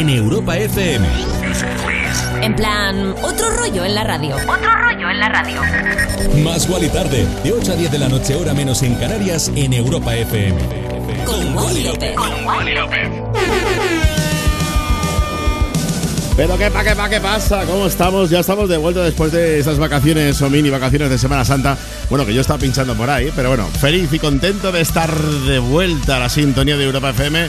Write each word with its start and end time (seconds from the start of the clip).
en 0.00 0.10
Europa 0.10 0.58
FM. 0.58 1.08
En 2.42 2.54
plan, 2.54 3.14
otro 3.22 3.48
rollo 3.56 3.82
en 3.82 3.94
la 3.94 4.04
radio. 4.04 4.36
Otro 4.36 4.70
rollo 4.70 5.10
en 5.10 5.20
la 5.20 5.28
radio. 5.30 5.62
Más 6.44 6.68
Wally 6.68 6.88
tarde, 6.88 7.26
de 7.42 7.52
8 7.52 7.72
a 7.72 7.76
10 7.76 7.90
de 7.92 7.98
la 7.98 8.08
noche, 8.08 8.34
hora 8.34 8.52
menos 8.52 8.82
en 8.82 8.94
Canarias, 8.96 9.50
en 9.54 9.72
Europa 9.72 10.14
FM. 10.14 10.58
Con 11.24 11.56
Wally 11.56 11.84
López. 11.84 12.14
Pero 16.36 16.58
qué 16.58 16.70
pa, 16.70 16.84
qué 16.84 16.94
pa, 16.94 17.08
qué 17.08 17.18
pasa, 17.18 17.64
¿cómo 17.64 17.86
estamos? 17.86 18.28
Ya 18.28 18.40
estamos 18.40 18.68
de 18.68 18.76
vuelta 18.76 19.02
después 19.02 19.32
de 19.32 19.58
esas 19.58 19.78
vacaciones 19.78 20.42
o 20.42 20.50
mini 20.50 20.68
vacaciones 20.68 21.08
de 21.08 21.16
Semana 21.16 21.46
Santa. 21.46 21.78
Bueno, 22.10 22.26
que 22.26 22.34
yo 22.34 22.42
estaba 22.42 22.58
pinchando 22.58 22.94
por 22.94 23.08
ahí, 23.08 23.32
pero 23.34 23.48
bueno, 23.48 23.66
feliz 23.80 24.12
y 24.12 24.18
contento 24.18 24.70
de 24.70 24.82
estar 24.82 25.10
de 25.10 25.58
vuelta 25.58 26.16
a 26.16 26.20
la 26.20 26.28
sintonía 26.28 26.76
de 26.76 26.84
Europa 26.84 27.10
FM. 27.10 27.48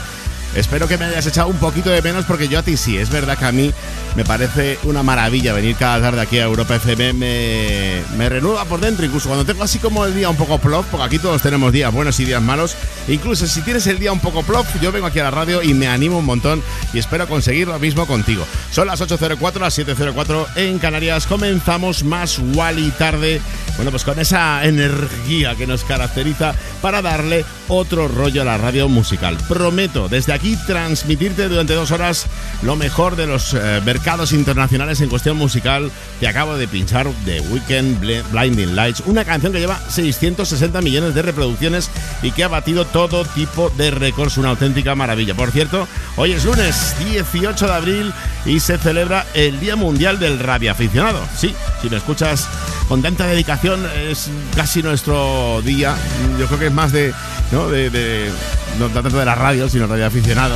Espero 0.58 0.88
que 0.88 0.98
me 0.98 1.06
hayas 1.06 1.28
echado 1.28 1.50
un 1.50 1.58
poquito 1.58 1.92
de 1.92 2.02
menos 2.02 2.26
porque 2.26 2.48
yo 2.48 2.58
a 2.58 2.64
ti 2.64 2.78
sí, 2.78 2.98
es 2.98 3.12
verdad 3.12 3.38
que 3.38 3.46
a 3.46 3.52
mí 3.52 3.72
me 4.16 4.26
parece 4.26 4.80
una 4.86 5.04
maravilla 5.04 5.54
venir 5.54 5.76
cada 5.76 6.02
tarde 6.02 6.20
aquí 6.20 6.40
a 6.40 6.46
Europa 6.46 6.78
FM, 6.78 7.14
me, 7.14 8.02
me 8.18 8.28
renueva 8.28 8.66
por 8.66 8.80
dentro, 8.80 9.06
incluso 9.06 9.30
cuando 9.30 9.46
tengo 9.46 9.64
así 9.64 9.78
como 9.78 10.04
el 10.04 10.16
día 10.16 10.32
un 10.32 10.36
poco 10.36 10.58
plof, 10.58 10.88
porque 10.90 11.06
aquí 11.06 11.20
todos 11.20 11.44
tenemos 11.44 11.72
días 11.72 11.94
buenos 11.94 12.20
y 12.20 12.26
días 12.26 12.42
malos, 12.42 12.76
incluso 13.08 13.46
si 13.46 13.62
tienes 13.62 13.86
el 13.86 14.00
día 14.00 14.12
un 14.12 14.20
poco 14.20 14.42
plof, 14.42 14.68
yo 14.82 14.92
vengo 14.92 15.06
aquí 15.06 15.20
a 15.20 15.26
la 15.26 15.32
radio 15.32 15.62
y 15.62 15.76
me 15.76 15.88
animo 15.88 16.18
un 16.18 16.26
montón 16.26 16.64
y 16.92 16.98
espero 16.98 17.28
conseguir 17.28 17.68
lo 17.68 17.78
mismo 17.78 18.08
contigo. 18.08 18.44
Son 18.72 18.88
las 18.88 19.00
8.04, 19.00 19.60
las 19.60 19.78
7.04 19.78 20.48
en 20.56 20.80
Canarias, 20.80 21.28
comenzamos 21.28 22.04
más 22.04 22.40
Wally 22.40 22.90
tarde, 22.98 23.42
bueno 23.76 23.92
pues 23.92 24.04
con 24.04 24.20
esa 24.20 24.66
energía 24.66 25.54
que 25.54 25.68
nos 25.68 25.84
caracteriza 25.84 26.56
para 26.82 27.04
darle 27.04 27.46
otro 27.68 28.08
rollo 28.08 28.42
a 28.42 28.46
la 28.46 28.58
radio 28.58 28.90
musical. 28.90 29.38
Prometo 29.48 30.10
desde 30.10 30.34
aquí 30.34 30.47
transmitirte 30.56 31.50
durante 31.50 31.74
dos 31.74 31.92
horas 31.92 32.26
lo 32.64 32.76
mejor 32.76 33.16
de 33.16 33.28
los 33.28 33.54
eh, 33.54 33.82
mercados 33.86 34.32
internacionales 34.32 35.02
en 35.02 35.10
cuestión 35.10 35.38
musical. 35.38 35.92
Te 36.20 36.28
acabo 36.28 36.56
de 36.58 36.68
pinchar 36.68 37.08
The 37.26 37.42
Weekend 37.42 38.02
Bl- 38.02 38.24
Blinding 38.32 38.76
Lights, 38.76 39.04
una 39.06 39.26
canción 39.26 39.52
que 39.52 39.60
lleva 39.60 39.80
660 39.90 40.82
millones 40.82 41.14
de 41.14 41.22
reproducciones 41.22 41.90
y 42.22 42.32
que 42.32 42.44
ha 42.44 42.48
batido 42.48 42.86
todo 42.86 43.26
tipo 43.26 43.70
de 43.78 43.92
récords, 43.92 44.38
una 44.38 44.50
auténtica 44.50 44.96
maravilla. 44.96 45.36
Por 45.36 45.52
cierto, 45.52 45.88
hoy 46.16 46.32
es 46.32 46.46
lunes 46.46 46.96
18 47.12 47.66
de 47.68 47.74
abril 47.74 48.14
y 48.46 48.60
se 48.60 48.78
celebra 48.78 49.26
el 49.34 49.60
Día 49.60 49.76
Mundial 49.76 50.20
del 50.20 50.40
Radioaficionado. 50.40 51.22
Sí, 51.38 51.54
si 51.82 51.90
me 51.90 51.98
escuchas 51.98 52.48
con 52.88 53.02
tanta 53.02 53.26
dedicación, 53.28 53.86
es 54.10 54.30
casi 54.56 54.82
nuestro 54.82 55.62
día. 55.64 55.96
Yo 56.40 56.48
creo 56.48 56.60
que 56.60 56.68
es 56.68 56.74
más 56.74 56.92
de, 56.92 57.14
¿no? 57.52 57.68
de, 57.70 57.90
de- 57.90 58.32
no 58.80 58.88
tanto 58.90 59.18
de 59.18 59.26
la 59.26 59.36
radio, 59.36 59.68
sino 59.70 59.88
radio 59.88 60.06
aficionado. 60.08 60.56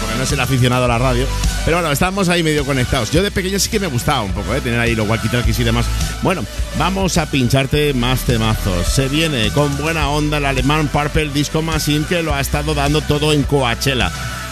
Porque 0.00 0.16
no 0.16 0.22
es 0.22 0.32
el 0.32 0.40
aficionado 0.40 0.84
a 0.84 0.88
la 0.88 0.98
radio. 0.98 1.26
Pero 1.64 1.78
bueno, 1.78 1.90
estamos 1.92 2.28
ahí 2.28 2.42
medio 2.42 2.64
conectados. 2.64 3.10
Yo 3.10 3.22
de 3.22 3.30
pequeño 3.32 3.58
sí 3.58 3.68
que 3.68 3.80
me 3.80 3.88
gustaba 3.88 4.22
un 4.22 4.32
poco, 4.32 4.54
¿eh? 4.54 4.60
Tener 4.60 4.78
ahí 4.78 4.94
los 4.94 5.08
walkie-talkies 5.08 5.58
y 5.58 5.64
demás. 5.64 5.86
Bueno, 6.22 6.44
vamos 6.78 7.18
a 7.18 7.26
pincharte 7.26 7.92
más 7.94 8.20
temazos. 8.20 8.86
Se 8.86 9.08
viene 9.08 9.50
con 9.50 9.76
buena 9.76 10.08
onda 10.08 10.38
el 10.38 10.46
alemán 10.46 10.88
Purple 10.88 11.30
Disco 11.30 11.60
Machine 11.62 12.06
que 12.08 12.22
lo 12.22 12.32
ha 12.34 12.40
estado 12.40 12.74
dando 12.74 13.00
todo 13.02 13.32
en 13.32 13.42
Coachella. 13.42 14.10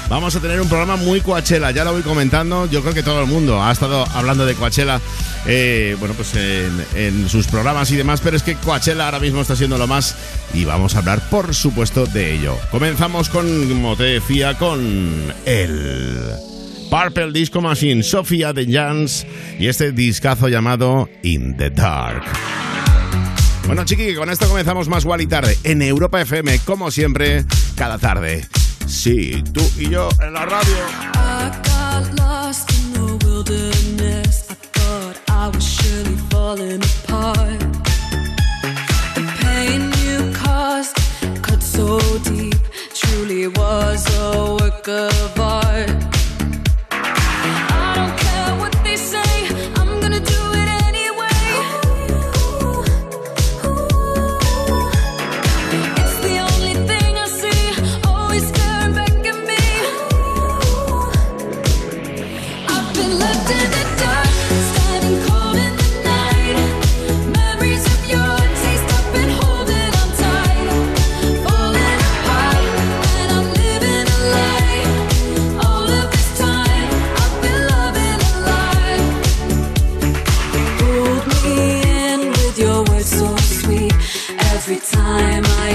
Vamos 0.08 0.36
a 0.36 0.40
tener 0.40 0.60
un 0.60 0.68
programa 0.68 0.96
muy 0.96 1.20
Coachella, 1.20 1.72
ya 1.72 1.82
lo 1.82 1.92
voy 1.92 2.02
comentando. 2.02 2.66
Yo 2.66 2.80
creo 2.80 2.94
que 2.94 3.02
todo 3.02 3.22
el 3.22 3.26
mundo 3.26 3.62
ha 3.62 3.72
estado 3.72 4.06
hablando 4.14 4.46
de 4.46 4.54
Coachella, 4.54 5.00
eh, 5.46 5.96
bueno, 5.98 6.14
pues 6.14 6.32
en, 6.94 7.28
sus 7.28 7.48
programas 7.48 7.90
y 7.90 7.96
demás, 7.96 8.20
pero 8.22 8.36
es 8.36 8.44
que 8.44 8.54
Coachella 8.54 9.06
ahora 9.06 9.18
mismo 9.18 9.40
está 9.40 9.56
siendo 9.56 9.78
lo 9.78 9.88
más 9.88 10.14
y 10.54 10.64
vamos 10.64 10.94
a 10.94 10.98
hablar, 10.98 11.28
por 11.28 11.54
supuesto, 11.54 12.06
de 12.06 12.34
ello. 12.34 12.56
Comenzamos 12.70 13.28
con, 13.28 13.68
como 13.68 13.96
te 13.96 14.04
decía, 14.04 14.54
con 14.54 15.34
el 15.44 16.20
Purple 16.88 17.32
Disco 17.32 17.60
Machine, 17.60 18.04
Sofía 18.04 18.52
de 18.52 18.72
Jans 18.72 19.26
y 19.58 19.66
este 19.66 19.90
discazo 19.90 20.48
llamado 20.48 21.08
In 21.24 21.56
the 21.56 21.70
Dark. 21.70 22.22
Bueno, 23.66 23.84
chiqui, 23.84 24.14
con 24.14 24.30
esto 24.30 24.46
comenzamos 24.46 24.88
más 24.88 25.02
igual 25.02 25.20
y 25.20 25.26
tarde 25.26 25.58
en 25.64 25.82
Europa 25.82 26.20
FM, 26.20 26.60
como 26.60 26.92
siempre, 26.92 27.44
cada 27.74 27.98
tarde. 27.98 28.46
Sí, 28.86 29.42
tú 29.52 29.60
y 29.76 29.90
yo 29.90 30.08
en 30.20 30.32
la 30.32 30.46
radio. 30.46 30.76
I 31.14 31.50
got 31.64 32.14
lost 32.18 32.70
in 32.72 32.92
the 32.92 33.26
wilderness. 33.26 34.48
I 34.50 34.54
thought 34.54 35.16
I 35.28 35.48
was 35.48 35.64
surely 35.64 36.16
falling 36.30 36.82
apart. 36.82 37.60
The 39.14 39.24
pain 39.40 39.92
you 40.04 40.32
caused 40.32 40.96
cut 41.42 41.62
so 41.62 41.98
deep, 42.24 42.56
truly 42.94 43.48
was 43.48 44.06
a 44.18 44.56
work 44.60 44.88
of 44.88 45.40
art. 45.40 46.05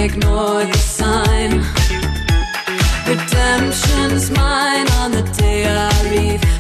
ignore 0.04 0.66
the 0.66 0.78
sign. 0.78 1.52
Redemption's 3.08 4.32
mine 4.32 4.90
on 5.02 5.12
the 5.12 5.22
day 5.38 5.66
I 5.68 6.10
leave. 6.10 6.51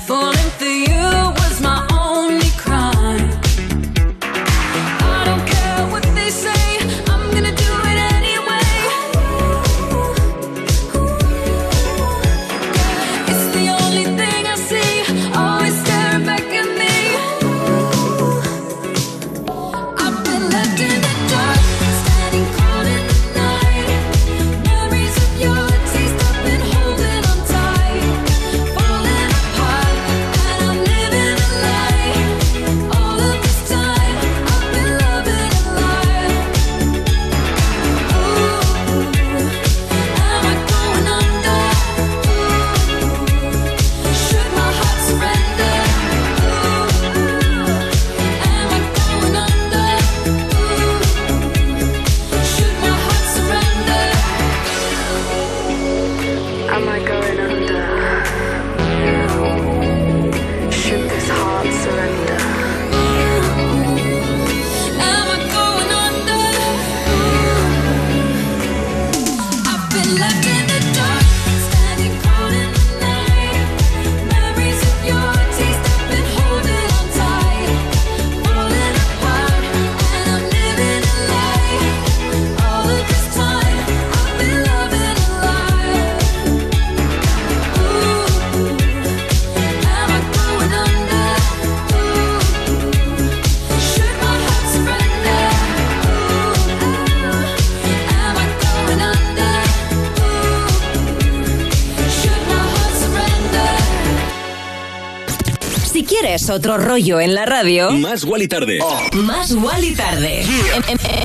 otro 106.51 106.77
rollo 106.77 107.19
en 107.19 107.33
la 107.33 107.45
radio. 107.45 107.92
Más 107.92 108.25
y 108.25 108.48
Tarde. 108.48 108.80
Oh. 108.81 109.15
Más 109.15 109.51
y 109.51 109.95
Tarde. 109.95 110.45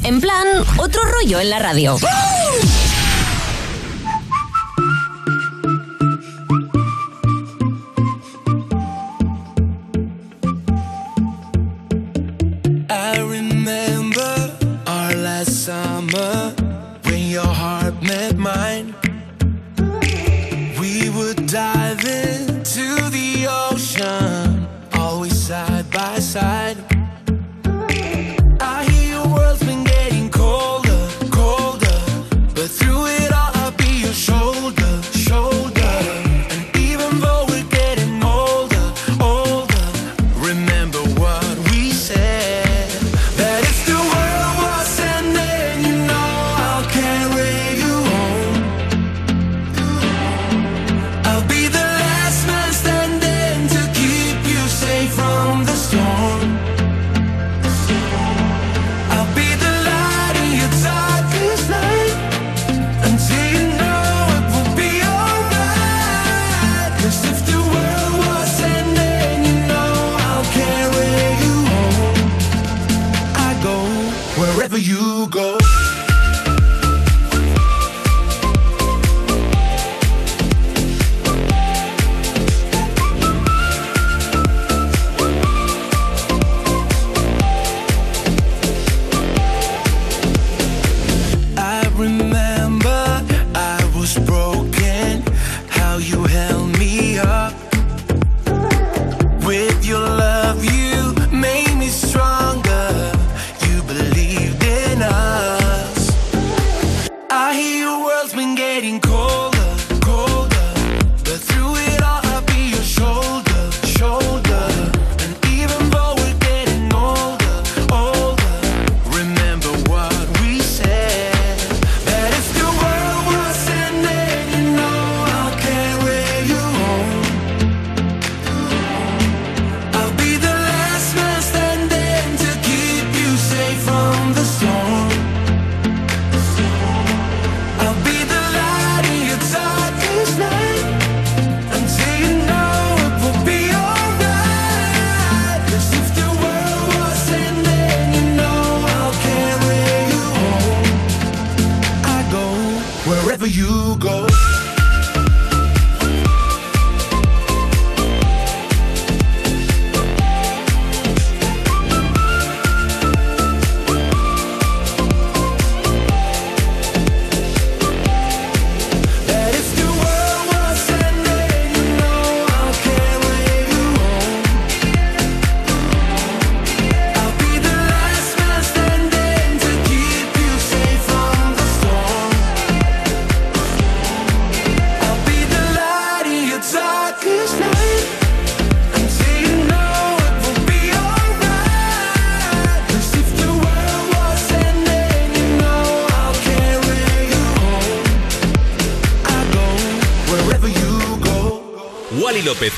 En, 0.04 0.20
plan, 0.20 0.46
otro 0.78 1.02
rollo 1.04 1.40
en 1.40 1.50
la 1.50 1.58
radio. 1.58 1.98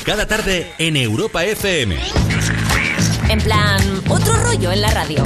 Cada 0.09 0.25
tarde 0.25 0.71
en 0.79 0.97
Europa 0.97 1.45
FM. 1.45 1.95
En 3.29 3.39
plan, 3.41 3.79
otro 4.07 4.33
rollo 4.37 4.71
en 4.71 4.81
la 4.81 4.89
radio. 4.89 5.23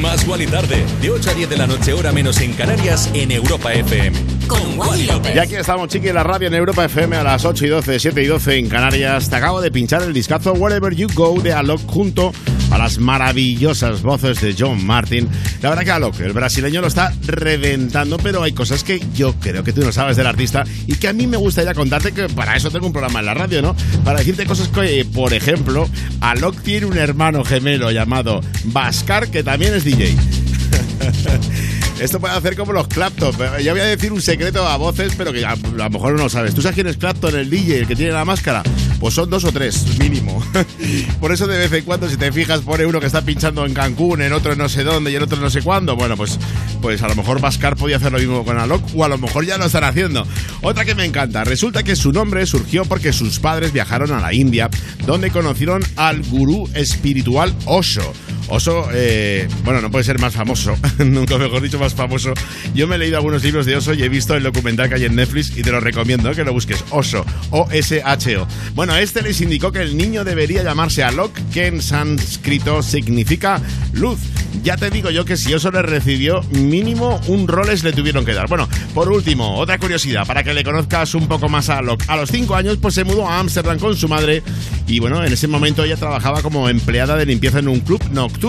Más 0.00 0.24
Wally 0.28 0.46
tarde, 0.46 0.84
de 1.02 1.10
8 1.10 1.30
a 1.30 1.34
10 1.34 1.50
de 1.50 1.56
la 1.56 1.66
noche, 1.66 1.92
hora 1.92 2.12
menos 2.12 2.40
en 2.40 2.52
Canarias, 2.52 3.10
en 3.12 3.32
Europa 3.32 3.72
FM. 3.72 4.16
Con 4.46 4.78
Wally 4.78 5.06
López. 5.06 5.34
Y 5.34 5.38
aquí 5.40 5.56
estamos, 5.56 5.88
chiqui, 5.88 6.10
en 6.10 6.14
la 6.14 6.22
radio 6.22 6.46
en 6.46 6.54
Europa 6.54 6.84
FM 6.84 7.16
a 7.16 7.24
las 7.24 7.44
8 7.44 7.66
y 7.66 7.68
12, 7.70 7.98
7 7.98 8.22
y 8.22 8.26
12 8.26 8.58
en 8.58 8.68
Canarias. 8.68 9.28
Te 9.28 9.34
acabo 9.34 9.60
de 9.60 9.72
pinchar 9.72 10.02
el 10.02 10.12
discazo 10.12 10.52
Wherever 10.52 10.94
You 10.94 11.08
Go 11.12 11.40
de 11.40 11.52
Alok 11.52 11.80
junto 11.90 12.28
a 12.28 12.49
las 12.80 12.98
maravillosas 12.98 14.00
voces 14.00 14.40
de 14.40 14.56
John 14.58 14.86
Martin. 14.86 15.28
La 15.60 15.68
verdad 15.68 15.84
que 15.84 15.90
Alok, 15.90 16.18
el 16.20 16.32
brasileño, 16.32 16.80
lo 16.80 16.86
está 16.86 17.12
reventando, 17.26 18.16
pero 18.16 18.42
hay 18.42 18.52
cosas 18.52 18.84
que 18.84 19.02
yo 19.14 19.34
creo 19.34 19.62
que 19.62 19.74
tú 19.74 19.82
no 19.82 19.92
sabes 19.92 20.16
del 20.16 20.26
artista 20.26 20.64
y 20.86 20.94
que 20.94 21.08
a 21.08 21.12
mí 21.12 21.26
me 21.26 21.36
gustaría 21.36 21.74
contarte 21.74 22.12
que 22.12 22.30
para 22.30 22.56
eso 22.56 22.70
tengo 22.70 22.86
un 22.86 22.92
programa 22.94 23.20
en 23.20 23.26
la 23.26 23.34
radio, 23.34 23.60
¿no? 23.60 23.76
Para 24.02 24.20
decirte 24.20 24.46
cosas 24.46 24.68
que, 24.68 25.04
por 25.04 25.34
ejemplo, 25.34 25.90
Alok 26.22 26.62
tiene 26.62 26.86
un 26.86 26.96
hermano 26.96 27.44
gemelo 27.44 27.90
llamado 27.90 28.40
Bascar 28.64 29.30
que 29.30 29.42
también 29.42 29.74
es 29.74 29.84
DJ. 29.84 30.16
Esto 32.00 32.18
puede 32.18 32.32
hacer 32.32 32.56
como 32.56 32.72
los 32.72 32.88
Clapton. 32.88 33.34
Ya 33.62 33.72
voy 33.72 33.82
a 33.82 33.84
decir 33.84 34.10
un 34.10 34.22
secreto 34.22 34.66
a 34.66 34.78
voces, 34.78 35.12
pero 35.18 35.34
que 35.34 35.44
a, 35.44 35.50
a 35.50 35.56
lo 35.56 35.90
mejor 35.90 36.12
no 36.12 36.22
lo 36.22 36.30
sabes. 36.30 36.54
¿Tú 36.54 36.62
sabes 36.62 36.76
quién 36.76 36.86
es 36.86 36.96
Clapton, 36.96 37.38
el 37.38 37.50
DJ, 37.50 37.80
el 37.80 37.86
que 37.86 37.94
tiene 37.94 38.12
la 38.12 38.24
máscara? 38.24 38.62
Pues 39.00 39.14
son 39.14 39.30
dos 39.30 39.44
o 39.44 39.50
tres, 39.50 39.98
mínimo. 39.98 40.44
Por 41.20 41.32
eso 41.32 41.46
de 41.46 41.56
vez 41.56 41.72
en 41.72 41.84
cuando, 41.84 42.08
si 42.08 42.18
te 42.18 42.30
fijas, 42.30 42.60
pone 42.60 42.84
uno 42.84 43.00
que 43.00 43.06
está 43.06 43.22
pinchando 43.22 43.64
en 43.64 43.72
Cancún, 43.72 44.20
en 44.20 44.34
otro 44.34 44.54
no 44.56 44.68
sé 44.68 44.84
dónde 44.84 45.10
y 45.10 45.16
en 45.16 45.22
otro 45.22 45.40
no 45.40 45.48
sé 45.48 45.62
cuándo. 45.62 45.96
Bueno, 45.96 46.18
pues, 46.18 46.38
pues 46.82 47.02
a 47.02 47.08
lo 47.08 47.14
mejor 47.14 47.40
Bascar 47.40 47.76
podía 47.76 47.96
hacer 47.96 48.12
lo 48.12 48.18
mismo 48.18 48.44
con 48.44 48.58
Alok, 48.58 48.82
o 48.94 49.02
a 49.02 49.08
lo 49.08 49.16
mejor 49.16 49.46
ya 49.46 49.56
lo 49.56 49.64
están 49.64 49.84
haciendo. 49.84 50.26
Otra 50.60 50.84
que 50.84 50.94
me 50.94 51.06
encanta. 51.06 51.44
Resulta 51.44 51.82
que 51.82 51.96
su 51.96 52.12
nombre 52.12 52.44
surgió 52.44 52.84
porque 52.84 53.14
sus 53.14 53.40
padres 53.40 53.72
viajaron 53.72 54.12
a 54.12 54.20
la 54.20 54.34
India, 54.34 54.68
donde 55.06 55.30
conocieron 55.30 55.82
al 55.96 56.22
gurú 56.22 56.68
espiritual 56.74 57.54
Osho. 57.64 58.12
Oso, 58.50 58.88
eh, 58.92 59.48
bueno, 59.64 59.80
no 59.80 59.92
puede 59.92 60.02
ser 60.02 60.18
más 60.18 60.34
famoso, 60.34 60.76
nunca 60.98 61.38
mejor 61.38 61.62
dicho 61.62 61.78
más 61.78 61.94
famoso. 61.94 62.34
Yo 62.74 62.88
me 62.88 62.96
he 62.96 62.98
leído 62.98 63.16
algunos 63.16 63.44
libros 63.44 63.64
de 63.64 63.76
Oso 63.76 63.94
y 63.94 64.02
he 64.02 64.08
visto 64.08 64.34
el 64.34 64.42
documental 64.42 64.88
que 64.88 64.96
hay 64.96 65.04
en 65.04 65.14
Netflix 65.14 65.56
y 65.56 65.62
te 65.62 65.70
lo 65.70 65.78
recomiendo, 65.78 66.32
que 66.32 66.42
lo 66.42 66.52
busques. 66.52 66.84
Oso, 66.90 67.24
O-S-H-O. 67.50 68.46
Bueno, 68.74 68.96
este 68.96 69.22
les 69.22 69.40
indicó 69.40 69.70
que 69.70 69.82
el 69.82 69.96
niño 69.96 70.24
debería 70.24 70.64
llamarse 70.64 71.04
Alok, 71.04 71.32
que 71.52 71.68
en 71.68 71.80
sánscrito 71.80 72.82
significa 72.82 73.60
luz. 73.92 74.18
Ya 74.64 74.76
te 74.76 74.90
digo 74.90 75.10
yo 75.10 75.24
que 75.24 75.36
si 75.36 75.54
Oso 75.54 75.70
le 75.70 75.82
recibió, 75.82 76.42
mínimo 76.50 77.20
un 77.28 77.46
roles 77.46 77.84
le 77.84 77.92
tuvieron 77.92 78.24
que 78.24 78.34
dar. 78.34 78.48
Bueno, 78.48 78.68
por 78.94 79.10
último, 79.12 79.58
otra 79.58 79.78
curiosidad, 79.78 80.26
para 80.26 80.42
que 80.42 80.52
le 80.52 80.64
conozcas 80.64 81.14
un 81.14 81.28
poco 81.28 81.48
más 81.48 81.68
a 81.68 81.78
Alok. 81.78 82.02
A 82.08 82.16
los 82.16 82.30
5 82.30 82.56
años, 82.56 82.78
pues 82.78 82.94
se 82.94 83.04
mudó 83.04 83.28
a 83.28 83.38
Ámsterdam 83.38 83.78
con 83.78 83.96
su 83.96 84.08
madre 84.08 84.42
y 84.88 84.98
bueno, 84.98 85.24
en 85.24 85.32
ese 85.32 85.46
momento 85.46 85.84
ella 85.84 85.96
trabajaba 85.96 86.42
como 86.42 86.68
empleada 86.68 87.16
de 87.16 87.26
limpieza 87.26 87.60
en 87.60 87.68
un 87.68 87.78
club 87.78 88.02
nocturno. 88.10 88.39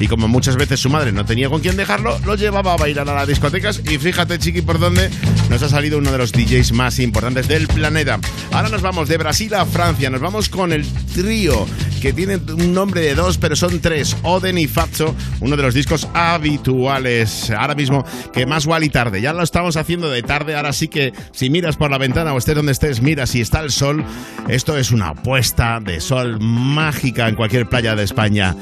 Y 0.00 0.08
como 0.08 0.28
muchas 0.28 0.56
veces 0.56 0.80
su 0.80 0.88
madre 0.88 1.12
no 1.12 1.24
tenía 1.24 1.48
con 1.48 1.60
quién 1.60 1.76
dejarlo, 1.76 2.18
lo 2.24 2.34
llevaba 2.36 2.72
a 2.72 2.76
bailar 2.76 3.08
a 3.08 3.14
las 3.14 3.28
discotecas. 3.28 3.82
Y 3.84 3.98
fíjate, 3.98 4.38
chiqui, 4.38 4.62
por 4.62 4.78
dónde 4.78 5.10
nos 5.50 5.62
ha 5.62 5.68
salido 5.68 5.98
uno 5.98 6.10
de 6.10 6.18
los 6.18 6.32
DJs 6.32 6.72
más 6.72 6.98
importantes 6.98 7.48
del 7.48 7.68
planeta. 7.68 8.18
Ahora 8.52 8.68
nos 8.68 8.82
vamos 8.82 9.08
de 9.08 9.18
Brasil 9.18 9.52
a 9.54 9.66
Francia, 9.66 10.10
nos 10.10 10.20
vamos 10.20 10.48
con 10.48 10.72
el 10.72 10.86
trío 11.14 11.66
que 12.00 12.12
tiene 12.12 12.36
un 12.36 12.72
nombre 12.72 13.00
de 13.00 13.14
dos, 13.14 13.38
pero 13.38 13.56
son 13.56 13.80
tres: 13.80 14.16
Oden 14.22 14.58
y 14.58 14.66
Fatso, 14.66 15.14
uno 15.40 15.56
de 15.56 15.62
los 15.62 15.74
discos 15.74 16.08
habituales 16.14 17.50
ahora 17.50 17.74
mismo 17.74 18.04
que 18.32 18.46
más 18.46 18.66
y 18.82 18.88
tarde. 18.88 19.20
Ya 19.20 19.32
lo 19.32 19.42
estamos 19.42 19.76
haciendo 19.76 20.10
de 20.10 20.22
tarde, 20.22 20.56
ahora 20.56 20.72
sí 20.72 20.88
que 20.88 21.12
si 21.32 21.50
miras 21.50 21.76
por 21.76 21.90
la 21.90 21.98
ventana 21.98 22.32
o 22.32 22.38
estés 22.38 22.54
donde 22.54 22.72
estés, 22.72 23.00
mira 23.00 23.26
si 23.26 23.40
está 23.40 23.60
el 23.60 23.70
sol. 23.70 24.04
Esto 24.48 24.76
es 24.76 24.90
una 24.90 25.14
puesta 25.14 25.80
de 25.80 26.00
sol 26.00 26.38
mágica 26.40 27.28
en 27.28 27.34
cualquier 27.36 27.68
playa 27.68 27.96
de 27.96 28.04
España. 28.04 28.54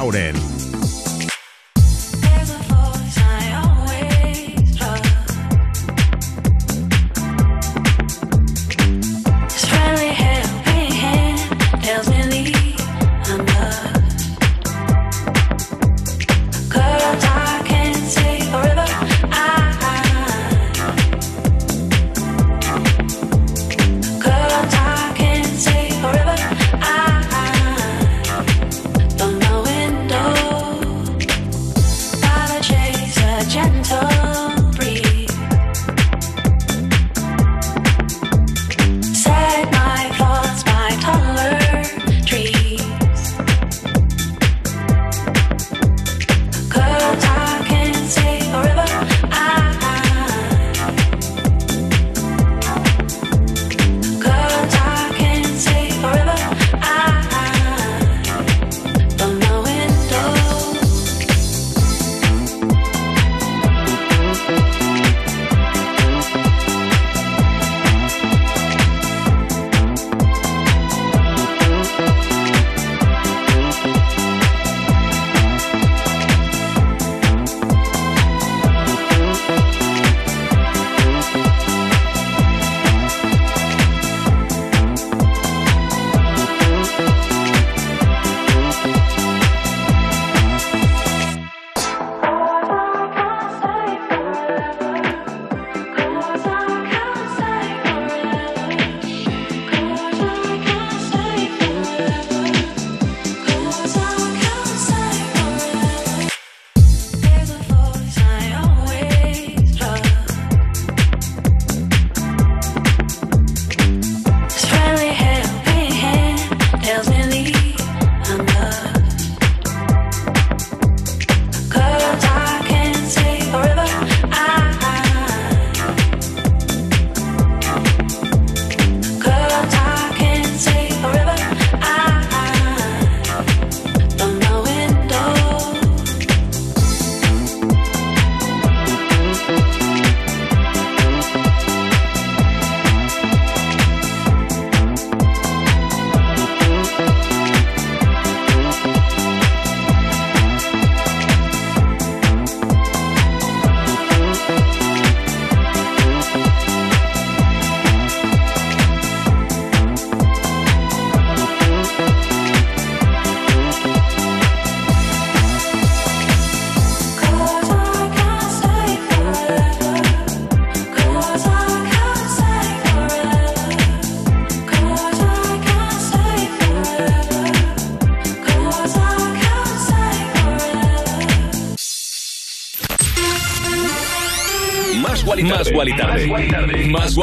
Out 0.00 0.14
in. 0.14 0.89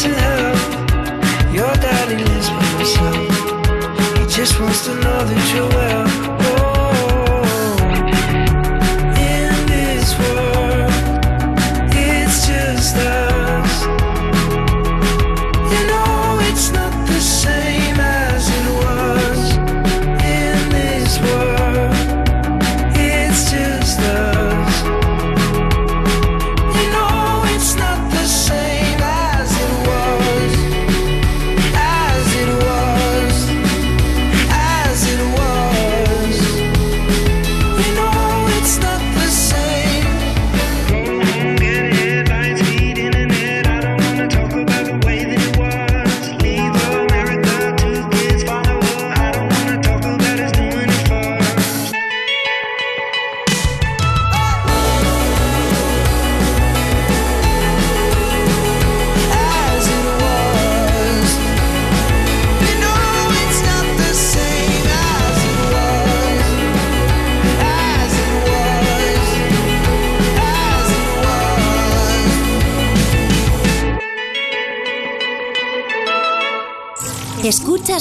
To 0.00 0.08
help. 0.08 1.54
Your 1.54 1.72
daddy 1.74 2.16
lives 2.16 2.48
by 2.48 2.64
himself. 2.76 4.18
He 4.18 4.26
just 4.26 4.58
wants 4.58 4.86
to 4.86 4.94
know 4.94 5.24
that 5.24 5.54
you're 5.54 5.68
well. 5.68 6.01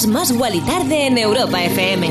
Escuchas 0.02 0.30
más 0.30 0.32
Wally 0.32 0.62
Tarde 0.62 1.06
en 1.06 1.18
Europa 1.20 1.64
FM. 1.64 2.10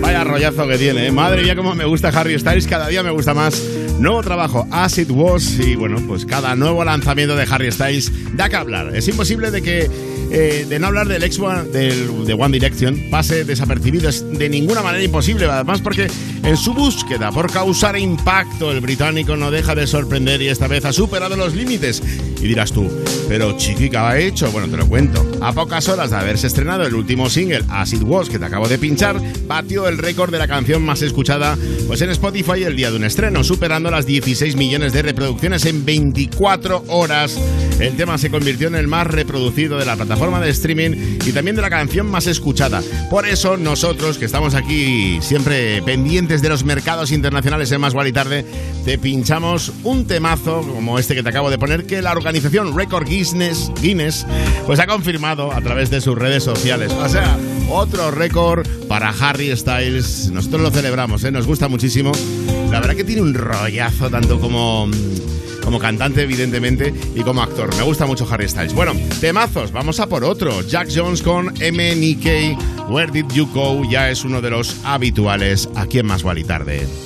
Vaya 0.00 0.24
rollazo 0.24 0.66
que 0.66 0.76
tiene, 0.76 1.06
¿eh? 1.06 1.12
madre 1.12 1.44
mía, 1.44 1.54
cómo 1.54 1.76
me 1.76 1.84
gusta 1.84 2.08
Harry 2.08 2.36
Styles, 2.36 2.66
cada 2.66 2.88
día 2.88 3.04
me 3.04 3.10
gusta 3.10 3.32
más. 3.32 3.62
Nuevo 4.00 4.22
trabajo, 4.22 4.66
As 4.72 4.98
It 4.98 5.08
Was, 5.10 5.60
y 5.60 5.76
bueno, 5.76 6.02
pues 6.08 6.26
cada 6.26 6.56
nuevo 6.56 6.84
lanzamiento 6.84 7.36
de 7.36 7.46
Harry 7.48 7.70
Styles 7.70 8.10
da 8.34 8.48
que 8.48 8.56
hablar. 8.56 8.96
Es 8.96 9.06
imposible 9.06 9.52
de 9.52 9.62
que 9.62 9.88
eh, 10.32 10.66
de 10.68 10.78
no 10.80 10.88
hablar 10.88 11.06
del 11.06 11.22
ex 11.22 11.38
One, 11.38 11.70
del, 11.70 12.26
de 12.26 12.34
One 12.34 12.50
Direction 12.50 13.08
pase 13.08 13.44
desapercibido, 13.44 14.08
es 14.08 14.28
de 14.28 14.48
ninguna 14.48 14.82
manera 14.82 15.04
imposible, 15.04 15.46
además 15.46 15.80
porque 15.80 16.08
en 16.42 16.56
su 16.56 16.74
búsqueda 16.74 17.30
por 17.32 17.50
causar 17.50 17.98
impacto, 17.98 18.70
el 18.70 18.80
británico 18.80 19.36
no 19.36 19.50
deja 19.50 19.74
de 19.74 19.86
sorprender 19.86 20.42
y 20.42 20.48
esta 20.48 20.68
vez 20.68 20.84
ha 20.84 20.92
superado 20.92 21.36
los 21.36 21.54
límites. 21.54 22.02
Y 22.40 22.48
dirás 22.48 22.72
tú, 22.72 22.88
pero 23.28 23.56
chiquica 23.56 24.08
ha 24.08 24.18
hecho, 24.18 24.50
bueno, 24.52 24.68
te 24.68 24.76
lo 24.76 24.86
cuento. 24.86 25.26
A 25.40 25.52
pocas 25.52 25.88
horas 25.88 26.10
de 26.10 26.16
haberse 26.16 26.46
estrenado 26.46 26.86
el 26.86 26.94
último 26.94 27.30
single, 27.30 27.64
As 27.68 27.92
It 27.92 28.02
Was, 28.02 28.28
que 28.28 28.38
te 28.38 28.44
acabo 28.44 28.68
de 28.68 28.78
pinchar, 28.78 29.20
batió 29.46 29.88
el 29.88 29.98
récord 29.98 30.30
de 30.30 30.38
la 30.38 30.48
canción 30.48 30.84
más 30.84 31.02
escuchada 31.02 31.56
pues 31.86 32.00
en 32.02 32.10
Spotify 32.10 32.64
el 32.64 32.76
día 32.76 32.90
de 32.90 32.96
un 32.96 33.04
estreno, 33.04 33.42
superando 33.42 33.90
las 33.90 34.06
16 34.06 34.56
millones 34.56 34.92
de 34.92 35.02
reproducciones 35.02 35.64
en 35.64 35.84
24 35.84 36.84
horas. 36.88 37.38
El 37.80 37.96
tema 37.96 38.16
se 38.18 38.30
convirtió 38.30 38.68
en 38.68 38.74
el 38.74 38.88
más 38.88 39.06
reproducido 39.06 39.78
de 39.78 39.84
la 39.84 39.96
plataforma 39.96 40.40
de 40.40 40.50
streaming 40.50 41.18
y 41.26 41.32
también 41.32 41.56
de 41.56 41.62
la 41.62 41.70
canción 41.70 42.10
más 42.10 42.26
escuchada. 42.26 42.82
Por 43.10 43.26
eso 43.26 43.56
nosotros, 43.56 44.18
que 44.18 44.24
estamos 44.24 44.54
aquí 44.54 45.18
siempre 45.20 45.82
pendientes 45.82 46.25
de 46.26 46.48
los 46.48 46.64
mercados 46.64 47.12
internacionales 47.12 47.70
en 47.70 47.80
Más 47.80 47.94
y 48.04 48.12
Tarde, 48.12 48.44
te 48.84 48.98
pinchamos 48.98 49.72
un 49.84 50.08
temazo 50.08 50.60
como 50.62 50.98
este 50.98 51.14
que 51.14 51.22
te 51.22 51.28
acabo 51.28 51.50
de 51.50 51.58
poner 51.58 51.86
que 51.86 52.02
la 52.02 52.10
organización 52.10 52.76
Record 52.76 53.06
Guinness, 53.08 53.70
Guinness 53.80 54.26
pues 54.66 54.80
ha 54.80 54.88
confirmado 54.88 55.52
a 55.52 55.60
través 55.60 55.88
de 55.88 56.00
sus 56.00 56.18
redes 56.18 56.42
sociales. 56.42 56.90
O 56.92 57.08
sea, 57.08 57.38
otro 57.70 58.10
récord 58.10 58.66
para 58.88 59.10
Harry 59.10 59.56
Styles. 59.56 60.30
Nosotros 60.32 60.62
lo 60.62 60.70
celebramos, 60.72 61.22
¿eh? 61.22 61.30
nos 61.30 61.46
gusta 61.46 61.68
muchísimo. 61.68 62.10
La 62.72 62.80
verdad 62.80 62.96
que 62.96 63.04
tiene 63.04 63.22
un 63.22 63.34
rollazo 63.34 64.10
tanto 64.10 64.40
como 64.40 64.90
como 65.66 65.80
cantante 65.80 66.22
evidentemente 66.22 66.94
y 67.14 67.22
como 67.22 67.42
actor. 67.42 67.74
Me 67.76 67.82
gusta 67.82 68.06
mucho 68.06 68.24
Harry 68.30 68.48
Styles. 68.48 68.72
Bueno, 68.72 68.92
temazos, 69.20 69.72
vamos 69.72 69.98
a 69.98 70.06
por 70.06 70.22
otro. 70.22 70.62
Jack 70.62 70.88
Jones 70.94 71.22
con 71.22 71.46
MNK, 71.46 72.88
Where 72.88 73.10
Did 73.10 73.26
You 73.34 73.48
Go? 73.52 73.82
Ya 73.90 74.08
es 74.08 74.24
uno 74.24 74.40
de 74.40 74.50
los 74.50 74.76
habituales 74.84 75.68
aquí 75.74 75.98
en 75.98 76.06
Más 76.06 76.22
y 76.36 76.44
Tarde. 76.44 77.05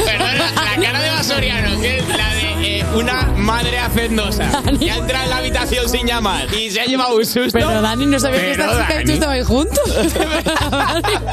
Perdona, 0.05 0.51
la 0.55 0.81
cara 0.81 1.01
de 1.01 1.09
Basoriano, 1.09 1.79
que 1.81 1.97
es 1.99 2.07
la 2.07 2.33
de 2.33 2.79
eh, 2.79 2.85
una 2.95 3.23
madre 3.37 3.79
hacendosa 3.79 4.49
que 4.79 4.91
ha 4.91 4.97
entrado 4.97 5.23
en 5.25 5.29
la 5.29 5.37
habitación 5.37 5.89
sin 5.89 6.07
llamar 6.07 6.53
y 6.53 6.71
se 6.71 6.81
ha 6.81 6.85
llevado 6.85 7.15
un 7.15 7.25
susto. 7.25 7.51
Pero 7.53 7.81
Dani, 7.81 8.05
no 8.05 8.19
sabía 8.19 8.39
que 8.39 8.53
Pero, 8.57 8.71
esta 8.71 8.87
chica 8.87 8.93
y 8.93 9.03
tú 9.03 9.07
Dani. 9.07 9.13
estabais 9.13 9.47
juntos. 9.47 9.83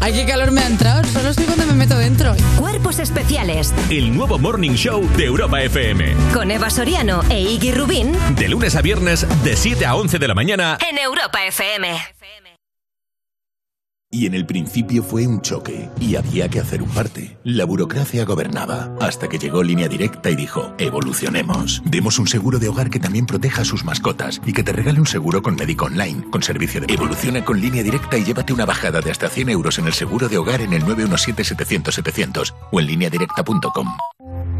Ay, 0.00 0.12
qué 0.12 0.26
calor 0.26 0.50
me 0.50 0.60
ha 0.60 0.66
entrado. 0.66 1.02
Solo 1.12 1.30
estoy 1.30 1.46
cuando 1.46 1.66
me 1.66 1.72
meto 1.74 1.96
dentro. 1.96 2.34
Cuerpos 2.58 2.98
especiales 2.98 3.72
El 3.90 4.14
nuevo 4.14 4.38
Morning 4.38 4.72
Show 4.74 5.08
de 5.16 5.24
Europa 5.24 5.62
FM. 5.62 6.14
con 6.32 6.50
Eva 6.50 6.70
Soriano 6.70 7.22
e 7.30 7.40
Iggy 7.40 7.72
Rubín 7.72 8.12
De 8.36 8.48
lunes 8.48 8.76
a 8.76 8.82
viernes, 8.82 9.26
de 9.42 9.56
7 9.56 9.86
a 9.86 9.94
11 9.96 10.18
de 10.18 10.28
la 10.28 10.34
mañana. 10.34 10.78
en 10.90 10.98
Europa 10.98 11.44
FM. 11.46 12.13
Y 14.14 14.26
en 14.26 14.34
el 14.34 14.46
principio 14.46 15.02
fue 15.02 15.26
un 15.26 15.40
choque, 15.40 15.90
y 15.98 16.14
había 16.14 16.48
que 16.48 16.60
hacer 16.60 16.80
un 16.80 16.88
parte. 16.90 17.36
La 17.42 17.64
burocracia 17.64 18.24
gobernaba, 18.24 18.96
hasta 19.00 19.28
que 19.28 19.40
llegó 19.40 19.64
Línea 19.64 19.88
Directa 19.88 20.30
y 20.30 20.36
dijo, 20.36 20.72
evolucionemos. 20.78 21.82
Demos 21.84 22.20
un 22.20 22.28
seguro 22.28 22.60
de 22.60 22.68
hogar 22.68 22.90
que 22.90 23.00
también 23.00 23.26
proteja 23.26 23.62
a 23.62 23.64
sus 23.64 23.84
mascotas, 23.84 24.40
y 24.46 24.52
que 24.52 24.62
te 24.62 24.70
regale 24.70 25.00
un 25.00 25.08
seguro 25.08 25.42
con 25.42 25.56
médico 25.56 25.86
online, 25.86 26.30
con 26.30 26.44
servicio 26.44 26.80
de... 26.80 26.94
Evoluciona 26.94 27.44
con 27.44 27.60
Línea 27.60 27.82
Directa 27.82 28.16
y 28.16 28.22
llévate 28.22 28.52
una 28.52 28.66
bajada 28.66 29.00
de 29.00 29.10
hasta 29.10 29.28
100 29.28 29.48
euros 29.48 29.80
en 29.80 29.88
el 29.88 29.94
seguro 29.94 30.28
de 30.28 30.38
hogar 30.38 30.60
en 30.60 30.74
el 30.74 30.84
917-700-700 30.84 32.54
o 32.70 32.78
en 32.78 32.86
lineadirecta.com. 32.86 33.88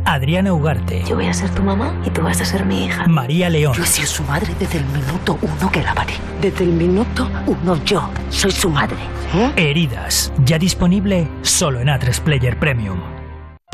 Adriana 0.04 0.52
Ugarte. 0.52 1.02
Yo 1.08 1.16
voy 1.16 1.26
a 1.26 1.32
ser 1.32 1.50
tu 1.50 1.62
mamá 1.62 1.94
y 2.04 2.10
tú 2.10 2.22
vas 2.22 2.40
a 2.40 2.44
ser 2.44 2.64
mi 2.64 2.86
hija. 2.86 3.06
María 3.06 3.48
León. 3.48 3.74
Yo 3.74 3.82
he 3.82 3.86
sido 3.86 4.06
su 4.06 4.22
madre 4.24 4.54
desde 4.58 4.78
el 4.78 4.86
minuto 4.86 5.38
uno 5.40 5.70
que 5.72 5.82
la 5.82 5.94
paré. 5.94 6.14
Desde 6.40 6.64
el 6.64 6.72
minuto 6.72 7.30
uno 7.46 7.82
yo 7.84 8.08
soy 8.30 8.52
su 8.52 8.70
madre. 8.70 8.98
Heridas. 9.56 10.32
Ya 10.44 10.58
disponible 10.58 11.28
solo 11.42 11.80
en 11.80 11.88
A3 11.88 12.20
Player 12.20 12.58
Premium. 12.58 13.13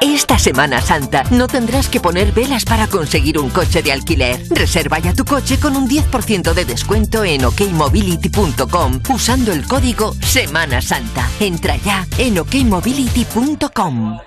Esta 0.00 0.38
Semana 0.38 0.80
Santa 0.80 1.24
no 1.30 1.46
tendrás 1.46 1.88
que 1.88 2.00
poner 2.00 2.32
velas 2.32 2.64
para 2.64 2.86
conseguir 2.86 3.38
un 3.38 3.50
coche 3.50 3.82
de 3.82 3.92
alquiler. 3.92 4.40
Reserva 4.50 4.98
ya 4.98 5.12
tu 5.12 5.26
coche 5.26 5.60
con 5.60 5.76
un 5.76 5.88
10% 5.88 6.54
de 6.54 6.64
descuento 6.64 7.22
en 7.22 7.44
okmobility.com 7.44 9.00
usando 9.10 9.52
el 9.52 9.66
código 9.66 10.14
Semana 10.22 10.80
Santa. 10.80 11.28
Entra 11.38 11.76
ya 11.76 12.06
en 12.16 12.38
okmobility.com. 12.38 14.18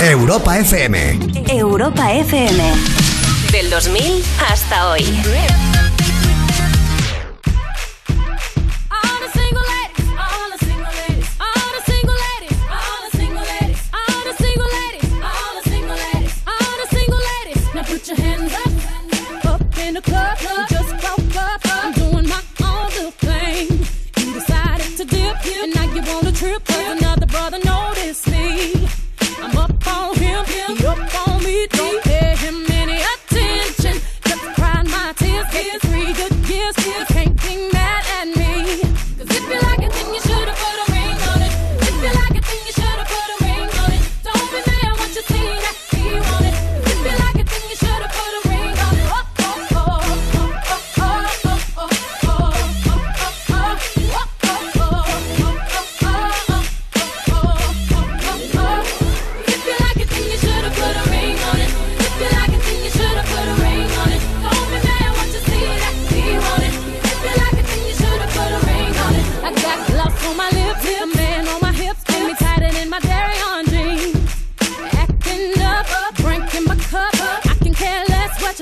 Europa 0.00 0.58
FM. 0.58 1.18
Europa 1.48 2.12
FM. 2.12 2.72
Del 3.52 3.70
2000 3.70 4.24
hasta 4.48 4.90
hoy. 4.90 5.04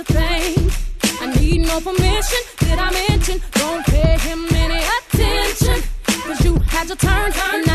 You 0.01 0.15
think. 0.15 0.73
I 1.21 1.27
need 1.39 1.61
no 1.67 1.81
permission. 1.81 2.43
Did 2.59 2.79
I 2.79 2.91
mention? 2.91 3.41
Don't 3.53 3.85
pay 3.85 4.17
him 4.19 4.47
any 4.53 4.81
attention. 4.97 5.83
Cause 6.25 6.45
you 6.45 6.55
had 6.69 6.89
your 6.89 6.97
turn, 6.97 7.33
and 7.53 7.70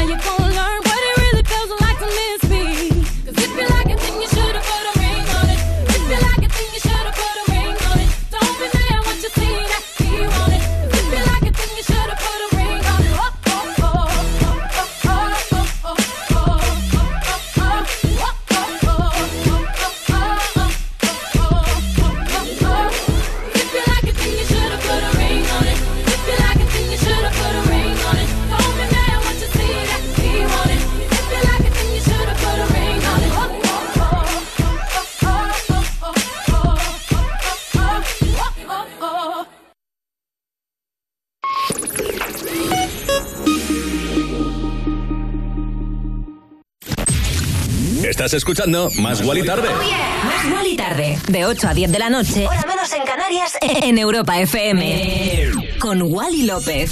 Estás 48.26 48.40
escuchando 48.40 48.90
Más 48.98 49.22
Guali 49.22 49.46
Tarde. 49.46 49.70
Más 49.70 50.50
Guali 50.50 50.72
y 50.72 50.76
Tarde. 50.76 51.20
De 51.28 51.46
8 51.46 51.68
a 51.68 51.74
10 51.76 51.92
de 51.92 52.00
la 52.00 52.10
noche. 52.10 52.48
Hora 52.48 52.66
menos 52.68 52.92
en 52.92 53.04
Canarias. 53.04 53.54
En 53.62 54.00
Europa 54.00 54.40
FM. 54.40 55.52
Con 55.80 56.02
Wally 56.02 56.42
López. 56.42 56.90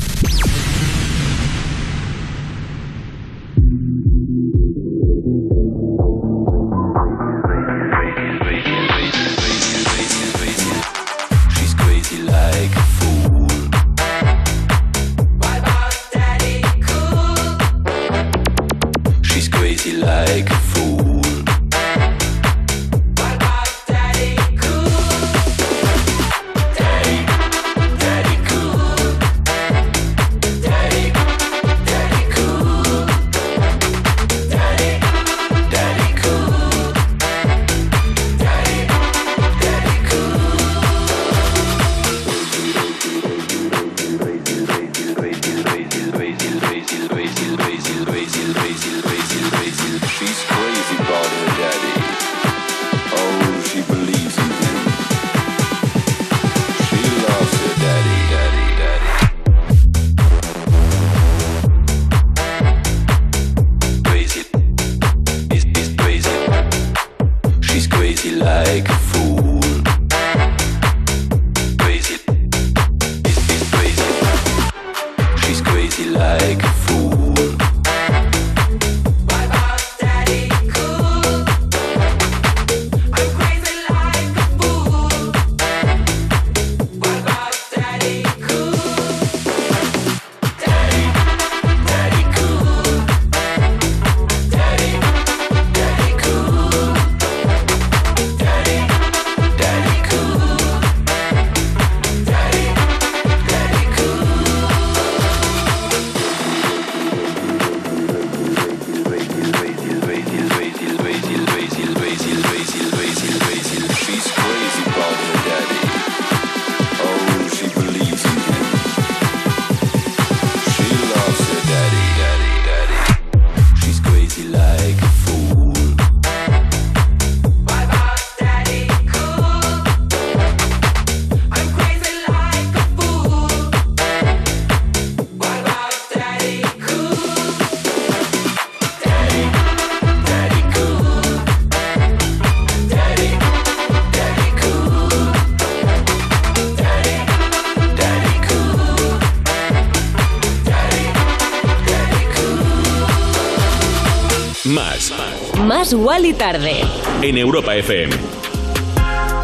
Más 155.83 155.93
Wally 155.93 156.31
Tarde. 156.31 156.79
En 157.21 157.37
Europa 157.37 157.75
FM. 157.75 158.15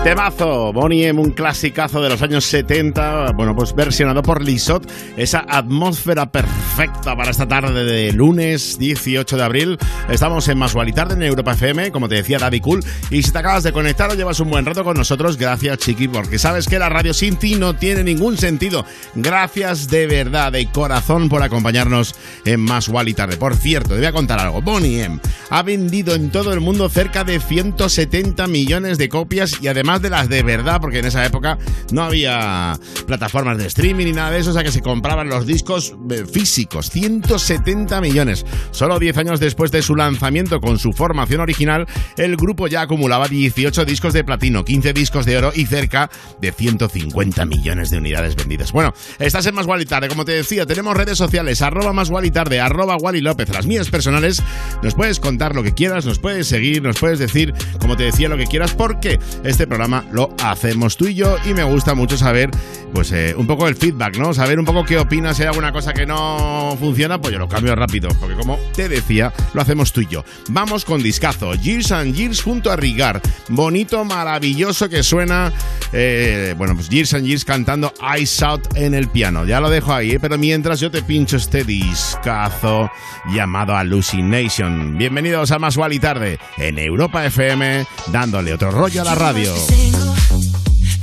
Temazo, 0.06 0.72
Bonnie 0.72 1.08
M, 1.08 1.20
un 1.20 1.32
clasicazo 1.32 2.02
de 2.02 2.08
los 2.08 2.22
años 2.22 2.46
70, 2.46 3.34
bueno, 3.34 3.54
pues 3.54 3.76
versionado 3.76 4.24
por 4.24 4.42
Lisot, 4.42 4.90
esa 5.18 5.44
atmósfera 5.50 6.32
perfecta 6.32 7.18
para 7.18 7.32
esta 7.32 7.46
tarde 7.46 7.84
de 7.84 8.14
lunes 8.14 8.80
18 8.80 9.36
de 9.36 9.44
abril. 9.44 9.78
Estamos 10.10 10.48
en 10.48 10.58
Más 10.58 10.74
y 10.88 10.94
Tarde 10.94 11.16
en 11.16 11.24
Europa 11.24 11.52
FM, 11.52 11.92
como 11.92 12.08
te 12.08 12.16
decía 12.16 12.40
Daddy 12.40 12.62
Cool, 12.62 12.86
y 13.12 13.22
si 13.22 13.32
te 13.32 13.40
acabas 13.40 13.64
de 13.64 13.74
conectar 13.74 14.10
o 14.10 14.14
llevas 14.14 14.40
un 14.40 14.50
buen 14.50 14.66
rato 14.66 14.86
con 14.86 14.96
nosotros, 14.96 15.36
gracias 15.36 15.80
Chiqui, 15.80 16.08
porque 16.08 16.40
sabes 16.40 16.70
que 16.70 16.80
la 16.80 16.88
radio 16.88 17.14
sin 17.14 17.36
ti 17.36 17.56
no 17.56 17.76
tiene 17.76 18.06
ningún 18.06 18.38
sentido. 18.38 18.86
Gracias 19.16 19.90
de 19.90 20.08
verdad, 20.08 20.54
de 20.54 20.66
corazón, 20.68 21.28
por 21.28 21.44
acompañarnos 21.44 22.16
en 22.46 22.62
Más 22.62 22.90
y 23.06 23.14
Tarde. 23.14 23.36
Por 23.36 23.58
cierto, 23.58 23.90
te 23.90 23.98
voy 23.98 24.06
a 24.06 24.14
contar 24.14 24.40
algo, 24.40 24.62
Bonnie 24.62 25.04
M 25.04 25.20
ha 25.50 25.64
vendido 25.64 26.16
en 26.16 26.30
todo 26.30 26.54
el 26.54 26.60
mundo 26.60 26.90
cerca 26.90 27.24
de 27.24 27.40
170 27.40 28.48
millones 28.48 28.98
de 28.98 29.10
copias 29.10 29.58
y 29.62 29.68
además 29.68 30.02
de 30.02 30.10
las 30.10 30.30
de 30.30 30.44
verdad, 30.44 30.80
porque 30.80 31.00
en 31.00 31.06
esa 31.06 31.26
época 31.26 31.58
no 31.92 32.04
había 32.04 32.78
plataformas 33.08 33.58
de 33.58 33.68
streaming 33.68 34.06
ni 34.06 34.12
nada 34.14 34.32
de 34.32 34.40
eso, 34.40 34.52
o 34.52 34.54
sea 34.54 34.64
que 34.64 34.72
se 34.72 34.82
compraban 34.82 35.30
los 35.30 35.46
discos 35.46 35.96
eh, 36.12 36.26
físicos. 36.32 36.90
170 36.90 38.02
millones. 38.02 38.46
Solo 38.72 39.00
10 39.00 39.18
años 39.18 39.40
después 39.40 39.72
de 39.72 39.82
su 39.82 39.96
lanzamiento 39.96 40.60
con 40.60 40.78
su 40.78 40.94
formación 40.94 41.42
original, 41.42 41.88
el 42.18 42.36
grupo 42.36 42.68
ya 42.68 42.82
acumulaba 42.82 43.28
18 43.28 43.86
discos 43.86 44.14
de 44.14 44.24
platino, 44.24 44.64
15 44.64 44.94
discos 44.94 45.26
de 45.26 45.38
oro 45.38 45.52
y 45.56 45.66
cerca 45.66 46.10
de 46.40 46.52
150 46.52 47.46
millones 47.46 47.90
de 47.90 47.98
unidades 47.98 48.36
vendidas. 48.36 48.72
Bueno, 48.72 48.94
estás 49.18 49.46
en 49.46 49.56
Más 49.56 49.66
Guali 49.66 49.86
Tarde, 49.86 50.08
como 50.10 50.26
te 50.26 50.34
decía, 50.34 50.66
tenemos 50.66 50.96
redes 50.96 51.18
sociales, 51.18 51.62
arroba 51.62 51.94
Más 51.94 52.10
Guali 52.10 52.32
Tarde, 52.32 52.60
arroba 52.60 52.98
Wally 52.98 53.22
López, 53.22 53.50
las 53.50 53.66
mías 53.66 53.90
personales. 53.90 54.42
Nos 54.84 54.94
puedes 54.96 55.20
contar 55.20 55.39
lo 55.48 55.64
que 55.64 55.74
quieras, 55.74 56.06
nos 56.06 56.20
puedes 56.20 56.48
seguir, 56.48 56.82
nos 56.82 57.00
puedes 57.00 57.18
decir, 57.18 57.54
como 57.80 57.96
te 57.96 58.04
decía, 58.04 58.28
lo 58.28 58.38
que 58.38 58.46
quieras, 58.46 58.74
porque 58.74 59.20
este 59.44 59.68
programa 59.68 60.06
lo 60.12 60.36
hacemos 60.44 60.98
tú 60.98 61.08
y 61.08 61.16
yo 61.16 61.38
y 61.46 61.54
me 61.54 61.64
gusta 61.64 61.96
mucho 61.96 62.18
saber 62.18 62.52
pues 62.94 63.12
eh, 63.12 63.36
un 63.38 63.48
poco 63.48 63.68
el 63.68 63.76
feedback, 63.76 64.18
¿no? 64.18 64.34
Saber 64.34 64.60
un 64.60 64.66
poco 64.66 64.84
qué 64.84 64.98
opinas, 64.98 65.38
si 65.38 65.44
hay 65.44 65.50
alguna 65.50 65.72
cosa 65.72 65.94
que 65.94 66.06
no 66.06 66.76
funciona, 66.80 67.22
pues 67.22 67.34
yo 67.34 67.40
lo 67.40 67.48
cambio 67.48 67.76
rápido, 67.76 68.10
porque 68.20 68.36
como 68.36 68.58
te 68.76 68.90
decía, 68.90 69.32
lo 69.54 69.62
hacemos 69.62 69.94
tú 69.94 70.02
y 70.02 70.08
yo. 70.08 70.26
Vamos 70.50 70.86
con 70.86 71.02
discazo, 71.02 71.54
Years 71.54 71.92
and 71.92 72.16
Years 72.16 72.42
junto 72.42 72.72
a 72.72 72.76
Rigar, 72.76 73.22
bonito, 73.50 74.04
maravilloso 74.06 74.90
que 74.90 75.04
suena, 75.04 75.54
eh, 75.94 76.56
bueno, 76.58 76.76
pues 76.76 76.90
Years 76.90 77.14
and 77.14 77.26
Years 77.26 77.46
cantando 77.46 77.94
Ice 78.20 78.44
Out 78.44 78.76
en 78.76 78.94
el 78.94 79.08
piano, 79.08 79.46
ya 79.46 79.60
lo 79.60 79.70
dejo 79.70 79.94
ahí, 79.94 80.12
¿eh? 80.12 80.20
pero 80.20 80.38
mientras 80.38 80.80
yo 80.80 80.90
te 80.92 81.04
pincho 81.04 81.38
este 81.38 81.64
discazo 81.64 82.90
llamado 83.34 83.76
Hallucination. 83.76 84.98
Bienvenidos 85.30 85.52
a 85.52 85.60
Más 85.60 85.78
y 85.92 86.00
Tarde 86.00 86.40
en 86.58 86.80
Europa 86.80 87.24
FM, 87.24 87.86
dándole 88.08 88.52
otro 88.52 88.72
rollo 88.72 89.04
a 89.04 89.06
la 89.06 89.14
radio. 89.14 89.54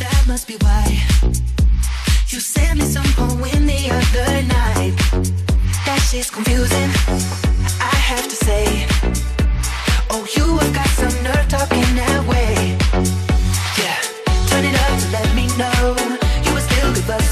That 0.00 0.26
must 0.26 0.48
be 0.48 0.56
why. 0.60 1.00
You 2.32 2.40
me 2.74 3.06
poem 3.14 3.66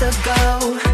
the 0.04 0.93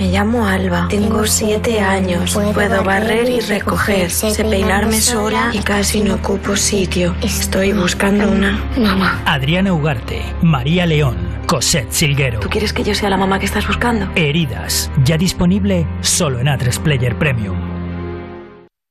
Me 0.00 0.06
llamo 0.06 0.46
Alba, 0.46 0.88
tengo 0.88 1.26
siete 1.26 1.78
años, 1.78 2.32
puedo 2.32 2.82
barrer 2.82 3.28
y 3.28 3.40
recoger, 3.40 4.10
sé 4.10 4.44
peinarme 4.44 4.98
sola 4.98 5.50
y 5.52 5.58
casi 5.58 6.00
no 6.00 6.14
ocupo 6.14 6.56
sitio. 6.56 7.14
Estoy 7.20 7.74
buscando 7.74 8.26
una 8.32 8.64
mamá. 8.78 9.20
Adriana 9.26 9.74
Ugarte, 9.74 10.22
María 10.40 10.86
León, 10.86 11.18
Cosette 11.46 11.92
Silguero. 11.92 12.40
¿Tú 12.40 12.48
quieres 12.48 12.72
que 12.72 12.82
yo 12.82 12.94
sea 12.94 13.10
la 13.10 13.18
mamá 13.18 13.38
que 13.38 13.44
estás 13.44 13.66
buscando? 13.66 14.08
Heridas, 14.14 14.90
ya 15.04 15.18
disponible 15.18 15.86
solo 16.00 16.38
en 16.38 16.46
A3 16.46 16.80
Player 16.80 17.18
Premium. 17.18 17.58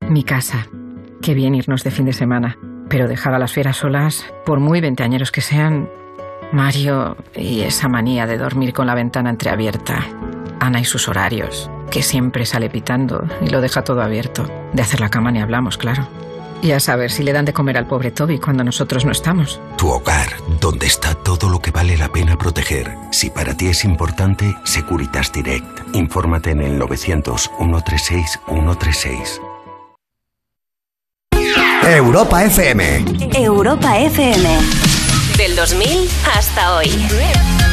Mi 0.10 0.24
casa. 0.24 0.68
Qué 1.24 1.34
bien 1.34 1.56
irnos 1.56 1.84
de 1.84 1.90
fin 1.90 2.06
de 2.06 2.14
semana. 2.14 2.56
Pero 2.88 3.08
dejar 3.08 3.34
a 3.34 3.40
las 3.40 3.52
fieras 3.52 3.78
solas, 3.78 4.32
por 4.46 4.60
muy 4.60 4.80
veinteañeros 4.80 5.32
que 5.32 5.42
sean, 5.42 5.90
Mario 6.52 7.18
y 7.36 7.62
esa 7.62 7.88
manía 7.88 8.28
de 8.28 8.38
dormir 8.38 8.74
con 8.74 8.86
la 8.86 8.94
ventana 8.94 9.32
entreabierta. 9.32 10.06
Ana 10.60 10.80
y 10.80 10.86
sus 10.86 11.08
horarios, 11.08 11.70
que 11.92 12.04
siempre 12.04 12.46
sale 12.46 12.70
pitando 12.70 13.24
y 13.42 13.50
lo 13.50 13.62
deja 13.62 13.84
todo 13.84 14.02
abierto. 14.02 14.48
De 14.74 14.82
hacer 14.82 15.00
la 15.00 15.10
cama 15.10 15.32
ni 15.32 15.42
hablamos, 15.42 15.78
claro. 15.78 16.08
Y 16.62 16.72
a 16.72 16.80
saber 16.80 17.10
si 17.12 17.24
le 17.24 17.32
dan 17.32 17.46
de 17.46 17.54
comer 17.54 17.78
al 17.78 17.88
pobre 17.88 18.12
Toby 18.12 18.38
cuando 18.38 18.64
nosotros 18.64 19.06
no 19.06 19.12
estamos. 19.12 19.62
Tu 19.78 19.88
hogar, 19.88 20.28
donde 20.60 20.88
está 20.88 21.16
todo 21.16 21.50
lo 21.50 21.60
que 21.60 21.72
vale 21.72 21.98
la 21.98 22.10
pena 22.10 22.38
proteger. 22.38 22.94
Si 23.12 23.30
para 23.30 23.56
ti 23.56 23.68
es 23.68 23.86
importante, 23.86 24.54
Securitas 24.66 25.32
Direct. 25.32 25.96
Infórmate 25.96 26.52
en 26.52 26.62
el 26.62 26.78
900 26.78 27.50
136 27.58 28.40
136. 28.48 29.42
Europa 31.82 32.44
FM. 32.44 33.06
Europa 33.34 33.98
FM. 33.98 34.60
Del 35.38 35.56
2000 35.56 36.10
hasta 36.36 36.76
hoy. 36.76 37.69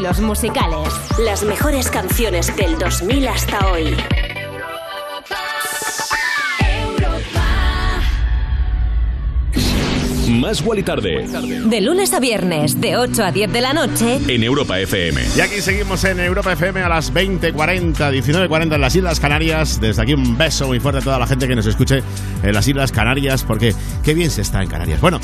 Estilos 0.00 0.20
musicales. 0.20 0.88
Las 1.18 1.44
mejores 1.44 1.90
canciones 1.90 2.54
del 2.56 2.78
2000 2.78 3.28
hasta 3.28 3.70
hoy. 3.70 3.94
Más 10.40 10.62
Wally 10.62 10.82
Tarde 10.82 11.26
De 11.66 11.80
lunes 11.82 12.14
a 12.14 12.20
viernes, 12.20 12.80
de 12.80 12.96
8 12.96 13.24
a 13.24 13.32
10 13.32 13.52
de 13.52 13.60
la 13.60 13.74
noche. 13.74 14.20
en 14.26 14.42
Europa 14.42 14.80
FM. 14.80 15.20
Y 15.36 15.40
aquí 15.40 15.60
seguimos 15.60 16.02
en 16.04 16.18
Europa 16.20 16.52
FM 16.52 16.80
a 16.80 16.88
las 16.88 17.12
20.40, 17.12 17.92
19.40 17.94 18.74
en 18.74 18.80
las 18.80 18.96
Islas 18.96 19.20
Canarias. 19.20 19.80
Desde 19.80 20.00
aquí 20.02 20.14
un 20.14 20.38
beso 20.38 20.68
muy 20.68 20.80
fuerte 20.80 21.00
a 21.00 21.02
toda 21.02 21.18
la 21.18 21.26
gente 21.26 21.46
que 21.46 21.54
nos 21.54 21.66
escuche 21.66 22.02
en 22.42 22.54
las 22.54 22.66
Islas 22.66 22.90
Canarias, 22.90 23.44
porque 23.44 23.74
qué 24.02 24.14
bien 24.14 24.30
se 24.30 24.40
está 24.40 24.62
en 24.62 24.68
Canarias. 24.68 25.00
Bueno, 25.00 25.20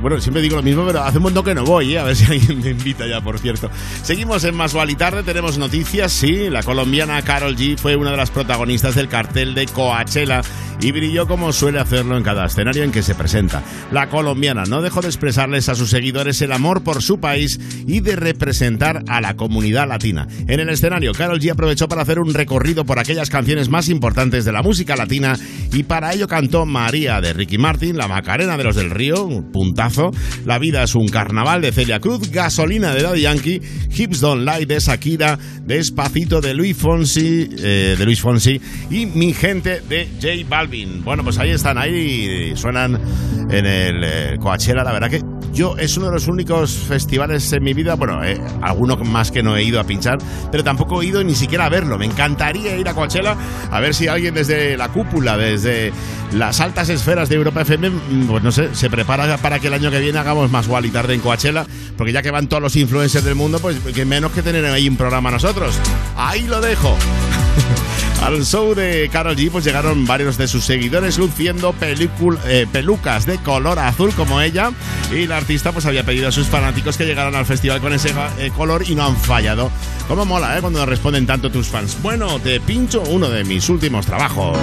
bueno 0.00 0.20
siempre 0.20 0.42
digo 0.42 0.56
lo 0.56 0.62
mismo, 0.62 0.84
pero 0.86 1.02
hace 1.02 1.18
un 1.18 1.24
montón 1.24 1.44
que 1.44 1.54
no 1.54 1.64
voy, 1.64 1.94
¿eh? 1.94 1.98
a 1.98 2.04
ver 2.04 2.16
si 2.16 2.24
alguien 2.30 2.60
me 2.60 2.70
invita 2.70 3.06
ya, 3.06 3.20
por 3.20 3.38
cierto. 3.38 3.70
Seguimos 4.02 4.44
en 4.44 4.54
Más 4.54 4.74
y 4.88 4.94
Tarde, 4.94 5.22
tenemos 5.22 5.58
noticias, 5.58 6.12
sí, 6.12 6.50
la 6.50 6.62
colombiana 6.62 7.22
Carol 7.22 7.56
G 7.56 7.76
fue 7.76 7.96
una 7.96 8.10
de 8.10 8.16
las 8.16 8.30
protagonistas 8.30 8.94
del 8.94 9.08
cartel 9.08 9.54
de 9.54 9.66
Coachella 9.66 10.42
y 10.80 10.92
brilló 10.92 11.26
como 11.26 11.52
suele 11.52 11.80
hacerlo 11.80 12.16
en 12.16 12.22
cada 12.22 12.46
escenario 12.46 12.82
en 12.82 12.92
que 12.92 13.02
se 13.02 13.14
presenta. 13.14 13.62
La 13.90 14.08
colombiana 14.08 14.64
no 14.64 14.82
dejó 14.82 15.00
de 15.00 15.08
expresarles 15.08 15.68
a 15.68 15.74
sus 15.74 15.90
seguidores 15.90 16.40
el 16.42 16.52
amor 16.52 16.82
por 16.82 17.02
su 17.02 17.20
país 17.20 17.60
y 17.86 18.00
de 18.00 18.16
representar 18.16 19.04
a 19.08 19.20
la 19.20 19.36
comunidad 19.36 19.88
latina. 19.88 20.26
En 20.46 20.60
el 20.60 20.68
escenario, 20.68 21.12
Carol 21.12 21.40
G 21.40 21.52
aprovechó 21.52 21.88
para 21.88 22.02
hacer 22.02 22.18
un 22.18 22.34
recorrido 22.34 22.84
por 22.84 22.98
aquellas 22.98 23.30
canciones 23.30 23.68
más 23.68 23.88
importantes 23.88 24.44
de 24.44 24.52
la 24.52 24.62
música 24.62 24.96
latina 24.96 25.38
y 25.72 25.84
para 25.84 26.12
ello 26.12 26.28
cantó 26.28 26.66
María 26.66 27.20
de 27.20 27.32
Ricky 27.32 27.58
Martin, 27.58 27.96
La 27.96 28.08
Macarena 28.08 28.56
de 28.56 28.64
los 28.64 28.76
del 28.76 28.90
Río, 28.90 29.24
un 29.24 29.52
puntazo, 29.52 30.10
La 30.44 30.58
vida 30.58 30.82
es 30.82 30.94
un 30.94 31.08
carnaval 31.08 31.62
de 31.62 31.72
Celia 31.72 32.00
Cruz, 32.00 32.30
Gasolina 32.30 32.94
de 32.94 33.02
Daddy 33.02 33.22
Yankee, 33.22 33.60
Hips 33.96 34.20
Don't 34.20 34.48
Lie 34.48 34.66
de 34.66 34.78
Shakira, 34.78 35.38
Despacito 35.64 36.40
de 36.40 36.54
Luis 36.54 36.76
Fonsi, 36.76 37.48
eh, 37.58 37.96
de 37.98 38.04
Luis 38.04 38.20
Fonsi 38.20 38.60
y 38.90 39.06
Mi 39.06 39.32
gente 39.32 39.80
de 39.88 40.08
J 40.20 40.48
Balvin. 40.48 40.63
Bueno, 41.04 41.22
pues 41.22 41.38
ahí 41.38 41.50
están, 41.50 41.78
ahí 41.78 42.52
suenan 42.56 42.98
en 43.50 43.66
el 43.66 44.04
eh, 44.04 44.36
Coachella, 44.40 44.82
la 44.82 44.92
verdad 44.92 45.10
que 45.10 45.20
yo 45.54 45.76
es 45.78 45.96
uno 45.96 46.06
de 46.06 46.12
los 46.12 46.26
únicos 46.26 46.72
festivales 46.72 47.52
en 47.52 47.62
mi 47.62 47.74
vida, 47.74 47.94
bueno, 47.94 48.24
eh, 48.24 48.40
alguno 48.60 48.96
más 48.96 49.30
que 49.30 49.42
no 49.42 49.56
he 49.56 49.62
ido 49.62 49.78
a 49.78 49.84
pinchar, 49.84 50.18
pero 50.50 50.64
tampoco 50.64 51.00
he 51.00 51.06
ido 51.06 51.22
ni 51.22 51.34
siquiera 51.34 51.66
a 51.66 51.68
verlo. 51.68 51.96
Me 51.96 52.06
encantaría 52.06 52.76
ir 52.76 52.88
a 52.88 52.94
Coachella 52.94 53.36
a 53.70 53.80
ver 53.80 53.94
si 53.94 54.08
alguien 54.08 54.34
desde 54.34 54.76
la 54.76 54.88
cúpula, 54.88 55.36
desde 55.36 55.92
las 56.32 56.60
altas 56.60 56.88
esferas 56.88 57.28
de 57.28 57.36
Europa 57.36 57.62
FM, 57.62 57.90
mm, 57.90 58.26
pues 58.26 58.42
no 58.42 58.50
sé, 58.50 58.74
se 58.74 58.90
prepara 58.90 59.36
para 59.38 59.60
que 59.60 59.68
el 59.68 59.74
año 59.74 59.90
que 59.92 60.00
viene 60.00 60.18
hagamos 60.18 60.50
más 60.50 60.68
y 60.82 60.90
tarde 60.90 61.14
en 61.14 61.20
Coachella, 61.20 61.64
porque 61.96 62.12
ya 62.12 62.20
que 62.20 62.32
van 62.32 62.48
todos 62.48 62.62
los 62.62 62.74
influencers 62.74 63.24
del 63.24 63.36
mundo, 63.36 63.60
pues 63.60 63.78
que 63.78 64.04
menos 64.04 64.32
que 64.32 64.42
tener 64.42 64.64
ahí 64.64 64.88
un 64.88 64.96
programa 64.96 65.30
nosotros. 65.30 65.78
Ahí 66.16 66.42
lo 66.48 66.60
dejo. 66.60 66.96
Al 68.24 68.42
show 68.42 68.74
de 68.74 69.10
Carol 69.12 69.36
G 69.36 69.50
pues 69.50 69.66
llegaron 69.66 70.06
varios 70.06 70.38
de 70.38 70.48
sus 70.48 70.64
seguidores 70.64 71.18
luciendo 71.18 71.74
eh, 71.82 72.66
pelucas 72.72 73.26
de 73.26 73.36
color 73.36 73.78
azul 73.78 74.14
como 74.14 74.40
ella 74.40 74.72
y 75.12 75.26
la 75.26 75.36
artista 75.36 75.72
pues 75.72 75.84
había 75.84 76.04
pedido 76.04 76.28
a 76.28 76.32
sus 76.32 76.46
fanáticos 76.46 76.96
que 76.96 77.04
llegaran 77.04 77.34
al 77.34 77.44
festival 77.44 77.82
con 77.82 77.92
ese 77.92 78.14
eh, 78.38 78.50
color 78.56 78.82
y 78.88 78.94
no 78.94 79.04
han 79.04 79.16
fallado. 79.18 79.70
Como 80.08 80.24
mola, 80.24 80.56
¿eh? 80.56 80.62
Cuando 80.62 80.86
responden 80.86 81.26
tanto 81.26 81.50
tus 81.50 81.68
fans. 81.68 81.98
Bueno, 82.02 82.38
te 82.38 82.60
pincho 82.60 83.02
uno 83.02 83.28
de 83.28 83.44
mis 83.44 83.68
últimos 83.68 84.06
trabajos. 84.06 84.56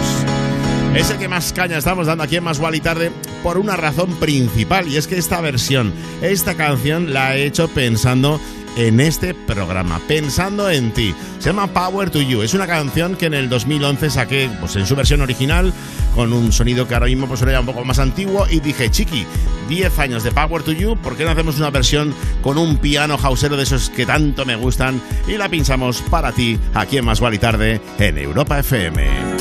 Es 0.96 1.12
el 1.12 1.20
que 1.20 1.28
más 1.28 1.54
caña 1.54 1.78
estamos 1.78 2.08
dando 2.08 2.24
aquí 2.24 2.38
en 2.38 2.44
Más 2.44 2.60
y 2.74 2.80
Tarde 2.80 3.12
por 3.44 3.60
una 3.60 3.78
razón 3.78 4.16
principal 4.16 4.88
y 4.88 4.98
es 4.98 5.06
que 5.06 5.20
esta 5.20 5.40
versión, 5.40 5.94
esta 6.24 6.56
canción 6.56 7.14
la 7.14 7.38
he 7.38 7.46
hecho 7.46 7.68
pensando 7.68 8.42
en 8.76 9.00
este 9.00 9.34
programa, 9.34 10.00
pensando 10.08 10.70
en 10.70 10.92
ti. 10.92 11.14
Se 11.40 11.50
llama 11.50 11.68
Power 11.68 12.10
to 12.10 12.22
You. 12.22 12.42
Es 12.42 12.54
una 12.54 12.68
canción 12.68 13.16
que 13.16 13.26
en 13.26 13.34
el 13.34 13.50
2011 13.50 14.10
saqué 14.10 14.50
pues, 14.60 14.76
en 14.76 14.86
su 14.86 14.96
versión 14.96 15.22
original 15.22 15.74
con 16.16 16.34
un 16.34 16.52
sonido 16.52 16.88
que 16.88 16.94
ahora 16.94 17.08
mismo 17.08 17.28
pues 17.28 17.42
era 17.42 17.60
un 17.60 17.66
poco 17.66 17.84
más 17.86 18.00
antiguo 18.00 18.46
y 18.50 18.60
dije, 18.60 18.90
chiqui, 18.90 19.26
10 19.70 20.00
años 20.00 20.24
de 20.24 20.32
Power 20.32 20.64
to 20.64 20.72
You, 20.72 20.98
¿por 20.98 21.16
qué 21.16 21.24
no 21.24 21.32
hacemos 21.32 21.58
una 21.58 21.70
versión 21.70 22.14
con 22.42 22.58
un 22.58 22.78
piano 22.78 23.18
hausero 23.22 23.58
de 23.58 23.64
esos 23.64 23.90
que 23.90 24.06
tanto 24.06 24.46
me 24.46 24.56
gustan 24.56 25.02
y 25.28 25.38
la 25.38 25.50
pinchamos 25.50 26.02
para 26.02 26.32
ti 26.32 26.60
aquí 26.74 26.98
en 26.98 27.06
Más 27.06 27.22
y 27.22 27.38
Tarde 27.38 27.82
en 27.98 28.18
Europa 28.18 28.60
FM? 28.60 29.41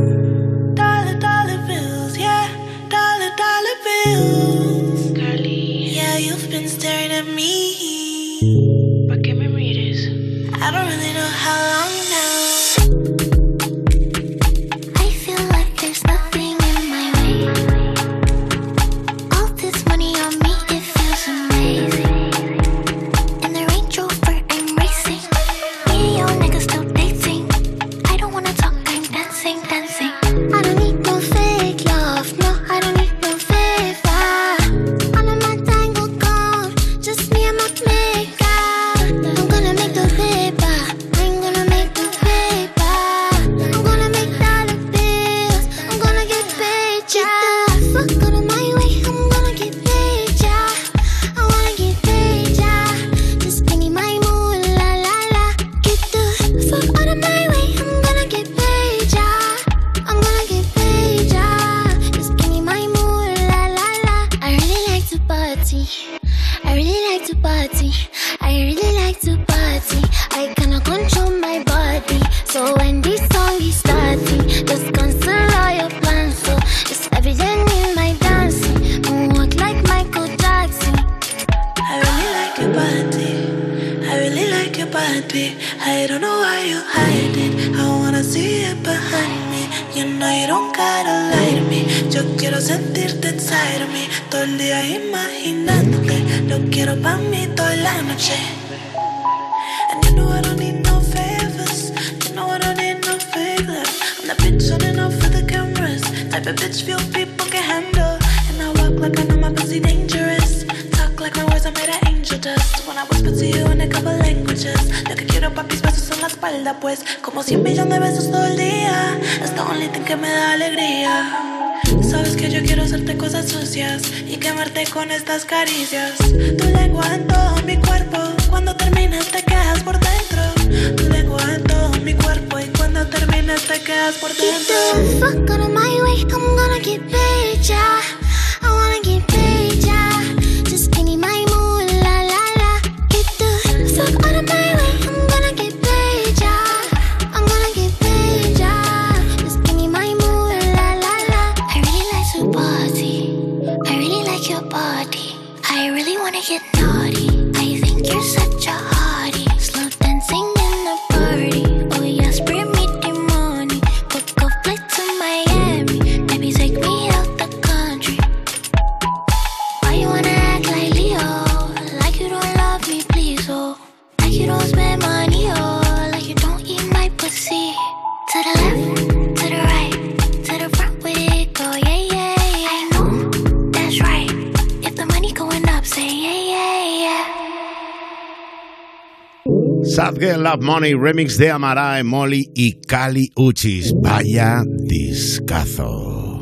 Money, 190.61 190.93
remix 190.93 191.37
de 191.37 191.49
Amara, 191.49 192.03
Molly 192.03 192.51
y 192.53 192.79
Cali 192.81 193.31
Uchis. 193.35 193.93
Vaya 193.99 194.61
discazo. 194.67 196.39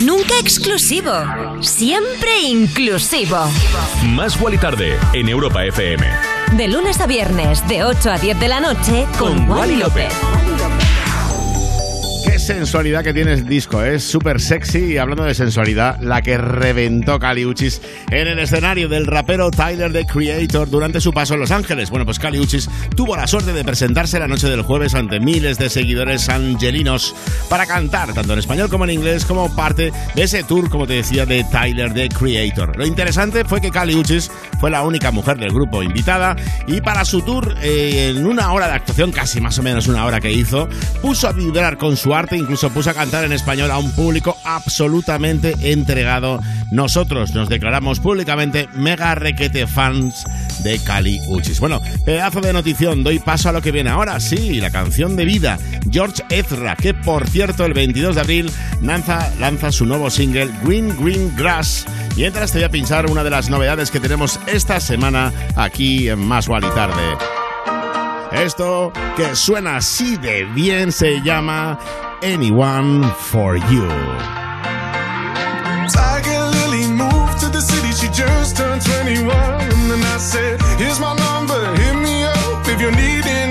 Nunca 0.00 0.38
exclusivo, 0.40 1.12
siempre 1.60 2.40
inclusivo. 2.48 3.36
Más 4.14 4.40
Wally 4.40 4.58
Tarde, 4.58 4.96
en 5.12 5.28
Europa 5.28 5.64
FM. 5.64 6.04
De 6.56 6.68
lunes 6.68 7.00
a 7.00 7.06
viernes, 7.06 7.66
de 7.68 7.84
8 7.84 8.10
a 8.10 8.18
10 8.18 8.40
de 8.40 8.48
la 8.48 8.60
noche, 8.60 9.06
con, 9.18 9.46
Con 9.46 9.50
Wally 9.50 9.60
Wally 9.60 9.76
López. 9.76 10.79
Sensualidad 12.50 13.04
que 13.04 13.14
tiene 13.14 13.34
el 13.34 13.46
disco, 13.46 13.80
es 13.80 14.02
súper 14.02 14.40
sexy 14.40 14.94
y 14.94 14.98
hablando 14.98 15.22
de 15.22 15.34
sensualidad, 15.34 16.00
la 16.00 16.20
que 16.20 16.36
reventó 16.36 17.20
Cali 17.20 17.46
Uchis 17.46 17.80
en 18.10 18.26
el 18.26 18.40
escenario 18.40 18.88
del 18.88 19.06
rapero 19.06 19.52
Tyler 19.52 19.92
the 19.92 20.04
Creator 20.04 20.68
durante 20.68 21.00
su 21.00 21.12
paso 21.12 21.34
en 21.34 21.40
Los 21.40 21.52
Ángeles. 21.52 21.90
Bueno, 21.90 22.04
pues 22.04 22.18
Cali 22.18 22.40
Uchis 22.40 22.68
tuvo 22.96 23.16
la 23.16 23.28
suerte 23.28 23.52
de 23.52 23.62
presentarse 23.62 24.18
la 24.18 24.26
noche 24.26 24.48
del 24.48 24.62
jueves 24.62 24.96
ante 24.96 25.20
miles 25.20 25.58
de 25.58 25.70
seguidores 25.70 26.28
angelinos 26.28 27.14
para 27.48 27.66
cantar, 27.66 28.12
tanto 28.14 28.32
en 28.32 28.40
español 28.40 28.68
como 28.68 28.82
en 28.82 28.90
inglés, 28.90 29.24
como 29.24 29.54
parte 29.54 29.92
de 30.16 30.22
ese 30.24 30.42
tour, 30.42 30.68
como 30.70 30.88
te 30.88 30.94
decía, 30.94 31.26
de 31.26 31.44
Tyler 31.44 31.94
the 31.94 32.08
Creator. 32.08 32.76
Lo 32.76 32.84
interesante 32.84 33.44
fue 33.44 33.60
que 33.60 33.70
Cali 33.70 33.94
Uchis 33.94 34.28
fue 34.58 34.72
la 34.72 34.82
única 34.82 35.12
mujer 35.12 35.38
del 35.38 35.52
grupo 35.52 35.84
invitada 35.84 36.34
y 36.66 36.80
para 36.80 37.04
su 37.04 37.22
tour, 37.22 37.54
eh, 37.62 38.08
en 38.10 38.26
una 38.26 38.52
hora 38.52 38.66
de 38.66 38.74
actuación, 38.74 39.12
casi 39.12 39.40
más 39.40 39.56
o 39.60 39.62
menos 39.62 39.86
una 39.86 40.04
hora 40.04 40.20
que 40.20 40.32
hizo, 40.32 40.68
puso 41.00 41.28
a 41.28 41.32
vibrar 41.32 41.78
con 41.78 41.96
su 41.96 42.12
arte, 42.12 42.39
incluso 42.40 42.70
puso 42.70 42.90
a 42.90 42.94
cantar 42.94 43.24
en 43.24 43.32
español 43.32 43.70
a 43.70 43.78
un 43.78 43.92
público 43.92 44.36
absolutamente 44.44 45.54
entregado. 45.72 46.40
Nosotros 46.70 47.34
nos 47.34 47.48
declaramos 47.48 48.00
públicamente 48.00 48.68
mega 48.74 49.14
requete 49.14 49.66
fans 49.66 50.24
de 50.62 50.78
Cali 50.78 51.20
Uchis. 51.28 51.60
Bueno, 51.60 51.80
pedazo 52.04 52.40
de 52.40 52.52
notición, 52.52 53.04
doy 53.04 53.18
paso 53.18 53.48
a 53.48 53.52
lo 53.52 53.62
que 53.62 53.72
viene 53.72 53.90
ahora, 53.90 54.18
sí, 54.20 54.60
la 54.60 54.70
canción 54.70 55.16
de 55.16 55.24
vida, 55.24 55.58
George 55.90 56.22
Ezra, 56.30 56.76
que 56.76 56.94
por 56.94 57.28
cierto 57.28 57.64
el 57.64 57.74
22 57.74 58.14
de 58.14 58.20
abril 58.20 58.50
lanza, 58.82 59.30
lanza 59.38 59.72
su 59.72 59.86
nuevo 59.86 60.10
single 60.10 60.50
Green 60.64 60.96
Green 61.00 61.34
Grass. 61.36 61.86
Mientras 62.16 62.52
te 62.52 62.58
voy 62.58 62.64
a 62.64 62.70
pinchar 62.70 63.10
una 63.10 63.24
de 63.24 63.30
las 63.30 63.50
novedades 63.50 63.90
que 63.90 64.00
tenemos 64.00 64.40
esta 64.46 64.80
semana 64.80 65.32
aquí 65.56 66.08
en 66.08 66.18
Más 66.18 66.48
y 66.48 66.74
Tarde. 66.74 67.16
Esto 68.32 68.92
que 69.16 69.34
suena 69.34 69.76
así 69.76 70.16
de 70.16 70.44
bien 70.44 70.92
se 70.92 71.20
llama 71.22 71.78
Anyone 72.22 73.02
for 73.14 73.56
You. 73.56 73.88
Tiger 75.88 76.42
Lily 76.54 76.86
moved 76.86 77.40
to 77.40 77.48
the 77.48 77.62
city, 77.62 77.92
she 77.92 78.08
just 78.12 78.58
turned 78.58 78.82
21. 78.82 79.30
And 79.30 80.04
I 80.04 80.18
said, 80.18 80.60
Here's 80.78 81.00
my 81.00 81.16
number, 81.16 81.74
hit 81.76 81.94
me 81.94 82.24
up 82.24 82.68
if 82.68 82.78
you're 82.78 82.92
needing 82.92 83.49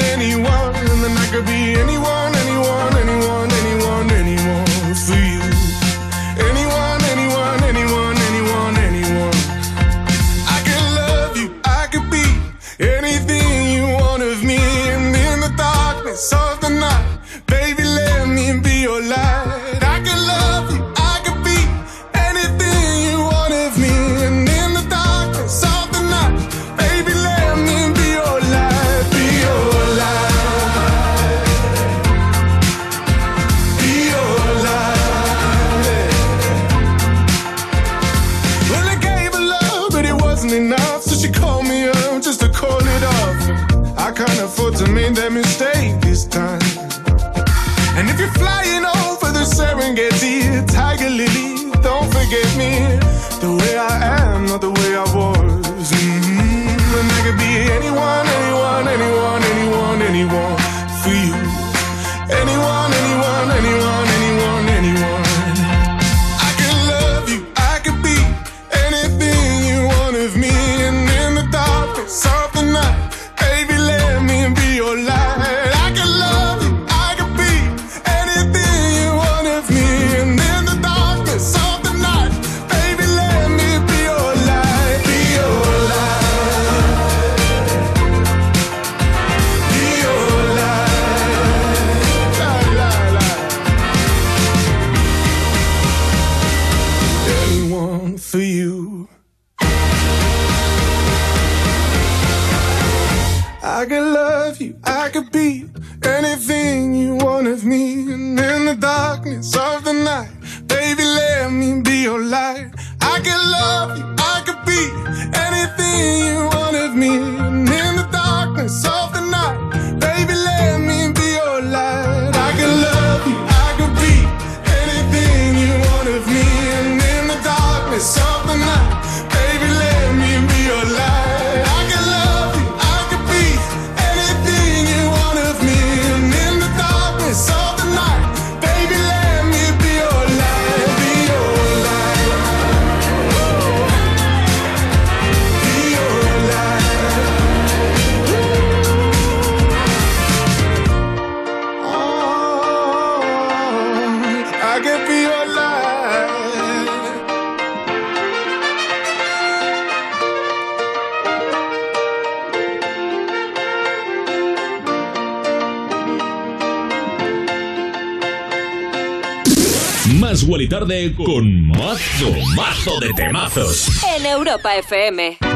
de 172.98 173.14
temazos. 173.14 173.88
En 174.18 174.26
Europa 174.26 174.76
FM. 174.76 175.49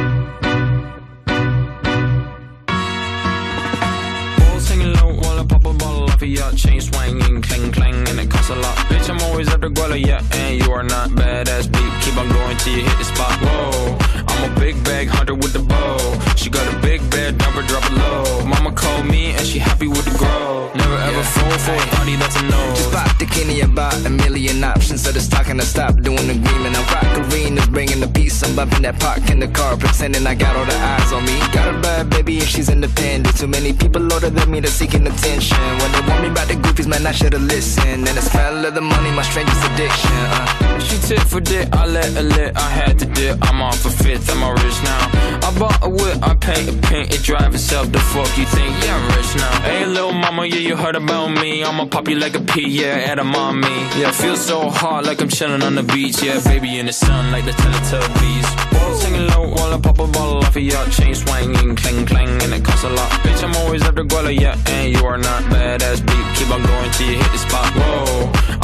That 28.83 28.99
park 28.99 29.29
in 29.29 29.39
the 29.39 29.47
car, 29.47 29.77
pretending 29.77 30.27
I 30.27 30.35
got 30.35 30.55
all 30.55 30.65
the 30.65 30.75
eyes 30.75 31.11
on 31.11 31.25
me. 31.25 31.39
Got 31.51 31.73
a 31.73 31.79
bad 31.79 32.09
baby 32.09 32.39
and 32.39 32.47
she's 32.47 32.69
independent. 32.69 33.35
Too 33.37 33.47
many 33.47 33.73
people 33.73 34.01
older 34.11 34.29
than 34.29 34.51
me, 34.51 34.59
they're 34.59 34.71
seeking 34.71 35.07
attention. 35.07 35.57
When 35.79 35.91
they 35.91 36.01
want 36.07 36.21
me 36.23 36.29
about 36.29 36.47
the 36.47 36.55
goofies, 36.83 36.87
man, 36.87 37.05
I 37.05 37.11
should've 37.11 37.41
listened. 37.41 38.07
And 38.07 38.17
the 38.17 38.21
smell 38.21 38.65
of 38.65 38.73
the 38.73 38.81
money, 38.81 39.11
my 39.11 39.21
strangest 39.23 39.63
addiction. 39.71 40.11
Uh. 40.11 40.79
She 40.79 40.97
tit 41.07 41.21
for 41.21 41.39
dick, 41.39 41.69
I 41.71 41.85
let 41.85 42.11
her 42.13 42.23
lit, 42.23 42.55
I 42.55 42.69
had 42.69 42.99
to 42.99 43.05
dip. 43.05 43.37
I'm 43.41 43.61
off 43.61 43.85
a 43.85 43.89
fifth, 43.89 44.29
I'm 44.29 44.43
a 44.43 44.51
rich 44.51 44.83
now. 44.83 45.47
I 45.47 45.55
bought 45.57 45.79
a 45.83 45.89
whip, 45.89 46.17
I 46.21 46.35
paint 46.35 46.69
a 46.69 46.87
paint, 46.87 47.13
it 47.13 47.23
drive 47.23 47.53
itself. 47.53 47.91
The 47.91 47.99
fuck 47.99 48.37
you 48.37 48.45
think? 48.45 48.71
Yeah, 48.83 48.95
I'm 48.97 49.17
rich 49.17 49.35
now. 49.35 49.61
Hey, 49.61 49.85
little 49.85 50.13
mama, 50.13 50.45
yeah, 50.45 50.55
you 50.57 50.75
heard 50.75 50.95
about 50.95 51.29
me. 51.29 51.63
I'ma 51.63 51.85
pop 51.85 52.07
you 52.07 52.15
like 52.15 52.35
a 52.35 52.41
pea, 52.41 52.67
yeah, 52.67 53.11
at 53.11 53.19
a 53.19 53.23
mommy. 53.23 53.67
Yeah, 53.97 54.11
feel 54.11 54.35
so 54.35 54.69
hot 54.69 55.05
like 55.05 55.21
I'm 55.21 55.29
chilling 55.29 55.63
on 55.63 55.75
the 55.75 55.83
beach. 55.83 56.21
Yeah, 56.21 56.41
baby 56.43 56.79
in 56.79 56.87
the 56.87 56.93
sun 56.93 57.31
like 57.31 57.45
the 57.45 57.51
Teletubbies. 57.51 58.71
Balls 58.71 59.01
singing 59.01 59.27
low 59.27 59.49
while 59.49 59.73
I 59.73 59.79
pop 59.79 59.99
a 59.99 60.07
bottle 60.07 60.32
of 60.55 60.61
your 60.61 60.85
chain 60.87 61.15
swinging, 61.15 61.75
clang 61.75 62.05
clang, 62.05 62.41
and 62.43 62.53
it 62.53 62.63
costs 62.63 62.83
a 62.83 62.89
lot. 62.89 63.09
Bitch, 63.23 63.43
I'm 63.43 63.55
always 63.55 63.83
at 63.83 63.95
the 63.95 64.03
guala, 64.03 64.37
yeah, 64.39 64.57
and 64.67 64.93
you 64.93 65.05
are 65.05 65.17
not 65.17 65.43
badass 65.43 66.05
beat. 66.05 66.25
Keep 66.37 66.51
on 66.51 66.61
going 66.63 66.91
till 66.91 67.09
you 67.09 67.17
hit 67.17 67.31
the 67.31 67.37
spot. 67.37 67.71
Whoa, 67.73 68.62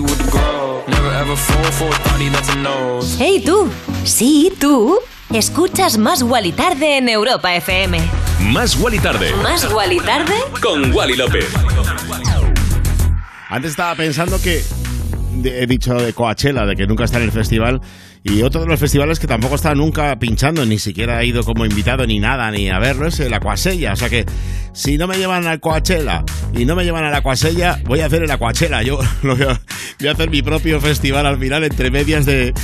with 0.00 0.18
the 0.18 0.30
grow. 0.30 0.84
Never 0.88 1.10
ever 1.14 1.36
fall 1.36 1.70
for 1.72 1.88
a 1.88 1.98
party 2.08 2.28
that's 2.28 2.48
a 2.50 2.56
nose. 2.56 3.16
Hey 3.18 3.42
tú, 3.44 3.70
sí 4.04 4.52
tú, 4.58 4.98
escuchas 5.32 5.98
Más 5.98 6.22
Wally 6.22 6.52
Tarde 6.52 6.98
en 6.98 7.08
Europa 7.08 7.54
FM. 7.54 8.00
Más 8.52 8.76
Wally 8.76 8.98
Tarde. 8.98 9.32
Más 9.42 9.70
Wally 9.72 9.98
Tarde 10.00 10.34
Con 10.62 10.92
Wally 10.92 11.16
López. 11.16 11.46
Antes 13.50 13.70
estaba 13.70 13.94
pensando 13.94 14.40
que 14.40 14.62
he 15.44 15.66
dicho 15.66 15.94
de 15.94 16.12
Coachella, 16.12 16.66
de 16.66 16.76
que 16.76 16.86
nunca 16.86 17.04
está 17.04 17.18
en 17.18 17.24
el 17.24 17.32
festival, 17.32 17.80
y 18.24 18.42
otro 18.42 18.60
de 18.60 18.66
los 18.66 18.80
festivales 18.80 19.18
que 19.18 19.26
tampoco 19.26 19.54
está 19.54 19.74
nunca 19.74 20.18
pinchando, 20.18 20.66
ni 20.66 20.78
siquiera 20.78 21.18
ha 21.18 21.24
ido 21.24 21.42
como 21.44 21.64
invitado 21.64 22.06
ni 22.06 22.18
nada, 22.18 22.50
ni 22.50 22.68
a 22.68 22.78
verlo, 22.78 23.06
es 23.06 23.20
el 23.20 23.32
Aquasella. 23.32 23.92
O 23.92 23.96
sea 23.96 24.08
que 24.08 24.26
si 24.72 24.98
no 24.98 25.06
me 25.06 25.16
llevan 25.16 25.46
al 25.46 25.60
Coachella 25.60 26.24
y 26.52 26.64
no 26.64 26.74
me 26.74 26.84
llevan 26.84 27.04
al 27.04 27.14
Aquasella, 27.14 27.80
voy 27.84 28.00
a 28.00 28.06
hacer 28.06 28.22
el 28.22 28.30
Aquachella. 28.30 28.82
Yo 28.82 28.98
lo 29.22 29.36
voy 29.98 30.08
a, 30.08 30.12
hacer 30.12 30.30
mi 30.30 30.42
propio 30.42 30.80
festival 30.80 31.26
al 31.26 31.38
final, 31.38 31.64
entre 31.64 31.90
medias 31.90 32.24
de, 32.24 32.54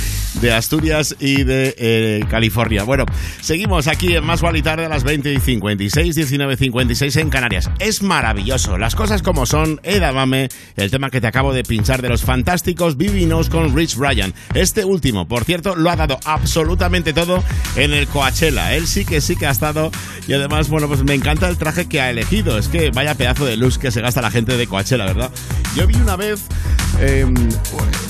de 0.41 0.53
Asturias 0.53 1.15
y 1.19 1.43
de 1.43 1.75
eh, 1.77 2.25
California. 2.29 2.83
Bueno, 2.83 3.05
seguimos 3.41 3.87
aquí 3.87 4.15
en 4.15 4.23
Más 4.25 4.41
y 4.41 4.67
a 4.67 4.89
las 4.89 5.03
20 5.03 5.33
y 5.33 5.39
56, 5.39 6.15
19 6.15 6.53
y 6.53 6.57
56 6.57 7.15
en 7.17 7.29
Canarias. 7.29 7.69
Es 7.79 8.01
maravilloso, 8.01 8.77
las 8.77 8.95
cosas 8.95 9.21
como 9.21 9.45
son. 9.45 9.79
Eda 9.83 10.11
Mame, 10.11 10.49
el 10.77 10.91
tema 10.91 11.09
que 11.09 11.21
te 11.21 11.27
acabo 11.27 11.53
de 11.53 11.63
pinchar 11.63 12.01
de 12.01 12.09
los 12.09 12.23
fantásticos 12.23 12.97
Vivinos 12.97 13.49
con 13.49 13.75
Rich 13.75 13.97
Ryan. 13.97 14.33
Este 14.53 14.85
último, 14.85 15.27
por 15.27 15.43
cierto, 15.43 15.75
lo 15.75 15.89
ha 15.89 15.95
dado 15.95 16.19
absolutamente 16.25 17.13
todo 17.13 17.43
en 17.75 17.93
el 17.93 18.07
Coachella. 18.07 18.75
Él 18.75 18.87
sí 18.87 19.05
que 19.05 19.21
sí 19.21 19.35
que 19.35 19.47
ha 19.47 19.51
estado 19.51 19.91
y 20.27 20.33
además, 20.33 20.69
bueno, 20.69 20.87
pues 20.87 21.03
me 21.03 21.13
encanta 21.13 21.49
el 21.49 21.57
traje 21.57 21.87
que 21.87 22.01
ha 22.01 22.09
elegido. 22.09 22.57
Es 22.57 22.67
que 22.67 22.91
vaya 22.91 23.15
pedazo 23.15 23.45
de 23.45 23.57
luz 23.57 23.77
que 23.77 23.91
se 23.91 24.01
gasta 24.01 24.21
la 24.21 24.31
gente 24.31 24.57
de 24.57 24.67
Coachella, 24.67 25.05
¿verdad? 25.05 25.31
Yo 25.75 25.85
vi 25.87 25.95
una 25.95 26.15
vez 26.15 26.41
eh, 26.99 27.24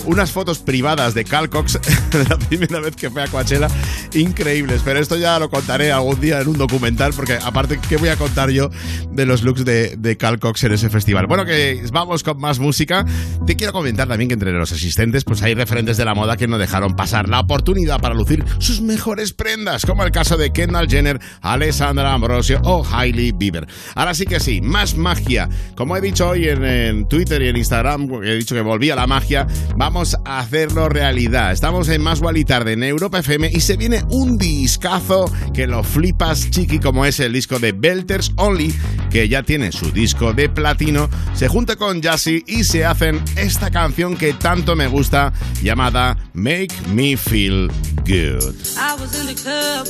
unas 0.05 0.31
fotos 0.31 0.59
privadas 0.59 1.13
de 1.13 1.25
Cal 1.25 1.49
Cox 1.49 1.79
de 2.11 2.23
la 2.25 2.37
primera 2.37 2.79
vez 2.79 2.95
que 2.95 3.09
fue 3.09 3.23
a 3.23 3.27
Coachella, 3.27 3.67
increíbles, 4.13 4.81
pero 4.83 4.99
esto 4.99 5.17
ya 5.17 5.39
lo 5.39 5.49
contaré 5.49 5.91
algún 5.91 6.19
día 6.19 6.41
en 6.41 6.47
un 6.47 6.57
documental, 6.57 7.13
porque 7.13 7.33
aparte, 7.33 7.79
¿qué 7.89 7.97
voy 7.97 8.09
a 8.09 8.15
contar 8.15 8.49
yo 8.49 8.69
de 9.11 9.25
los 9.25 9.43
looks 9.43 9.65
de, 9.65 9.95
de 9.97 10.17
Cal 10.17 10.39
Cox 10.39 10.63
en 10.63 10.73
ese 10.73 10.89
festival? 10.89 11.27
Bueno, 11.27 11.45
que 11.45 11.83
vamos 11.91 12.23
con 12.23 12.39
más 12.39 12.59
música. 12.59 13.05
Te 13.45 13.55
quiero 13.55 13.73
comentar 13.73 14.07
también 14.07 14.27
que 14.27 14.33
entre 14.33 14.51
los 14.51 14.71
asistentes, 14.71 15.23
pues 15.23 15.41
hay 15.41 15.53
referentes 15.53 15.97
de 15.97 16.05
la 16.05 16.13
moda 16.13 16.37
que 16.37 16.47
no 16.47 16.57
dejaron 16.57 16.95
pasar 16.95 17.29
la 17.29 17.39
oportunidad 17.39 17.99
para 17.99 18.15
lucir 18.15 18.43
sus 18.59 18.81
mejores 18.81 19.33
prendas, 19.33 19.85
como 19.85 20.03
el 20.03 20.11
caso 20.11 20.37
de 20.37 20.51
Kendall 20.51 20.89
Jenner, 20.89 21.19
Alessandra 21.41 22.13
Ambrosio 22.13 22.61
o 22.63 22.85
Hailey 22.85 23.31
Bieber. 23.31 23.67
Ahora 23.95 24.13
sí 24.13 24.25
que 24.25 24.39
sí, 24.39 24.61
más 24.61 24.95
magia. 24.95 25.49
Como 25.75 25.97
he 25.97 26.01
dicho 26.01 26.29
hoy 26.29 26.47
en, 26.47 26.63
en 26.63 27.07
Twitter 27.07 27.41
y 27.41 27.47
en 27.49 27.57
Instagram, 27.57 28.23
he 28.23 28.35
dicho 28.35 28.55
que 28.55 28.61
volvía 28.61 28.95
la 28.95 29.04
magia, 29.07 29.47
vamos 29.75 30.15
a 30.25 30.39
hacerlo 30.39 30.89
realidad. 30.89 31.51
Estamos 31.51 31.89
en 31.89 32.01
Más 32.01 32.21
y 32.35 32.45
Tarde 32.45 32.73
en 32.73 32.83
Europa 32.83 33.19
FM 33.19 33.51
y 33.53 33.61
se 33.61 33.77
viene 33.77 34.03
un 34.09 34.37
discazo 34.37 35.31
que 35.53 35.67
lo 35.67 35.83
flipas 35.83 36.49
chiqui 36.49 36.79
como 36.79 37.05
es 37.05 37.19
el 37.19 37.33
disco 37.33 37.59
de 37.59 37.71
Belters 37.71 38.31
Only, 38.35 38.73
que 39.09 39.27
ya 39.29 39.43
tiene 39.43 39.71
su 39.71 39.91
disco 39.91 40.33
de 40.33 40.49
platino, 40.49 41.09
se 41.33 41.47
junta 41.47 41.75
con 41.75 42.01
Jassy 42.01 42.43
y 42.47 42.63
se 42.63 42.85
hacen 42.85 43.23
esta 43.35 43.71
canción 43.71 44.17
que 44.17 44.33
tanto 44.33 44.75
me 44.75 44.87
gusta 44.87 45.33
llamada 45.61 46.17
Make 46.33 46.73
Me 46.93 47.17
Feel 47.17 47.69
Good. 48.05 48.55
I 48.77 48.95
was 48.99 49.19
in 49.19 49.27
the 49.27 49.35
club. 49.35 49.87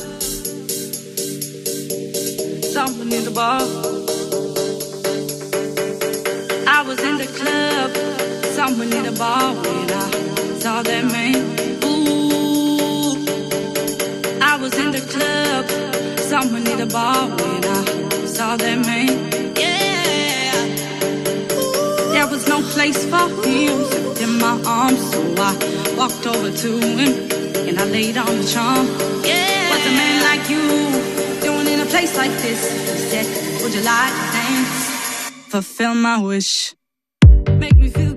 I 6.68 6.82
was 6.82 6.98
in 7.02 7.16
the 7.16 7.26
club, 7.26 7.75
in 8.68 9.04
the 9.04 9.12
bar 9.12 9.54
when 9.54 9.90
I 9.92 10.10
saw 10.58 10.82
that 10.82 11.04
man. 11.04 11.36
Ooh, 11.84 13.14
I 14.42 14.56
was 14.60 14.74
in 14.76 14.90
the 14.90 15.00
club, 15.12 15.64
someone 16.18 16.66
in 16.66 16.78
the 16.78 16.86
bar 16.86 17.28
when 17.28 17.64
I 17.64 18.26
saw 18.26 18.56
that 18.56 18.78
man. 18.84 19.06
Yeah, 19.54 20.52
there 22.10 22.26
was 22.26 22.48
no 22.48 22.60
place 22.74 23.04
for 23.04 23.28
him 23.46 23.86
in 24.20 24.38
my 24.40 24.60
arms, 24.66 25.12
so 25.12 25.22
I 25.38 25.54
walked 25.96 26.26
over 26.26 26.50
to 26.50 26.70
him 26.80 27.30
and 27.68 27.78
I 27.78 27.84
laid 27.84 28.16
on 28.18 28.26
the 28.26 28.48
charm. 28.52 28.86
Yeah, 29.24 29.70
what's 29.70 29.86
a 29.86 29.90
man 29.90 30.22
like 30.28 30.50
you 30.50 30.64
doing 31.40 31.68
in 31.68 31.80
a 31.80 31.86
place 31.86 32.16
like 32.16 32.32
this? 32.42 32.60
He 32.72 32.98
said, 33.10 33.26
Would 33.62 33.74
you 33.74 33.82
like 33.82 34.12
to 34.12 34.26
dance? 34.34 35.30
Fulfill 35.50 35.94
my 35.94 36.18
wish. 36.20 36.74
Make 37.48 37.76
me 37.76 37.88
feel 37.90 38.15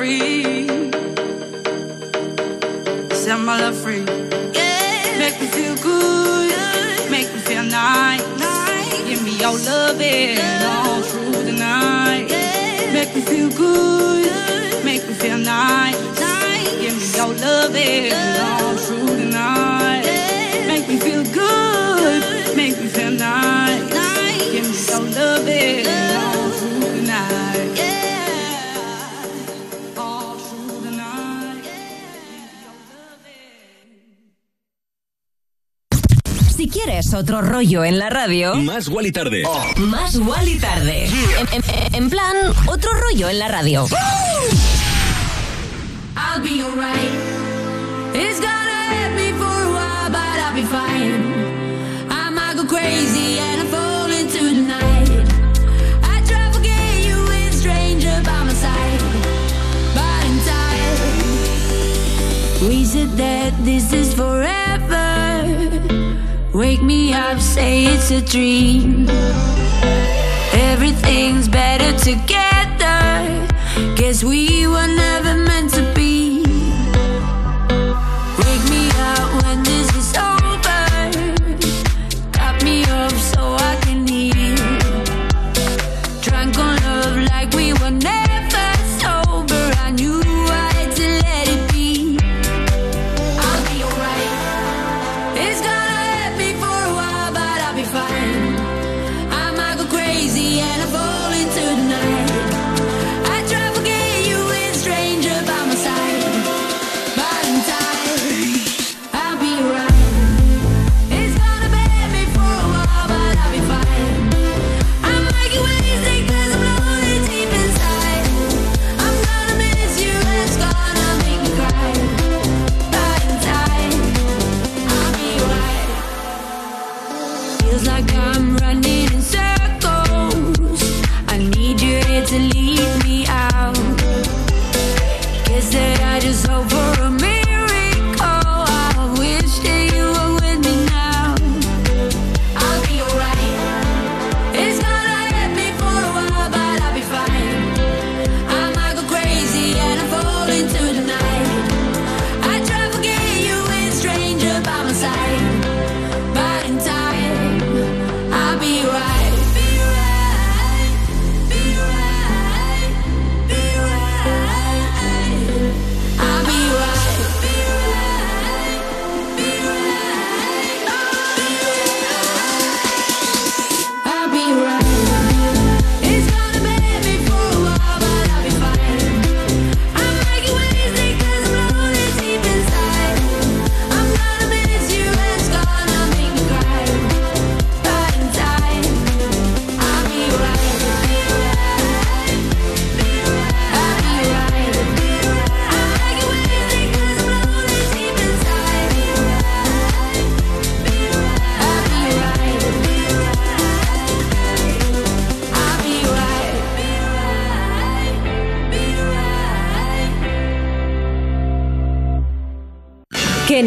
free. 0.00 0.66
Set 3.12 3.38
my 3.38 3.60
love 3.60 3.76
free. 3.76 4.04
Yeah. 4.54 5.18
Make 5.22 5.36
me 5.42 5.46
feel 5.56 5.76
good. 5.76 7.10
Make 7.10 7.28
me 7.34 7.40
feel 7.48 7.64
nice. 7.64 8.24
Give 9.08 9.22
me 9.22 9.32
your 9.44 9.56
loving 9.68 10.38
all 10.72 11.02
through 11.02 11.42
the 11.48 11.52
night. 11.52 12.28
Make 12.94 13.14
me 13.14 13.20
feel 13.20 13.50
good. 13.50 14.84
Make 14.88 15.06
me 15.06 15.12
feel 15.22 15.36
nice. 15.36 16.00
Give 16.82 16.96
me 17.00 17.06
your 17.18 17.32
loving 17.44 18.12
all 18.48 18.76
through 18.84 19.12
the 19.20 19.28
night. 19.42 20.06
Make 20.66 20.88
me 20.88 20.96
feel 20.96 21.24
good. 21.24 22.56
Make 22.56 22.80
me 22.80 22.88
feel 22.96 23.10
nice. 23.10 23.82
Give 24.52 24.66
me 24.72 24.78
your 24.90 25.02
loving 25.18 26.09
quieres 36.70 37.12
otro 37.14 37.40
rollo 37.42 37.84
en 37.84 37.98
la 37.98 38.10
radio, 38.10 38.54
Más 38.56 38.88
Gual 38.88 39.06
y 39.06 39.12
Tarde. 39.12 39.42
más 39.78 40.14
igual 40.14 40.48
y 40.48 40.58
tarde. 40.58 41.06
En, 41.06 41.48
en- 41.52 41.62
en 41.94 42.10
plan, 42.10 42.34
otro 42.66 42.90
rollo 42.92 43.28
en 43.28 43.38
la 43.38 43.48
radio. 43.48 43.86
I'll 46.16 46.40
be 46.42 46.60
alright. 46.62 47.10
It's 48.14 48.40
gonna 48.40 48.90
hurt 48.90 49.14
me 49.16 49.32
for 49.32 49.44
a 49.44 49.70
while, 49.72 50.10
but 50.10 50.38
I'll 50.38 50.54
be 50.54 50.62
fine. 50.62 51.34
I 52.10 52.30
might 52.30 52.56
go 52.56 52.64
crazy 52.66 53.38
and 53.38 53.62
I 53.62 53.66
fall 53.66 54.10
into 54.10 54.44
the 54.44 54.62
night. 54.62 55.10
I 56.02 56.20
try 56.26 56.46
to 56.46 56.52
forget 56.52 57.04
you 57.04 57.22
with 57.24 57.50
a 57.50 57.52
stranger 57.52 58.20
by 58.24 58.44
my 58.44 58.54
side, 58.54 59.00
but 59.94 60.24
in 60.26 60.40
time, 60.46 60.98
we 62.68 62.84
said 62.84 63.16
that 63.16 63.52
this 63.64 63.92
is 63.92 64.12
forever. 64.14 64.39
Me 66.90 67.12
up, 67.12 67.38
say 67.38 67.84
it's 67.84 68.10
a 68.10 68.20
dream. 68.20 69.08
Everything's 70.70 71.46
better 71.46 71.96
together. 71.96 73.46
Guess 73.94 74.24
we 74.24 74.66
were 74.66 74.88
never 74.88 75.49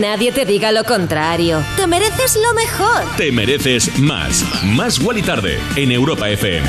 nadie 0.03 0.33
te 0.33 0.45
diga 0.45 0.73
lo 0.73 0.83
contrario. 0.83 1.63
Te 1.77 1.87
mereces 1.87 2.35
lo 2.35 2.53
mejor. 2.53 3.03
Te 3.15 3.31
mereces 3.31 3.97
más. 3.99 4.43
Más 4.65 4.99
Wally 4.99 5.21
Tarde 5.21 5.57
en 5.77 5.93
Europa 5.93 6.29
FM. 6.29 6.67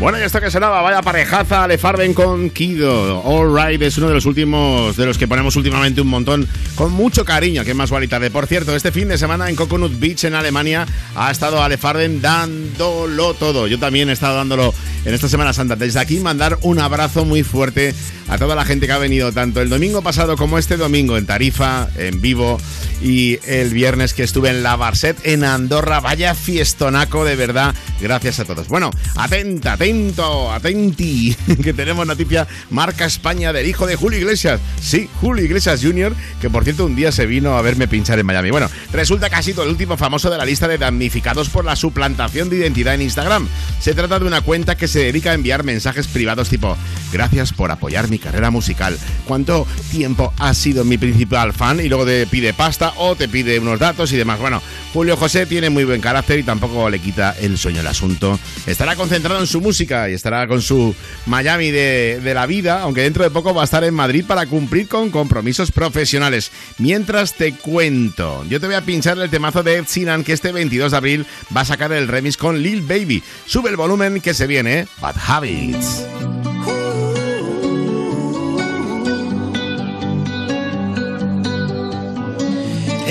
Bueno, 0.00 0.18
y 0.18 0.22
esto 0.22 0.40
que 0.40 0.50
sonaba, 0.50 0.82
vaya 0.82 1.00
parejaza, 1.00 1.68
Le 1.68 1.78
Farben 1.78 2.12
con 2.12 2.50
Kido. 2.50 3.22
All 3.22 3.56
Right 3.56 3.80
es 3.80 3.96
uno 3.98 4.08
de 4.08 4.14
los 4.14 4.26
últimos, 4.26 4.96
de 4.96 5.06
los 5.06 5.16
que 5.16 5.28
ponemos 5.28 5.54
últimamente 5.54 6.00
un 6.00 6.08
montón, 6.08 6.48
con 6.74 6.90
mucho 6.90 7.24
cariño, 7.24 7.64
que 7.64 7.74
más 7.74 7.92
Wally 7.92 8.08
tarde. 8.08 8.28
Por 8.28 8.48
cierto, 8.48 8.74
este 8.74 8.90
fin 8.90 9.06
de 9.06 9.16
semana 9.16 9.48
en 9.48 9.54
Coconut 9.54 9.96
Beach, 10.00 10.24
en 10.24 10.34
Alemania, 10.34 10.84
ha 11.14 11.30
estado 11.30 11.62
Ale 11.62 11.78
Farben 11.78 12.20
dándolo 12.20 13.34
todo. 13.34 13.68
Yo 13.68 13.78
también 13.78 14.10
he 14.10 14.12
estado 14.12 14.34
dándolo 14.34 14.74
en 15.04 15.14
esta 15.14 15.28
Semana 15.28 15.52
Santa. 15.52 15.76
Desde 15.76 16.00
aquí 16.00 16.18
mandar 16.18 16.58
un 16.62 16.80
abrazo 16.80 17.24
muy 17.24 17.44
fuerte 17.44 17.94
a 18.32 18.38
toda 18.38 18.54
la 18.54 18.64
gente 18.64 18.86
que 18.86 18.92
ha 18.92 18.98
venido 18.98 19.30
tanto 19.30 19.60
el 19.60 19.68
domingo 19.68 20.00
pasado 20.00 20.38
como 20.38 20.56
este 20.56 20.78
domingo 20.78 21.18
en 21.18 21.26
Tarifa, 21.26 21.88
en 21.96 22.22
vivo, 22.22 22.58
y 23.02 23.38
el 23.46 23.74
viernes 23.74 24.14
que 24.14 24.22
estuve 24.22 24.48
en 24.48 24.62
la 24.62 24.74
Barset 24.76 25.18
en 25.24 25.44
Andorra. 25.44 26.00
Vaya 26.00 26.34
fiestonaco, 26.34 27.26
de 27.26 27.36
verdad. 27.36 27.74
Gracias 28.02 28.40
a 28.40 28.44
todos. 28.44 28.66
Bueno, 28.66 28.90
atenta, 29.14 29.74
atento, 29.74 30.50
atenti, 30.50 31.36
que 31.62 31.72
tenemos 31.72 32.04
noticia 32.04 32.48
marca 32.68 33.04
España 33.04 33.52
del 33.52 33.68
hijo 33.68 33.86
de 33.86 33.94
Julio 33.94 34.18
Iglesias. 34.18 34.60
Sí, 34.80 35.08
Julio 35.20 35.44
Iglesias 35.44 35.80
Jr., 35.82 36.12
que 36.40 36.50
por 36.50 36.64
cierto 36.64 36.84
un 36.84 36.96
día 36.96 37.12
se 37.12 37.26
vino 37.26 37.56
a 37.56 37.62
verme 37.62 37.86
pinchar 37.86 38.18
en 38.18 38.26
Miami. 38.26 38.50
Bueno, 38.50 38.68
resulta 38.92 39.30
que 39.30 39.36
ha 39.36 39.42
sido 39.42 39.62
el 39.62 39.68
último 39.68 39.96
famoso 39.96 40.30
de 40.30 40.36
la 40.36 40.44
lista 40.44 40.66
de 40.66 40.78
damnificados 40.78 41.48
por 41.48 41.64
la 41.64 41.76
suplantación 41.76 42.50
de 42.50 42.56
identidad 42.56 42.94
en 42.94 43.02
Instagram. 43.02 43.46
Se 43.78 43.94
trata 43.94 44.18
de 44.18 44.26
una 44.26 44.40
cuenta 44.40 44.76
que 44.76 44.88
se 44.88 44.98
dedica 44.98 45.30
a 45.30 45.34
enviar 45.34 45.62
mensajes 45.62 46.08
privados 46.08 46.48
tipo, 46.48 46.76
gracias 47.12 47.52
por 47.52 47.70
apoyar 47.70 48.10
mi 48.10 48.18
carrera 48.18 48.50
musical. 48.50 48.98
¿Cuánto 49.28 49.64
tiempo 49.92 50.32
has 50.38 50.58
sido 50.58 50.84
mi 50.84 50.98
principal 50.98 51.52
fan? 51.52 51.78
Y 51.78 51.88
luego 51.88 52.04
te 52.04 52.26
pide 52.26 52.52
pasta 52.52 52.94
o 52.96 53.14
te 53.14 53.28
pide 53.28 53.60
unos 53.60 53.78
datos 53.78 54.12
y 54.12 54.16
demás. 54.16 54.40
Bueno, 54.40 54.60
Julio 54.92 55.16
José 55.16 55.46
tiene 55.46 55.70
muy 55.70 55.84
buen 55.84 56.00
carácter 56.00 56.38
y 56.38 56.42
tampoco 56.42 56.90
le 56.90 56.98
quita 56.98 57.34
el 57.40 57.56
sueño 57.56 57.80
el 57.80 57.86
asunto. 57.86 58.38
Estará 58.66 58.94
concentrado 58.94 59.40
en 59.40 59.46
su 59.46 59.60
música 59.60 60.10
y 60.10 60.12
estará 60.12 60.46
con 60.46 60.60
su 60.60 60.94
Miami 61.26 61.70
de, 61.70 62.20
la 62.34 62.46
vida, 62.46 62.82
aunque 62.82 63.02
dentro 63.02 63.24
de 63.24 63.30
poco 63.30 63.54
va 63.54 63.62
a 63.62 63.64
estar 63.64 63.84
en 63.84 63.94
Madrid 63.94 64.24
para 64.26 64.46
cumplir 64.46 64.88
con 64.88 65.10
compromisos 65.10 65.72
profesionales. 65.72 66.50
Mientras 66.78 67.34
te 67.34 67.54
cuento, 67.54 68.44
yo 68.48 68.60
te 68.60 68.66
voy 68.66 68.74
a 68.74 68.82
pinchar 68.82 69.18
el 69.18 69.30
temazo 69.30 69.62
de 69.62 69.78
Ed 69.78 69.86
Sheeran 69.86 70.24
que 70.24 70.32
este 70.32 70.52
22 70.52 70.90
de 70.90 70.96
abril 70.96 71.26
va 71.56 71.62
a 71.62 71.66
sacar 71.66 71.92
el 71.92 72.08
remix 72.08 72.36
con 72.36 72.62
Lil 72.62 72.82
Baby. 72.82 73.22
Sube 73.46 73.70
el 73.70 73.76
volumen 73.76 74.20
que 74.20 74.34
se 74.34 74.46
viene. 74.46 74.86
Bad 75.00 75.16
Habits. 75.26 76.04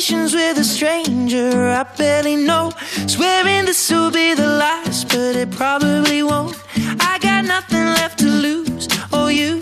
Conversations 0.00 0.34
with 0.34 0.56
a 0.56 0.64
stranger 0.64 1.68
I 1.68 1.82
barely 1.82 2.34
know. 2.34 2.72
Swearing 3.06 3.66
this 3.66 3.90
will 3.90 4.10
be 4.10 4.32
the 4.32 4.46
last, 4.46 5.08
but 5.08 5.36
it 5.36 5.50
probably 5.50 6.22
won't. 6.22 6.56
I 7.00 7.18
got 7.20 7.44
nothing 7.44 7.84
left 7.84 8.18
to 8.20 8.24
lose 8.24 8.88
oh, 9.12 9.26
or 9.26 9.30
use 9.30 9.59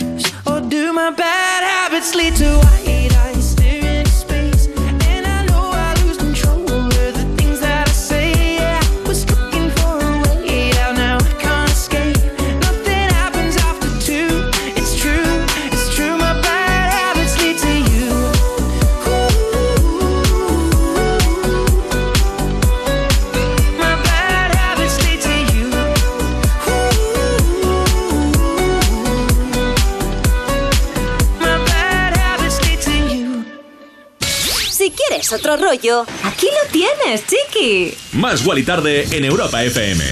otro 35.39 35.57
rollo, 35.57 36.05
aquí 36.24 36.47
lo 36.47 36.70
tienes, 36.70 37.24
chiqui. 37.26 37.97
Más 38.12 38.45
Wally 38.45 38.64
Tarde 38.64 39.07
en 39.12 39.24
Europa 39.24 39.62
FM. 39.62 40.05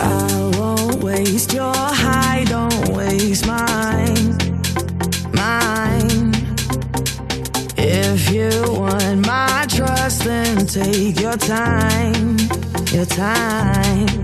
I 0.00 0.50
won't 0.58 1.02
waste 1.02 1.52
your 1.52 1.74
high, 1.74 2.44
don't 2.44 2.88
waste 2.96 3.46
mine, 3.46 4.36
mine. 5.32 6.32
If 7.76 8.30
you 8.30 8.50
want 8.80 9.26
my 9.26 9.66
trust, 9.68 10.24
then 10.24 10.66
take 10.66 11.20
your 11.20 11.36
time, 11.36 12.38
your 12.92 13.06
time. 13.06 14.23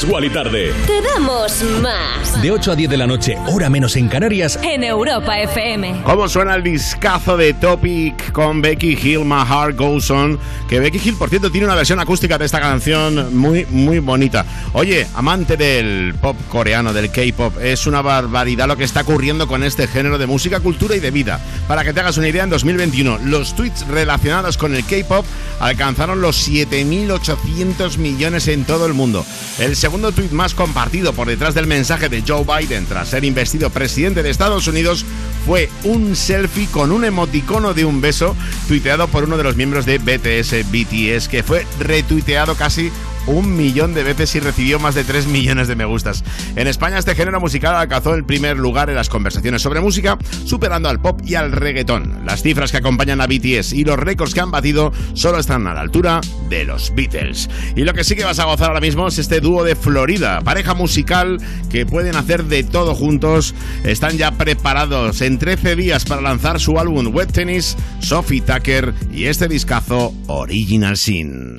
Más. 0.00 0.10
Wally 0.10 0.30
Tarde. 0.30 0.72
Te 0.86 1.02
damos 1.02 1.62
más. 1.82 2.40
De 2.40 2.50
8 2.50 2.72
a 2.72 2.76
10 2.76 2.90
de 2.90 2.96
la 2.96 3.06
noche, 3.06 3.36
hora 3.48 3.68
menos 3.68 3.96
en 3.96 4.08
Canarias. 4.08 4.58
En 4.62 4.82
Europa 4.84 5.38
FM. 5.40 6.02
¿Cómo 6.04 6.28
suena 6.28 6.54
el 6.54 6.62
discazo 6.62 7.36
de 7.36 7.52
Topic 7.54 8.32
con 8.32 8.62
Becky 8.62 8.98
Hill, 9.00 9.24
My 9.24 9.44
Heart 9.44 9.76
Goes 9.76 10.10
On? 10.10 10.38
Que 10.70 10.78
Becky 10.78 11.00
Hill, 11.04 11.16
por 11.16 11.28
cierto, 11.28 11.50
tiene 11.50 11.66
una 11.66 11.74
versión 11.74 11.98
acústica 11.98 12.38
de 12.38 12.44
esta 12.44 12.60
canción 12.60 13.36
muy, 13.36 13.66
muy 13.70 13.98
bonita. 13.98 14.46
Oye, 14.72 15.04
amante 15.16 15.56
del 15.56 16.14
pop 16.14 16.36
coreano, 16.48 16.92
del 16.92 17.10
K-pop, 17.10 17.58
es 17.60 17.88
una 17.88 18.02
barbaridad 18.02 18.68
lo 18.68 18.76
que 18.76 18.84
está 18.84 19.00
ocurriendo 19.00 19.48
con 19.48 19.64
este 19.64 19.88
género 19.88 20.16
de 20.16 20.28
música, 20.28 20.60
cultura 20.60 20.94
y 20.94 21.00
de 21.00 21.10
vida. 21.10 21.40
Para 21.66 21.82
que 21.82 21.92
te 21.92 21.98
hagas 21.98 22.18
una 22.18 22.28
idea, 22.28 22.44
en 22.44 22.50
2021 22.50 23.18
los 23.24 23.56
tweets 23.56 23.84
relacionados 23.88 24.56
con 24.56 24.72
el 24.72 24.84
K-pop 24.84 25.26
alcanzaron 25.58 26.20
los 26.20 26.48
7.800 26.48 27.98
millones 27.98 28.46
en 28.46 28.64
todo 28.64 28.86
el 28.86 28.94
mundo. 28.94 29.26
El 29.58 29.74
segundo 29.74 30.12
tweet 30.12 30.30
más 30.30 30.54
compartido 30.54 31.12
por 31.14 31.26
detrás 31.26 31.52
del 31.54 31.66
mensaje 31.66 32.08
de 32.08 32.22
Joe 32.24 32.44
Biden 32.44 32.86
tras 32.86 33.08
ser 33.08 33.24
investido 33.24 33.70
presidente 33.70 34.22
de 34.22 34.30
Estados 34.30 34.68
Unidos 34.68 35.04
fue 35.46 35.68
un 35.84 36.14
selfie 36.16 36.68
con 36.68 36.92
un 36.92 37.04
emoticono 37.04 37.74
de 37.74 37.84
un 37.84 38.00
beso 38.00 38.36
tuiteado 38.68 39.08
por 39.08 39.24
uno 39.24 39.36
de 39.36 39.42
los 39.42 39.56
miembros 39.56 39.86
de 39.86 39.98
BTS, 39.98 40.59
BTS, 40.62 41.28
que 41.28 41.42
fue 41.42 41.66
retuiteado 41.78 42.54
casi 42.54 42.90
un 43.26 43.56
millón 43.56 43.94
de 43.94 44.02
veces 44.02 44.34
y 44.34 44.40
recibió 44.40 44.78
más 44.78 44.94
de 44.94 45.04
3 45.04 45.26
millones 45.26 45.68
de 45.68 45.76
me 45.76 45.84
gustas. 45.84 46.24
En 46.56 46.66
España 46.66 46.98
este 46.98 47.14
género 47.14 47.40
musical 47.40 47.74
alcanzó 47.74 48.14
el 48.14 48.24
primer 48.24 48.56
lugar 48.56 48.90
en 48.90 48.96
las 48.96 49.08
conversaciones 49.08 49.62
sobre 49.62 49.80
música, 49.80 50.18
superando 50.44 50.88
al 50.88 51.00
pop 51.00 51.20
y 51.24 51.34
al 51.34 51.52
reggaetón. 51.52 52.24
Las 52.24 52.42
cifras 52.42 52.70
que 52.70 52.78
acompañan 52.78 53.20
a 53.20 53.26
BTS 53.26 53.72
y 53.72 53.84
los 53.84 53.98
récords 53.98 54.34
que 54.34 54.40
han 54.40 54.50
batido 54.50 54.92
solo 55.14 55.38
están 55.38 55.66
a 55.66 55.74
la 55.74 55.80
altura 55.80 56.20
de 56.48 56.64
los 56.64 56.94
Beatles. 56.94 57.48
Y 57.76 57.84
lo 57.84 57.94
que 57.94 58.04
sí 58.04 58.16
que 58.16 58.24
vas 58.24 58.38
a 58.38 58.44
gozar 58.44 58.68
ahora 58.68 58.80
mismo 58.80 59.08
es 59.08 59.18
este 59.18 59.40
dúo 59.40 59.64
de 59.64 59.76
Florida, 59.76 60.40
pareja 60.42 60.74
musical 60.74 61.38
que 61.70 61.86
pueden 61.86 62.16
hacer 62.16 62.44
de 62.44 62.64
todo 62.64 62.94
juntos. 62.94 63.54
Están 63.84 64.16
ya 64.16 64.32
preparados 64.32 65.20
en 65.20 65.38
13 65.38 65.76
días 65.76 66.04
para 66.04 66.22
lanzar 66.22 66.60
su 66.60 66.78
álbum 66.78 67.14
Wet 67.14 67.32
Tennis, 67.32 67.76
Sophie 68.00 68.40
Tucker 68.40 68.94
y 69.12 69.26
este 69.26 69.48
discazo 69.48 70.12
Original 70.26 70.96
Sin. 70.96 71.58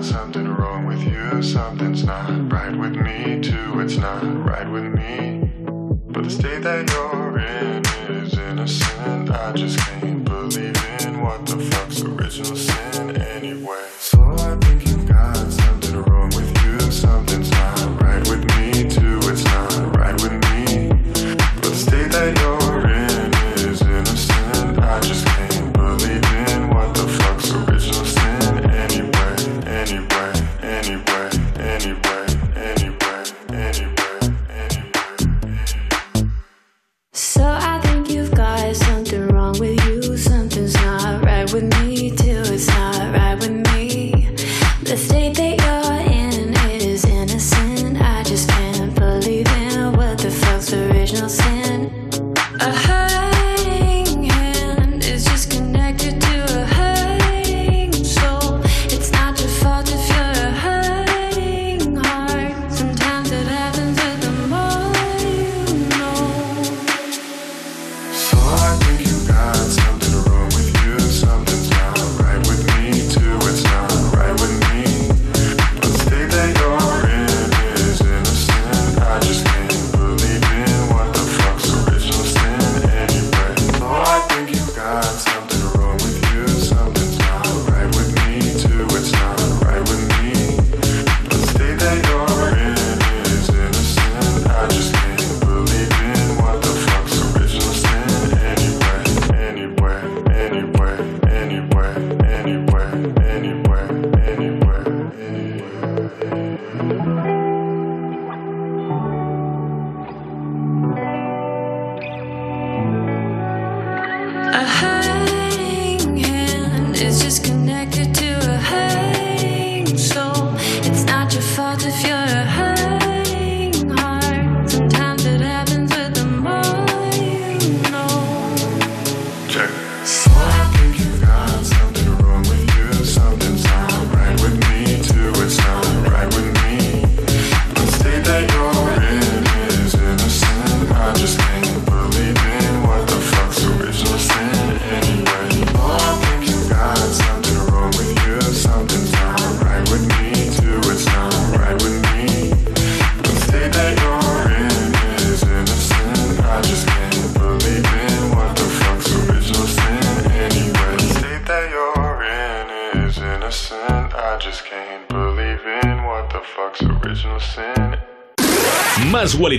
Something 0.00 0.48
wrong 0.48 0.86
with 0.86 1.02
you. 1.02 1.42
Something's 1.42 2.04
not 2.04 2.50
right 2.50 2.74
with 2.74 2.94
me, 2.96 3.40
too. 3.40 3.80
It's 3.80 3.96
not 3.96 4.22
right 4.44 4.68
with 4.68 4.84
me. 4.84 5.50
But 6.12 6.24
the 6.24 6.30
state 6.30 6.62
that 6.62 6.88
you're 6.90 7.38
in 7.38 7.84
is 8.16 8.38
innocent. 8.38 9.30
I 9.30 9.52
just 9.52 9.78
can't 9.78 10.24
believe 10.24 10.76
in 11.04 11.20
what 11.20 11.44
the 11.46 11.58
fuck's 11.58 12.02
original 12.02 12.56
sin 12.56 13.16
anyway. 13.16 13.88
So 13.98 14.20
I 14.38 14.56
think 14.56 14.81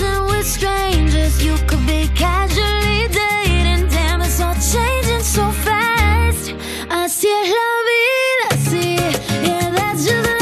dancing 0.00 0.24
with 0.26 0.46
strangers. 0.46 1.42
You 1.44 1.56
could 1.66 1.86
be 1.86 2.08
casually 2.14 3.08
dating, 3.08 3.88
damn, 3.88 4.22
it's 4.22 4.40
all 4.40 4.54
changing 4.54 5.22
so 5.22 5.50
fast. 5.50 6.54
Así 6.88 7.28
es 7.28 7.48
la 7.58 7.70
vida, 7.88 8.70
sí, 8.70 8.96
yeah, 9.44 9.70
that's 9.70 10.04
just 10.04 10.39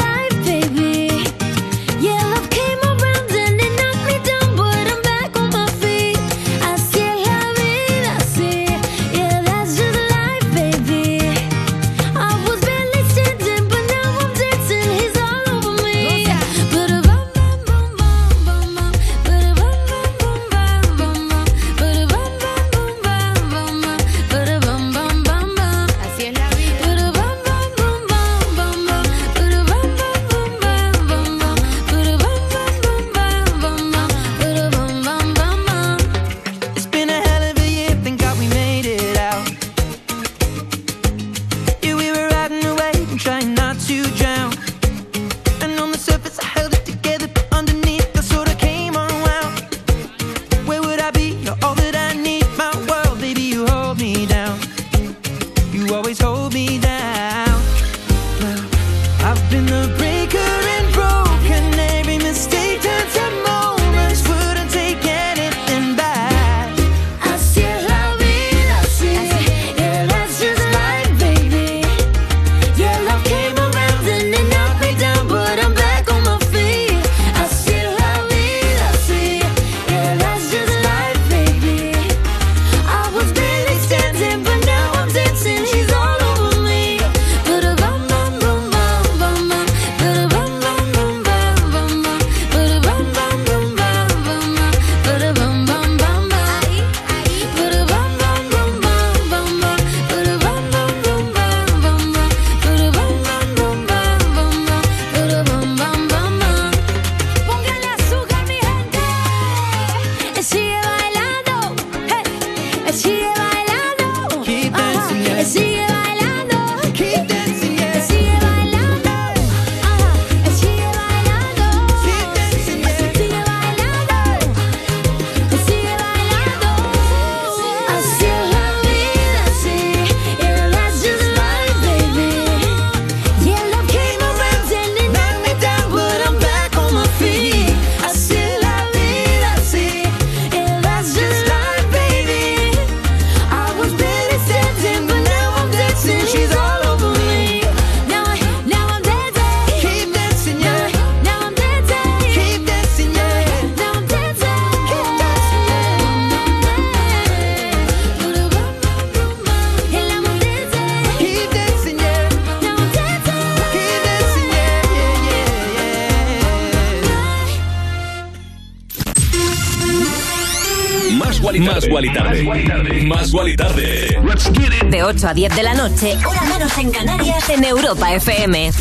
8 175.19 175.27
a 175.27 175.33
10 175.33 175.53
de 175.53 175.63
la 175.63 175.73
noche, 175.73 176.17
hora 176.25 176.43
menos 176.43 176.77
en 176.77 176.91
Canarias, 176.91 177.49
en 177.49 177.65
Europa 177.65 178.13
FM. 178.13 178.71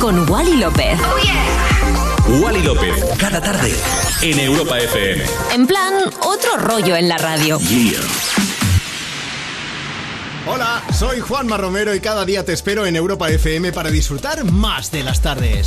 Con 0.00 0.30
Wally 0.30 0.58
López. 0.58 0.96
Wally 2.40 2.62
López. 2.62 2.94
Cada 3.18 3.40
tarde. 3.40 3.74
En 4.22 4.38
Europa 4.38 4.78
FM. 4.78 5.24
En 5.54 5.66
plan, 5.66 5.92
otro 6.20 6.56
rollo 6.58 6.94
en 6.94 7.08
la 7.08 7.18
radio. 7.18 7.58
Hola, 10.46 10.84
soy 10.96 11.18
Juanma 11.18 11.56
Romero 11.56 11.92
y 11.96 12.00
cada 12.00 12.24
día 12.24 12.44
te 12.44 12.52
espero 12.52 12.86
en 12.86 12.94
Europa 12.94 13.28
FM 13.28 13.72
para 13.72 13.90
disfrutar 13.90 14.44
más 14.44 14.92
de 14.92 15.02
las 15.02 15.20
tardes. 15.20 15.66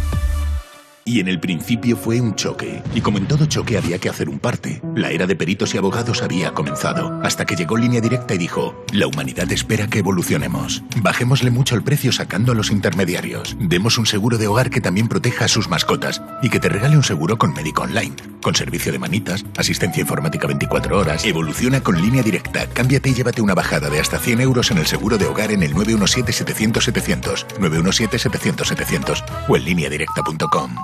Y 1.03 1.19
en 1.19 1.27
el 1.27 1.39
principio 1.39 1.97
fue 1.97 2.21
un 2.21 2.35
choque. 2.35 2.83
Y 2.93 3.01
como 3.01 3.17
en 3.17 3.27
todo 3.27 3.45
choque 3.47 3.77
había 3.77 3.97
que 3.97 4.09
hacer 4.09 4.29
un 4.29 4.39
parte. 4.39 4.81
La 4.95 5.09
era 5.09 5.25
de 5.25 5.35
peritos 5.35 5.73
y 5.73 5.77
abogados 5.77 6.21
había 6.21 6.53
comenzado. 6.53 7.19
Hasta 7.23 7.45
que 7.45 7.55
llegó 7.55 7.75
Línea 7.77 8.01
Directa 8.01 8.35
y 8.35 8.37
dijo, 8.37 8.85
la 8.93 9.07
humanidad 9.07 9.51
espera 9.51 9.87
que 9.87 9.99
evolucionemos. 9.99 10.83
Bajémosle 10.97 11.49
mucho 11.49 11.75
el 11.75 11.83
precio 11.83 12.11
sacando 12.11 12.51
a 12.51 12.55
los 12.55 12.71
intermediarios. 12.71 13.57
Demos 13.59 13.97
un 13.97 14.05
seguro 14.05 14.37
de 14.37 14.47
hogar 14.47 14.69
que 14.69 14.81
también 14.81 15.07
proteja 15.07 15.45
a 15.45 15.47
sus 15.47 15.69
mascotas. 15.69 16.21
Y 16.41 16.49
que 16.49 16.59
te 16.59 16.69
regale 16.69 16.95
un 16.95 17.03
seguro 17.03 17.37
con 17.37 17.53
médico 17.53 17.81
online. 17.81 18.15
Con 18.41 18.55
servicio 18.55 18.91
de 18.91 18.99
manitas, 18.99 19.43
asistencia 19.57 20.01
informática 20.01 20.47
24 20.47 20.97
horas. 20.97 21.25
Evoluciona 21.25 21.81
con 21.81 21.99
Línea 21.99 22.23
Directa. 22.23 22.67
Cámbiate 22.67 23.09
y 23.09 23.13
llévate 23.15 23.41
una 23.41 23.55
bajada 23.55 23.89
de 23.89 23.99
hasta 23.99 24.19
100 24.19 24.41
euros 24.41 24.71
en 24.71 24.77
el 24.77 24.87
seguro 24.87 25.17
de 25.17 25.25
hogar 25.25 25.51
en 25.51 25.63
el 25.63 25.73
917-700-700. 25.73 27.47
917-700-700. 27.59 29.23
O 29.47 29.57
en 29.57 29.65
lineadirecta.com. 29.65 30.75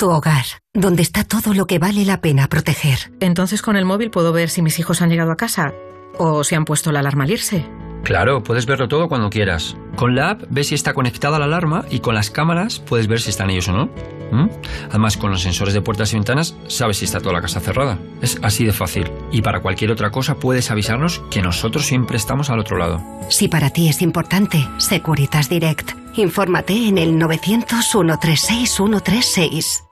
Tu 0.00 0.08
hogar, 0.08 0.46
donde 0.72 1.02
está 1.02 1.24
todo 1.24 1.52
lo 1.52 1.66
que 1.66 1.78
vale 1.78 2.06
la 2.06 2.22
pena 2.22 2.48
proteger. 2.48 3.12
Entonces 3.20 3.60
con 3.60 3.76
el 3.76 3.84
móvil 3.84 4.10
puedo 4.10 4.32
ver 4.32 4.48
si 4.48 4.62
mis 4.62 4.78
hijos 4.78 5.02
han 5.02 5.10
llegado 5.10 5.30
a 5.30 5.36
casa 5.36 5.74
o 6.16 6.42
si 6.42 6.54
han 6.54 6.64
puesto 6.64 6.90
la 6.90 7.00
alarma 7.00 7.24
al 7.24 7.32
irse. 7.32 7.66
Claro, 8.02 8.42
puedes 8.42 8.64
verlo 8.64 8.88
todo 8.88 9.10
cuando 9.10 9.28
quieras. 9.28 9.76
Con 9.96 10.16
la 10.16 10.30
app 10.30 10.44
ves 10.48 10.68
si 10.68 10.74
está 10.74 10.94
conectada 10.94 11.38
la 11.38 11.44
alarma 11.44 11.84
y 11.90 12.00
con 12.00 12.14
las 12.14 12.30
cámaras 12.30 12.80
puedes 12.80 13.08
ver 13.08 13.20
si 13.20 13.28
están 13.28 13.50
ellos 13.50 13.68
o 13.68 13.72
no. 13.72 13.90
¿Mm? 14.32 14.48
Además, 14.88 15.18
con 15.18 15.32
los 15.32 15.42
sensores 15.42 15.74
de 15.74 15.82
puertas 15.82 16.14
y 16.14 16.16
ventanas 16.16 16.56
sabes 16.66 16.96
si 16.96 17.04
está 17.04 17.20
toda 17.20 17.34
la 17.34 17.42
casa 17.42 17.60
cerrada. 17.60 17.98
Es 18.22 18.38
así 18.42 18.64
de 18.64 18.72
fácil. 18.72 19.12
Y 19.30 19.42
para 19.42 19.60
cualquier 19.60 19.90
otra 19.90 20.10
cosa 20.10 20.36
puedes 20.36 20.70
avisarnos 20.70 21.20
que 21.30 21.42
nosotros 21.42 21.84
siempre 21.84 22.16
estamos 22.16 22.48
al 22.48 22.60
otro 22.60 22.78
lado. 22.78 23.02
Si 23.28 23.48
para 23.48 23.68
ti 23.68 23.90
es 23.90 24.00
importante, 24.00 24.66
Securitas 24.78 25.50
Direct. 25.50 25.90
Infórmate 26.16 26.88
en 26.88 26.96
el 26.96 27.18
900-136-136. 27.18 29.89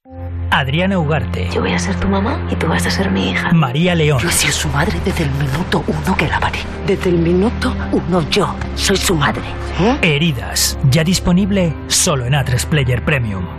Adriana 0.50 0.98
Ugarte. 0.98 1.48
Yo 1.52 1.60
voy 1.60 1.72
a 1.72 1.78
ser 1.78 1.94
tu 1.96 2.08
mamá 2.08 2.40
y 2.50 2.56
tú 2.56 2.66
vas 2.66 2.86
a 2.86 2.90
ser 2.90 3.10
mi 3.10 3.30
hija. 3.30 3.52
María 3.52 3.94
León. 3.94 4.18
Yo 4.20 4.28
he 4.28 4.32
sido 4.32 4.52
su 4.52 4.68
madre 4.68 4.98
desde 5.04 5.24
el 5.24 5.30
minuto 5.32 5.84
uno 5.86 6.16
que 6.16 6.26
la 6.28 6.40
paré. 6.40 6.60
Desde 6.86 7.10
el 7.10 7.18
minuto 7.18 7.74
uno 7.92 8.28
yo 8.30 8.54
soy 8.74 8.96
su 8.96 9.14
madre. 9.14 9.42
¿eh? 9.80 9.98
Heridas. 10.02 10.78
Ya 10.90 11.04
disponible 11.04 11.74
solo 11.88 12.24
en 12.24 12.32
A3 12.32 12.66
Player 12.66 13.04
Premium. 13.04 13.57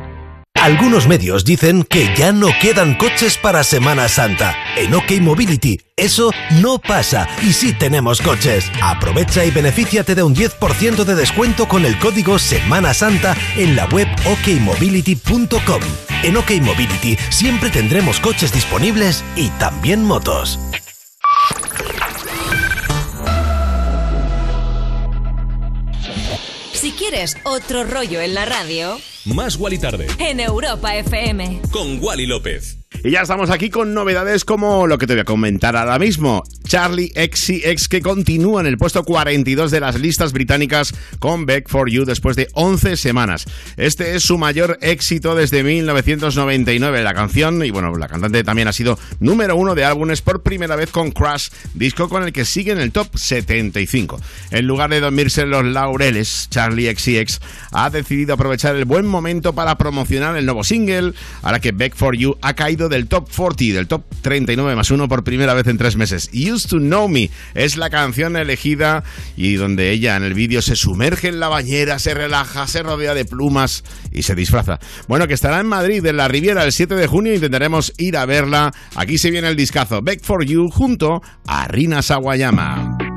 Algunos 0.61 1.07
medios 1.07 1.45
dicen 1.45 1.83
que 1.83 2.13
ya 2.17 2.33
no 2.33 2.49
quedan 2.61 2.95
coches 2.95 3.37
para 3.37 3.63
Semana 3.63 4.09
Santa. 4.09 4.57
En 4.75 4.93
OK 4.93 5.11
Mobility 5.21 5.79
eso 5.95 6.31
no 6.61 6.79
pasa 6.79 7.27
y 7.41 7.53
sí 7.53 7.73
tenemos 7.73 8.21
coches. 8.21 8.69
Aprovecha 8.81 9.45
y 9.45 9.51
benefíciate 9.51 10.15
de 10.15 10.23
un 10.23 10.35
10% 10.35 11.05
de 11.05 11.15
descuento 11.15 11.67
con 11.67 11.85
el 11.85 11.97
código 11.97 12.39
Semana 12.39 12.93
Santa 12.93 13.37
en 13.55 13.75
la 13.75 13.85
web 13.85 14.07
okmobility.com. 14.25 15.81
En 16.23 16.37
OK 16.37 16.51
Mobility 16.61 17.17
siempre 17.29 17.69
tendremos 17.69 18.19
coches 18.19 18.51
disponibles 18.53 19.23
y 19.37 19.49
también 19.59 20.03
motos. 20.03 20.59
Si 26.73 26.91
quieres 26.91 27.37
otro 27.43 27.83
rollo 27.83 28.21
en 28.21 28.33
la 28.33 28.45
radio, 28.45 28.97
Más 29.35 29.57
Wally 29.57 29.77
Tarde. 29.77 30.07
en 30.17 30.39
Europa 30.39 30.95
FM. 30.95 31.61
Con 31.71 32.01
Wally 32.01 32.25
López. 32.25 32.77
Y 33.03 33.11
ya 33.11 33.21
estamos 33.21 33.49
aquí 33.49 33.69
con 33.69 33.93
novedades 33.93 34.43
como 34.43 34.87
lo 34.87 34.97
que 34.97 35.07
te 35.07 35.13
voy 35.13 35.21
a 35.21 35.25
comentar 35.25 35.75
ahora 35.75 35.99
mismo. 35.99 36.43
Charlie 36.69 37.11
XCX 37.15 37.87
que 37.87 37.99
continúa 37.99 38.61
en 38.61 38.67
el 38.67 38.77
puesto 38.77 39.03
42 39.03 39.71
de 39.71 39.79
las 39.79 39.99
listas 39.99 40.33
británicas 40.33 40.93
con 41.17 41.47
Back 41.47 41.67
for 41.67 41.89
You 41.89 42.05
después 42.05 42.35
de 42.35 42.47
11 42.53 42.95
semanas. 42.95 43.45
Este 43.75 44.15
es 44.15 44.21
su 44.21 44.37
mayor 44.37 44.77
éxito 44.81 45.33
desde 45.33 45.63
1999. 45.63 47.01
La 47.01 47.15
canción, 47.15 47.65
y 47.65 47.71
bueno, 47.71 47.95
la 47.95 48.07
cantante 48.07 48.43
también 48.43 48.67
ha 48.67 48.73
sido 48.73 48.99
número 49.19 49.55
uno 49.55 49.73
de 49.73 49.83
álbumes 49.83 50.21
por 50.21 50.43
primera 50.43 50.75
vez 50.75 50.91
con 50.91 51.09
Crash, 51.09 51.49
disco 51.73 52.07
con 52.07 52.21
el 52.21 52.31
que 52.33 52.45
sigue 52.45 52.71
en 52.71 52.79
el 52.79 52.91
top 52.91 53.17
75. 53.17 54.21
En 54.51 54.67
lugar 54.67 54.91
de 54.91 54.99
dormirse 54.99 55.41
en 55.41 55.49
los 55.49 55.65
laureles, 55.65 56.49
Charlie 56.51 56.95
XCX 56.95 57.39
ha 57.71 57.89
decidido 57.89 58.35
aprovechar 58.35 58.75
el 58.75 58.85
buen 58.85 59.07
momento 59.07 59.53
para 59.53 59.75
promocionar 59.79 60.37
el 60.37 60.45
nuevo 60.45 60.63
single, 60.63 61.13
ahora 61.41 61.59
que 61.59 61.71
Back 61.71 61.95
for 61.95 62.15
You 62.15 62.37
ha 62.43 62.53
caído 62.53 62.89
del 62.89 63.07
top 63.07 63.27
40, 63.35 63.75
del 63.75 63.87
top 63.87 64.03
39 64.21 64.75
más 64.75 64.91
uno 64.91 65.07
por 65.07 65.23
primera 65.23 65.55
vez 65.55 65.65
en 65.65 65.79
tres 65.79 65.95
meses. 65.95 66.29
To 66.67 66.77
Know 66.77 67.07
Me 67.07 67.29
es 67.53 67.77
la 67.77 67.89
canción 67.89 68.35
elegida 68.35 69.03
y 69.35 69.55
donde 69.55 69.91
ella 69.91 70.15
en 70.15 70.23
el 70.23 70.33
vídeo 70.33 70.61
se 70.61 70.75
sumerge 70.75 71.27
en 71.27 71.39
la 71.39 71.47
bañera, 71.47 71.99
se 71.99 72.13
relaja, 72.13 72.67
se 72.67 72.83
rodea 72.83 73.13
de 73.13 73.25
plumas 73.25 73.83
y 74.11 74.23
se 74.23 74.35
disfraza. 74.35 74.79
Bueno, 75.07 75.27
que 75.27 75.33
estará 75.33 75.59
en 75.59 75.67
Madrid, 75.67 76.05
en 76.05 76.17
la 76.17 76.27
Riviera, 76.27 76.63
el 76.63 76.71
7 76.71 76.95
de 76.95 77.07
junio. 77.07 77.33
Intentaremos 77.33 77.93
ir 77.97 78.17
a 78.17 78.25
verla. 78.25 78.71
Aquí 78.95 79.17
se 79.17 79.31
viene 79.31 79.47
el 79.47 79.55
discazo 79.55 80.01
Back 80.01 80.23
for 80.23 80.45
You 80.45 80.69
junto 80.69 81.21
a 81.47 81.67
Rina 81.67 82.01
Sawayama. 82.01 83.08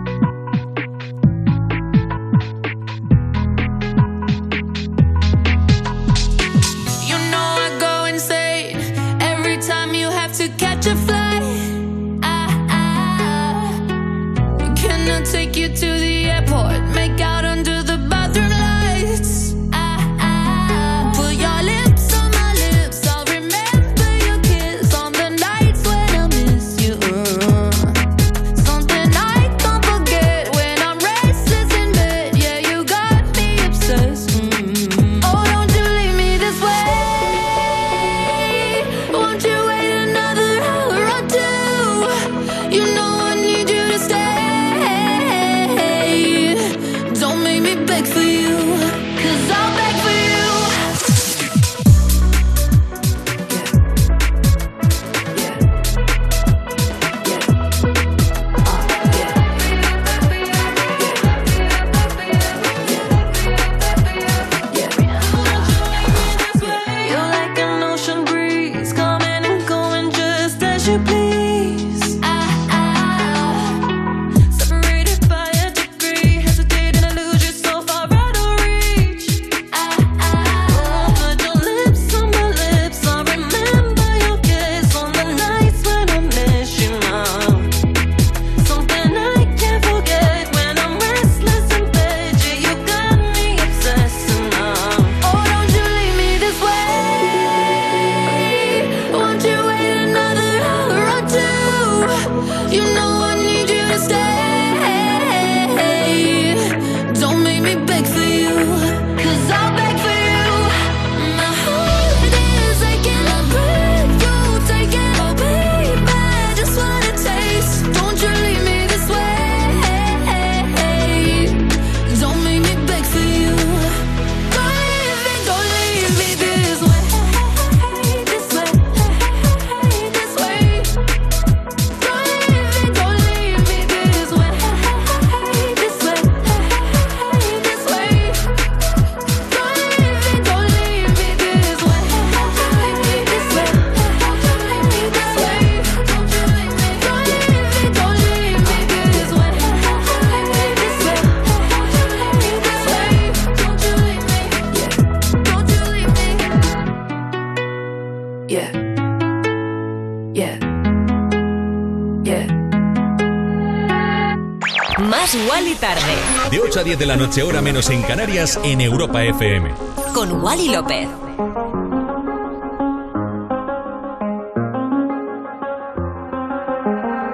10 166.92 166.98
de 166.98 167.06
la 167.06 167.16
noche, 167.16 167.42
hora 167.42 167.62
menos 167.62 167.88
en 167.88 168.02
Canarias, 168.02 168.58
en 168.62 168.82
Europa 168.82 169.22
FM. 169.24 169.72
Con 170.12 170.42
Wally 170.42 170.68
López. 170.68 171.08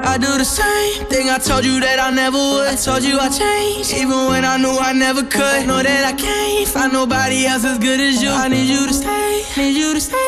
I 0.05 0.17
do 0.21 0.39
the 0.39 0.45
same 0.45 1.07
thing 1.07 1.29
I 1.29 1.39
told 1.39 1.65
you 1.65 1.81
that 1.81 1.99
I 1.99 2.15
never 2.15 2.39
would. 2.39 2.69
I 2.69 2.77
told 2.77 3.03
you 3.03 3.19
I 3.19 3.29
changed, 3.31 3.95
even 3.95 4.29
when 4.29 4.45
I 4.45 4.59
knew 4.59 4.79
I 4.79 4.93
never 4.93 5.23
could. 5.25 5.67
Know 5.67 5.83
that 5.83 6.05
I 6.05 6.13
can't 6.13 6.69
find 6.69 6.93
nobody 6.93 7.45
else 7.47 7.65
as 7.65 7.79
good 7.81 7.99
as 7.99 8.23
you. 8.23 8.31
I 8.31 8.47
need 8.47 8.69
you 8.69 8.87
to 8.87 8.95
stay, 8.95 9.43
need 9.57 9.77
you 9.77 9.93
to 9.93 10.01
stay. 10.01 10.28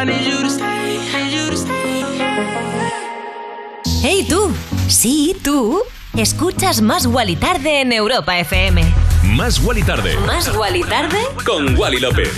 I 0.00 0.04
need 0.06 0.24
you 0.24 0.38
to 0.38 0.48
stay, 0.48 0.96
need 1.12 1.30
you 1.30 1.50
to 1.50 1.56
stay. 1.58 2.04
Hey 4.00 4.24
tú, 4.26 4.50
sí 4.88 5.36
tú, 5.44 5.82
escuchas 6.16 6.80
Más 6.80 7.06
Guali 7.06 7.36
Tarde 7.36 7.82
en 7.82 7.92
Europa 7.92 8.38
FM. 8.38 8.82
Más 9.24 9.62
Wally 9.62 9.82
Tarde. 9.82 10.16
Más 10.20 10.50
Guali 10.56 10.80
Tarde 10.84 11.18
Con 11.44 11.76
Wally 11.76 12.00
López. 12.00 12.30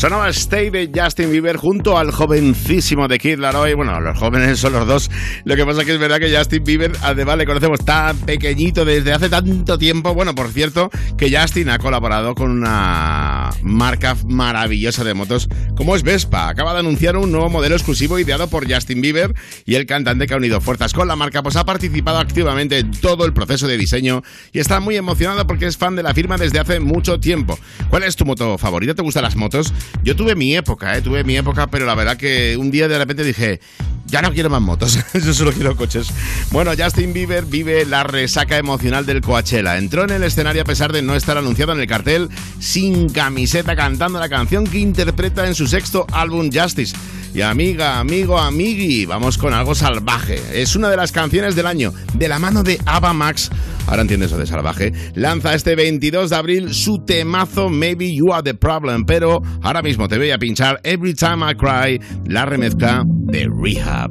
Sonaba 0.00 0.30
Stay 0.30 0.70
de 0.70 0.90
Justin 0.94 1.30
Bieber 1.30 1.58
junto 1.58 1.98
al 1.98 2.10
jovencísimo 2.10 3.06
de 3.06 3.18
Kid 3.18 3.38
Laroi. 3.38 3.74
Bueno, 3.74 4.00
los 4.00 4.18
jóvenes 4.18 4.58
son 4.58 4.72
los 4.72 4.86
dos. 4.86 5.10
Lo 5.44 5.56
que 5.56 5.66
pasa 5.66 5.84
que 5.84 5.92
es 5.92 5.98
verdad 5.98 6.18
que 6.18 6.34
Justin 6.34 6.64
Bieber, 6.64 6.92
además 7.02 7.36
le 7.36 7.44
conocemos 7.44 7.84
tan 7.84 8.16
pequeñito 8.16 8.86
desde 8.86 9.12
hace 9.12 9.28
tanto 9.28 9.76
tiempo. 9.76 10.14
Bueno, 10.14 10.34
por 10.34 10.48
cierto, 10.52 10.88
que 11.18 11.30
Justin 11.30 11.68
ha 11.68 11.76
colaborado 11.76 12.34
con 12.34 12.50
una 12.50 13.50
marca 13.60 14.16
maravillosa 14.26 15.04
de 15.04 15.12
motos 15.12 15.50
como 15.76 15.94
es 15.94 16.02
Vespa. 16.02 16.48
Acaba 16.48 16.72
de 16.72 16.78
anunciar 16.78 17.18
un 17.18 17.30
nuevo 17.30 17.50
modelo 17.50 17.74
exclusivo 17.74 18.18
ideado 18.18 18.48
por 18.48 18.72
Justin 18.72 19.02
Bieber 19.02 19.34
y 19.66 19.74
el 19.74 19.84
cantante 19.84 20.26
que 20.26 20.32
ha 20.32 20.38
unido 20.38 20.62
fuerzas 20.62 20.94
con 20.94 21.08
la 21.08 21.16
marca, 21.16 21.42
pues 21.42 21.56
ha 21.56 21.66
participado 21.66 22.16
activamente 22.16 22.78
en 22.78 22.90
todo 22.90 23.26
el 23.26 23.34
proceso 23.34 23.68
de 23.68 23.76
diseño 23.76 24.22
y 24.50 24.60
está 24.60 24.80
muy 24.80 24.96
emocionado 24.96 25.46
porque 25.46 25.66
es 25.66 25.76
fan 25.76 25.94
de 25.94 26.02
la 26.02 26.14
firma 26.14 26.38
desde 26.38 26.58
hace 26.58 26.80
mucho 26.80 27.20
tiempo. 27.20 27.58
¿Cuál 27.90 28.04
es 28.04 28.16
tu 28.16 28.24
moto 28.24 28.56
favorita? 28.56 28.94
¿Te 28.94 29.02
gustan 29.02 29.24
las 29.24 29.36
motos? 29.36 29.74
Yo 30.02 30.16
tuve 30.16 30.34
mi 30.34 30.56
época, 30.56 30.96
¿eh? 30.96 31.02
tuve 31.02 31.24
mi 31.24 31.36
época, 31.36 31.68
pero 31.68 31.86
la 31.86 31.94
verdad 31.94 32.16
que 32.16 32.56
un 32.56 32.70
día 32.70 32.88
de 32.88 32.98
repente 32.98 33.24
dije, 33.24 33.60
ya 34.06 34.22
no 34.22 34.32
quiero 34.32 34.50
más 34.50 34.60
motos, 34.60 34.98
yo 35.14 35.34
solo 35.34 35.52
quiero 35.52 35.76
coches. 35.76 36.08
Bueno, 36.50 36.72
Justin 36.76 37.12
Bieber 37.12 37.44
vive 37.44 37.84
la 37.86 38.02
resaca 38.02 38.58
emocional 38.58 39.06
del 39.06 39.20
Coachella. 39.20 39.78
Entró 39.78 40.04
en 40.04 40.10
el 40.10 40.22
escenario 40.24 40.62
a 40.62 40.64
pesar 40.64 40.92
de 40.92 41.02
no 41.02 41.14
estar 41.14 41.38
anunciado 41.38 41.72
en 41.72 41.80
el 41.80 41.86
cartel, 41.86 42.28
sin 42.58 43.08
camiseta, 43.08 43.76
cantando 43.76 44.18
la 44.18 44.28
canción 44.28 44.66
que 44.66 44.78
interpreta 44.78 45.46
en 45.46 45.54
su 45.54 45.66
sexto 45.66 46.06
álbum 46.12 46.50
Justice. 46.52 46.96
Y 47.32 47.42
amiga, 47.42 48.00
amigo, 48.00 48.38
amigui, 48.38 49.06
vamos 49.06 49.38
con 49.38 49.54
algo 49.54 49.76
salvaje. 49.76 50.40
Es 50.52 50.74
una 50.74 50.90
de 50.90 50.96
las 50.96 51.12
canciones 51.12 51.54
del 51.54 51.66
año, 51.66 51.94
de 52.14 52.26
la 52.26 52.40
mano 52.40 52.64
de 52.64 52.80
Ava 52.86 53.12
Max. 53.12 53.50
Ahora 53.86 54.02
entiendes 54.02 54.30
eso 54.30 54.38
de 54.38 54.46
salvaje. 54.46 54.92
Lanza 55.14 55.54
este 55.54 55.76
22 55.76 56.30
de 56.30 56.36
abril 56.36 56.74
su 56.74 57.04
temazo 57.04 57.68
Maybe 57.68 58.12
You 58.12 58.32
Are 58.32 58.42
the 58.42 58.54
Problem. 58.54 59.04
Pero 59.04 59.42
ahora 59.62 59.79
mismo 59.82 60.08
te 60.08 60.18
voy 60.18 60.30
a 60.30 60.38
pinchar 60.38 60.80
Every 60.84 61.14
Time 61.14 61.50
I 61.50 61.54
Cry, 61.54 62.00
la 62.26 62.44
remezcla 62.44 63.04
de 63.06 63.48
Rehab. 63.48 64.10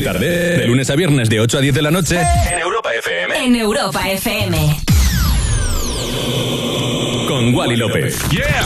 De 0.00 0.64
lunes 0.66 0.88
a 0.88 0.96
viernes 0.96 1.28
de 1.28 1.38
8 1.38 1.58
a 1.58 1.60
10 1.60 1.74
de 1.74 1.82
la 1.82 1.90
noche. 1.90 2.18
En 2.50 2.58
Europa 2.58 2.94
FM. 2.94 3.44
En 3.44 3.56
Europa 3.56 4.10
FM. 4.10 4.76
Con 7.28 7.54
Wally 7.54 7.76
López. 7.76 8.18
¡Yeah! 8.30 8.64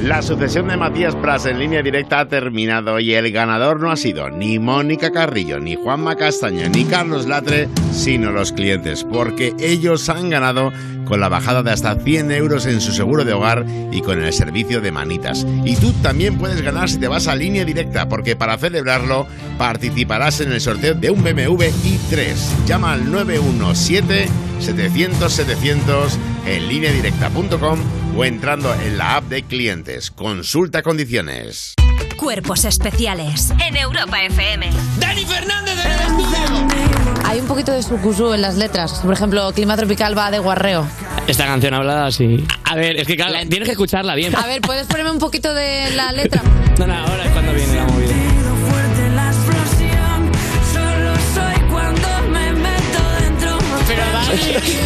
La 0.00 0.22
sucesión 0.22 0.68
de 0.68 0.78
Matías 0.78 1.14
Pras 1.14 1.44
en 1.44 1.58
línea 1.58 1.82
directa 1.82 2.20
ha 2.20 2.28
terminado 2.28 3.00
y 3.00 3.12
el 3.12 3.30
ganador 3.32 3.80
no 3.80 3.90
ha 3.90 3.96
sido 3.96 4.30
ni 4.30 4.58
Mónica 4.58 5.10
Carrillo, 5.12 5.60
ni 5.60 5.76
Juanma 5.76 6.16
Castaño, 6.16 6.68
ni 6.70 6.84
Carlos 6.84 7.26
Latre, 7.26 7.68
sino 7.92 8.30
los 8.30 8.52
clientes, 8.52 9.04
porque 9.04 9.54
ellos 9.58 10.08
han 10.08 10.30
ganado 10.30 10.72
con 11.04 11.20
la 11.20 11.28
bajada 11.28 11.62
de 11.62 11.70
hasta 11.70 11.96
100 11.96 12.32
euros 12.32 12.66
en 12.66 12.80
su 12.80 12.92
seguro 12.92 13.24
de 13.24 13.32
hogar 13.32 13.64
y 13.92 14.00
con 14.00 14.22
el 14.22 14.32
servicio 14.32 14.80
de 14.80 14.92
manitas. 14.92 15.46
Y 15.64 15.76
tú 15.76 15.92
también 16.02 16.38
puedes 16.38 16.62
ganar 16.62 16.88
si 16.88 16.98
te 16.98 17.08
vas 17.08 17.28
a 17.28 17.34
línea 17.34 17.64
directa, 17.64 18.08
porque 18.08 18.36
para 18.36 18.58
celebrarlo 18.58 19.26
participarás 19.58 20.40
en 20.40 20.52
el 20.52 20.60
sorteo 20.60 20.94
de 20.94 21.10
un 21.10 21.22
BMW 21.22 21.64
i3. 21.64 22.34
Llama 22.66 22.92
al 22.92 23.10
917 23.10 24.28
700 24.60 25.32
700 25.32 26.18
en 26.46 26.68
lineadirecta.com 26.68 27.78
o 28.16 28.24
entrando 28.24 28.72
en 28.74 28.98
la 28.98 29.16
app 29.16 29.24
de 29.24 29.42
clientes. 29.42 30.10
Consulta 30.10 30.82
condiciones. 30.82 31.74
Cuerpos 32.16 32.64
especiales 32.64 33.52
en 33.66 33.76
Europa 33.76 34.22
FM. 34.22 34.70
Dani 34.98 35.24
Fernández 35.24 35.76
del 35.76 35.92
estudio. 35.92 36.68
Hay 37.24 37.40
un 37.40 37.46
poquito 37.46 37.72
de 37.72 37.82
sucusú 37.82 38.32
en 38.32 38.42
las 38.42 38.56
letras. 38.56 39.00
Por 39.02 39.12
ejemplo, 39.12 39.50
clima 39.52 39.76
tropical 39.76 40.16
va 40.16 40.30
de 40.30 40.38
guarreo. 40.38 40.86
Esta 41.26 41.46
canción 41.46 41.74
hablada 41.74 42.06
así. 42.06 42.44
A 42.64 42.74
ver, 42.76 42.96
es 42.96 43.06
que 43.06 43.16
tienes 43.16 43.66
que 43.66 43.72
escucharla 43.72 44.14
bien. 44.14 44.36
A 44.36 44.46
ver, 44.46 44.60
¿puedes 44.60 44.86
ponerme 44.86 45.10
un 45.10 45.18
poquito 45.18 45.54
de 45.54 45.90
la 45.96 46.12
letra? 46.12 46.42
No, 46.78 46.86
no, 46.86 46.94
ahora 46.94 47.24
es 47.24 47.30
cuando 47.30 47.52
viene 47.52 47.74
la 47.74 47.84
movida. 47.86 48.33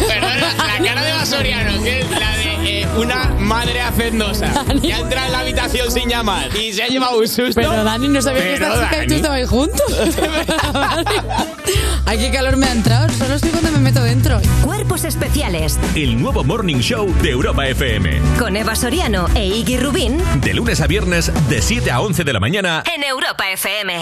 Perdona, 0.07 0.53
la 0.57 0.85
cara 0.85 1.03
de 1.03 1.13
Basoriano, 1.13 1.83
que 1.83 1.99
es 2.01 2.09
la 2.11 2.37
de 2.37 2.81
eh, 2.81 2.87
una 2.97 3.25
madre 3.39 3.81
hacendosa 3.81 4.51
que 4.81 4.93
ha 4.93 4.99
entrado 4.99 5.25
en 5.27 5.31
la 5.31 5.39
habitación 5.39 5.91
sin 5.91 6.09
llamar 6.09 6.55
y 6.55 6.73
se 6.73 6.83
ha 6.83 6.87
llevado 6.87 7.17
un 7.19 7.27
susto. 7.27 7.53
Pero 7.55 7.83
Dani, 7.83 8.07
no 8.07 8.21
sabía 8.21 8.41
que 8.43 8.49
Pero, 8.59 8.73
esta 8.73 8.89
chica 8.89 9.03
y 9.03 9.07
tú 9.07 9.09
Dani. 9.09 9.15
estabais 9.15 9.49
juntos. 9.49 9.85
Ay, 12.05 12.17
qué 12.17 12.31
calor 12.31 12.57
me 12.57 12.65
ha 12.67 12.71
entrado. 12.71 13.09
Solo 13.13 13.35
estoy 13.35 13.51
cuando 13.51 13.71
me 13.71 13.79
meto 13.79 14.01
dentro. 14.03 14.39
Cuerpos 14.63 15.03
especiales 15.03 15.77
El 15.95 16.19
nuevo 16.21 16.43
Morning 16.43 16.77
Show 16.79 17.13
de 17.21 17.29
Europa 17.31 17.67
FM. 17.67 18.19
con 18.39 18.55
Eva 18.57 18.75
Soriano 18.75 19.27
e 19.35 19.45
Iggy 19.45 19.77
Rubín 19.77 20.17
De 20.41 20.53
lunes 20.53 20.81
a 20.81 20.87
viernes, 20.87 21.31
de 21.49 21.61
7 21.61 21.91
a 21.91 22.01
11 22.01 22.23
de 22.23 22.33
la 22.33 22.39
mañana. 22.39 22.83
en 22.95 23.03
Europa 23.03 23.49
FM. 23.51 23.99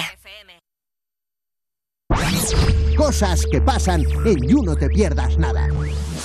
Cosas 2.98 3.46
que 3.52 3.62
pasan 3.62 4.04
en 4.26 4.48
You 4.48 4.64
No 4.64 4.76
Te 4.76 4.90
Pierdas 4.90 5.38
Nada. 5.38 5.68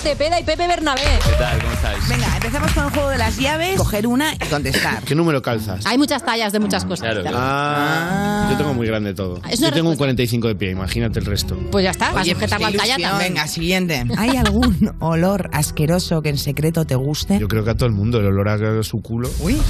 Cepeda 0.02 0.40
y 0.40 0.42
Pepe 0.42 0.66
Bernabé. 0.66 1.00
¿Qué 1.22 1.32
tal? 1.38 1.60
¿Cómo 1.60 1.72
estáis? 1.74 2.08
Venga, 2.08 2.34
empezamos 2.34 2.72
con 2.72 2.84
el 2.86 2.90
juego 2.90 3.08
de 3.10 3.18
las 3.18 3.36
llaves. 3.36 3.76
Coger 3.76 4.06
una 4.08 4.34
y 4.34 4.38
contestar. 4.48 5.02
¿Qué 5.04 5.14
número 5.14 5.42
calzas? 5.42 5.86
Hay 5.86 5.96
muchas 5.96 6.24
tallas 6.24 6.52
de 6.52 6.58
muchas 6.58 6.84
cosas. 6.84 7.16
Ah, 7.32 8.48
yo 8.50 8.56
tengo 8.56 8.74
muy 8.74 8.86
grande 8.88 9.14
todo. 9.14 9.40
Yo 9.56 9.70
tengo 9.70 9.90
un 9.90 9.96
45 9.96 10.48
de 10.48 10.54
pie, 10.56 10.70
imagínate 10.70 11.20
el 11.20 11.26
resto. 11.26 11.56
Pues 11.70 11.84
ya 11.84 11.90
está, 11.90 12.06
vas 12.06 12.14
a 12.14 12.14
pues 12.22 12.28
sujetar 12.30 12.58
qué 12.58 12.64
la 12.64 12.70
talla 12.72 12.94
ilusión. 12.94 13.10
también. 13.10 13.34
Venga, 13.34 13.46
siguiente. 13.46 14.04
¿Hay 14.16 14.36
algún 14.36 14.92
olor 14.98 15.50
asqueroso 15.52 16.20
que 16.22 16.30
en 16.30 16.38
secreto 16.38 16.84
te 16.84 16.96
guste? 16.96 17.38
Yo 17.38 17.46
creo 17.46 17.62
que 17.62 17.70
a 17.70 17.74
todo 17.74 17.86
el 17.86 17.92
mundo 17.94 18.18
el 18.18 18.26
olor 18.26 18.48
a 18.48 18.82
su 18.82 19.00
culo. 19.02 19.30
Uy. 19.40 19.60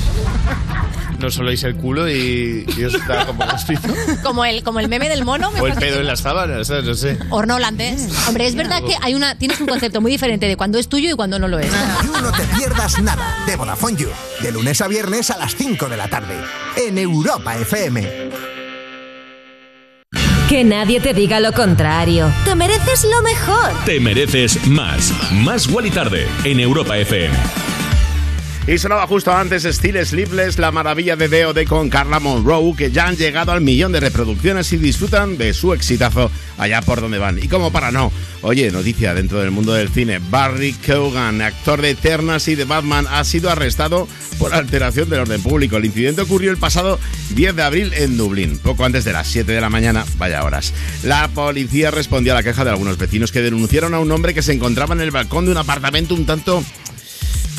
No 1.18 1.30
solo 1.30 1.52
hice 1.52 1.68
el 1.68 1.76
culo 1.76 2.08
y, 2.10 2.64
y 2.76 2.84
os 2.84 2.94
da 3.06 3.26
como 3.26 3.44
gustizo. 3.52 3.88
Como 4.24 4.44
el, 4.44 4.62
como 4.64 4.80
el 4.80 4.88
meme 4.88 5.08
del 5.08 5.24
mono. 5.24 5.50
me 5.52 5.60
O 5.60 5.66
el 5.66 5.74
pedo 5.74 6.00
en 6.00 6.06
las 6.06 6.20
sábanas, 6.20 6.66
¿sabes? 6.66 6.86
No 6.92 6.96
sé. 6.96 7.16
Horno 7.30 7.56
holandés. 7.56 8.06
Hombre, 8.28 8.46
es 8.46 8.54
verdad 8.54 8.82
que 8.82 8.94
hay 9.00 9.14
una, 9.14 9.38
tienes 9.38 9.58
un 9.58 9.66
concepto 9.66 10.02
muy 10.02 10.12
diferente 10.12 10.46
de 10.46 10.58
cuando 10.58 10.78
es 10.78 10.90
tuyo 10.90 11.08
y 11.08 11.14
cuando 11.14 11.38
no 11.38 11.48
lo 11.48 11.58
es. 11.58 11.72
You 12.04 12.12
No 12.20 12.30
Te 12.32 12.42
Pierdas 12.54 13.00
Nada 13.00 13.34
de 13.46 13.56
Vodafone 13.56 13.96
You. 13.96 14.10
De 14.42 14.52
lunes 14.52 14.78
a 14.82 14.88
viernes 14.88 15.30
a 15.30 15.38
las 15.38 15.56
5 15.56 15.88
de 15.88 15.96
la 15.96 16.08
tarde. 16.08 16.34
En 16.76 16.98
Europa 16.98 17.56
FM. 17.56 18.06
Que 20.50 20.64
nadie 20.64 21.00
te 21.00 21.14
diga 21.14 21.40
lo 21.40 21.54
contrario. 21.54 22.30
Te 22.44 22.54
mereces 22.54 23.04
lo 23.04 23.22
mejor. 23.22 23.72
Te 23.86 23.98
mereces 23.98 24.66
más. 24.66 25.14
Más 25.32 25.66
igual 25.68 25.86
y 25.86 25.90
tarde 25.90 26.28
en 26.44 26.60
Europa 26.60 26.98
FM. 26.98 27.34
Y 28.64 28.78
sonaba 28.78 29.08
justo 29.08 29.32
antes 29.32 29.64
Steel 29.64 30.06
Sleepless, 30.06 30.56
la 30.56 30.70
maravilla 30.70 31.16
de 31.16 31.28
D.O.D. 31.28 31.66
con 31.66 31.90
Carla 31.90 32.20
Monroe, 32.20 32.76
que 32.76 32.92
ya 32.92 33.08
han 33.08 33.16
llegado 33.16 33.50
al 33.50 33.60
millón 33.60 33.90
de 33.90 33.98
reproducciones 33.98 34.72
y 34.72 34.76
disfrutan 34.76 35.36
de 35.36 35.52
su 35.52 35.72
exitazo 35.72 36.30
allá 36.58 36.80
por 36.80 37.00
donde 37.00 37.18
van. 37.18 37.42
Y 37.42 37.48
como 37.48 37.72
para 37.72 37.90
no, 37.90 38.12
oye, 38.40 38.70
noticia 38.70 39.14
dentro 39.14 39.40
del 39.40 39.50
mundo 39.50 39.72
del 39.72 39.88
cine, 39.88 40.20
Barry 40.30 40.74
Keoghan, 40.74 41.42
actor 41.42 41.82
de 41.82 41.90
Eternas 41.90 42.46
y 42.46 42.54
de 42.54 42.64
Batman, 42.64 43.06
ha 43.10 43.24
sido 43.24 43.50
arrestado 43.50 44.06
por 44.38 44.54
alteración 44.54 45.10
del 45.10 45.20
orden 45.20 45.42
público. 45.42 45.76
El 45.76 45.86
incidente 45.86 46.22
ocurrió 46.22 46.52
el 46.52 46.56
pasado 46.56 47.00
10 47.34 47.56
de 47.56 47.62
abril 47.64 47.92
en 47.94 48.16
Dublín, 48.16 48.58
poco 48.58 48.84
antes 48.84 49.04
de 49.04 49.12
las 49.12 49.26
7 49.26 49.50
de 49.50 49.60
la 49.60 49.70
mañana, 49.70 50.04
vaya 50.18 50.44
horas. 50.44 50.72
La 51.02 51.26
policía 51.26 51.90
respondió 51.90 52.32
a 52.32 52.36
la 52.36 52.44
queja 52.44 52.62
de 52.62 52.70
algunos 52.70 52.96
vecinos 52.96 53.32
que 53.32 53.42
denunciaron 53.42 53.92
a 53.92 53.98
un 53.98 54.12
hombre 54.12 54.34
que 54.34 54.42
se 54.42 54.52
encontraba 54.52 54.94
en 54.94 55.00
el 55.00 55.10
balcón 55.10 55.46
de 55.46 55.50
un 55.50 55.58
apartamento 55.58 56.14
un 56.14 56.26
tanto 56.26 56.62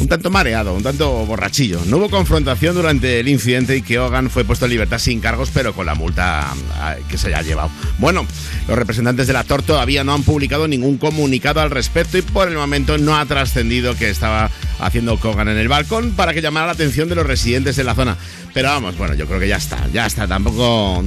un 0.04 0.10
tanto 0.10 0.30
mareado, 0.30 0.74
un 0.74 0.84
tanto 0.84 1.26
borrachillo. 1.26 1.80
No 1.86 1.96
hubo 1.96 2.10
confrontación 2.10 2.76
durante 2.76 3.22
el 3.22 3.30
incidente 3.30 3.78
y 3.78 3.82
que 3.82 4.00
Hogan 4.00 4.30
fue 4.30 4.44
puesto 4.44 4.66
en 4.66 4.72
libertad 4.72 5.00
sin 5.00 5.22
cargos, 5.22 5.50
pero 5.54 5.74
con 5.74 5.86
la 5.86 5.96
multa 5.96 6.54
ah, 6.76 6.96
que 7.10 7.18
se 7.18 7.28
haya 7.28 7.42
llevado. 7.42 7.70
Bueno, 8.00 8.26
los 8.68 8.78
representantes 8.78 9.28
del 9.28 9.38
actor 9.38 9.64
todavía 9.64 10.04
no 10.04 10.14
han 10.14 10.24
publicado 10.24 10.68
ningún 10.68 10.98
comunicado 10.98 11.62
al 11.62 11.72
respecto 11.72 12.18
y 12.18 12.22
por 12.22 12.50
el 12.50 12.56
momento 12.56 12.98
no 12.98 13.16
ha 13.18 13.26
trascendido 13.26 13.96
que 13.96 14.10
estaba 14.10 14.52
haciendo 14.80 15.18
Kogan 15.18 15.48
en 15.48 15.58
el 15.58 15.70
balcón 15.70 16.12
para 16.12 16.34
que 16.34 16.42
llamara 16.42 16.66
la 16.66 16.74
atención 16.74 17.08
de 17.08 17.16
los 17.16 17.26
residentes 17.26 17.78
de 17.78 17.86
la 17.86 17.96
zona. 17.96 18.18
Pero 18.54 18.70
vamos, 18.70 18.98
bueno, 18.98 19.16
yo 19.16 19.26
creo 19.26 19.40
que 19.40 19.48
ya 19.48 19.58
está, 19.58 19.88
ya 19.92 20.06
está, 20.06 20.28
tampoco... 20.28 21.04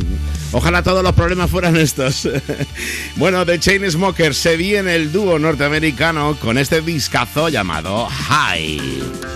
Ojalá 0.52 0.82
todos 0.82 1.02
los 1.02 1.14
problemas 1.14 1.50
fueran 1.50 1.76
estos. 1.76 2.28
bueno, 3.16 3.44
The 3.44 3.58
Chainsmokers 3.58 4.36
se 4.36 4.56
viene 4.56 4.94
el 4.94 5.12
dúo 5.12 5.38
norteamericano 5.38 6.36
con 6.40 6.56
este 6.58 6.80
discazo 6.80 7.48
llamado 7.48 8.06
High. 8.06 9.35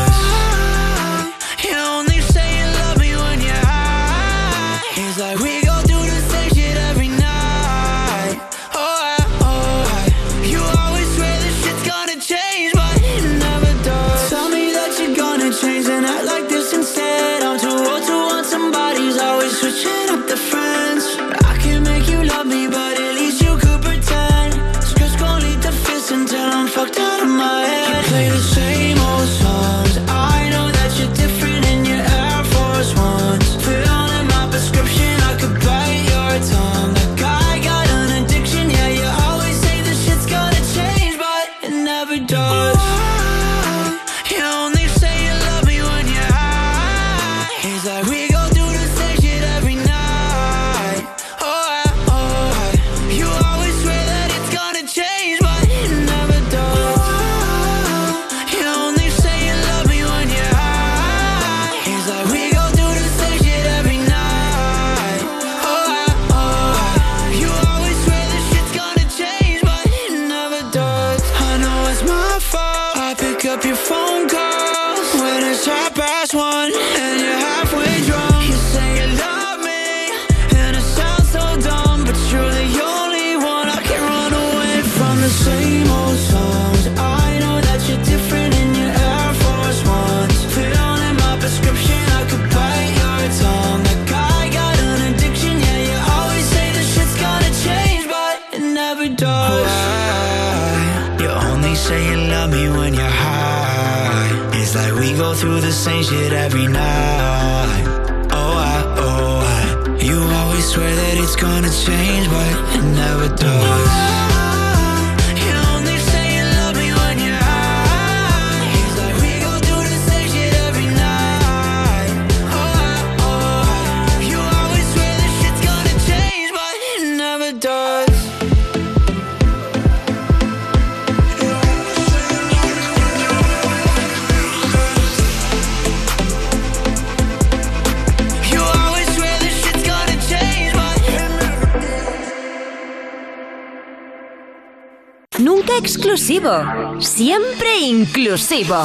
Siempre 146.99 147.79
inclusivo. 147.81 148.75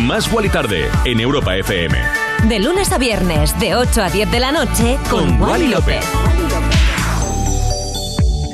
Más 0.00 0.28
y 0.44 0.48
Tarde 0.50 0.90
en 1.06 1.18
Europa 1.18 1.56
FM. 1.56 1.96
De 2.46 2.58
lunes 2.58 2.92
a 2.92 2.98
viernes, 2.98 3.58
de 3.58 3.74
8 3.74 4.02
a 4.02 4.10
10 4.10 4.30
de 4.30 4.40
la 4.40 4.52
noche, 4.52 4.98
con, 5.08 5.40
Wally 5.40 5.68
López. 5.68 6.04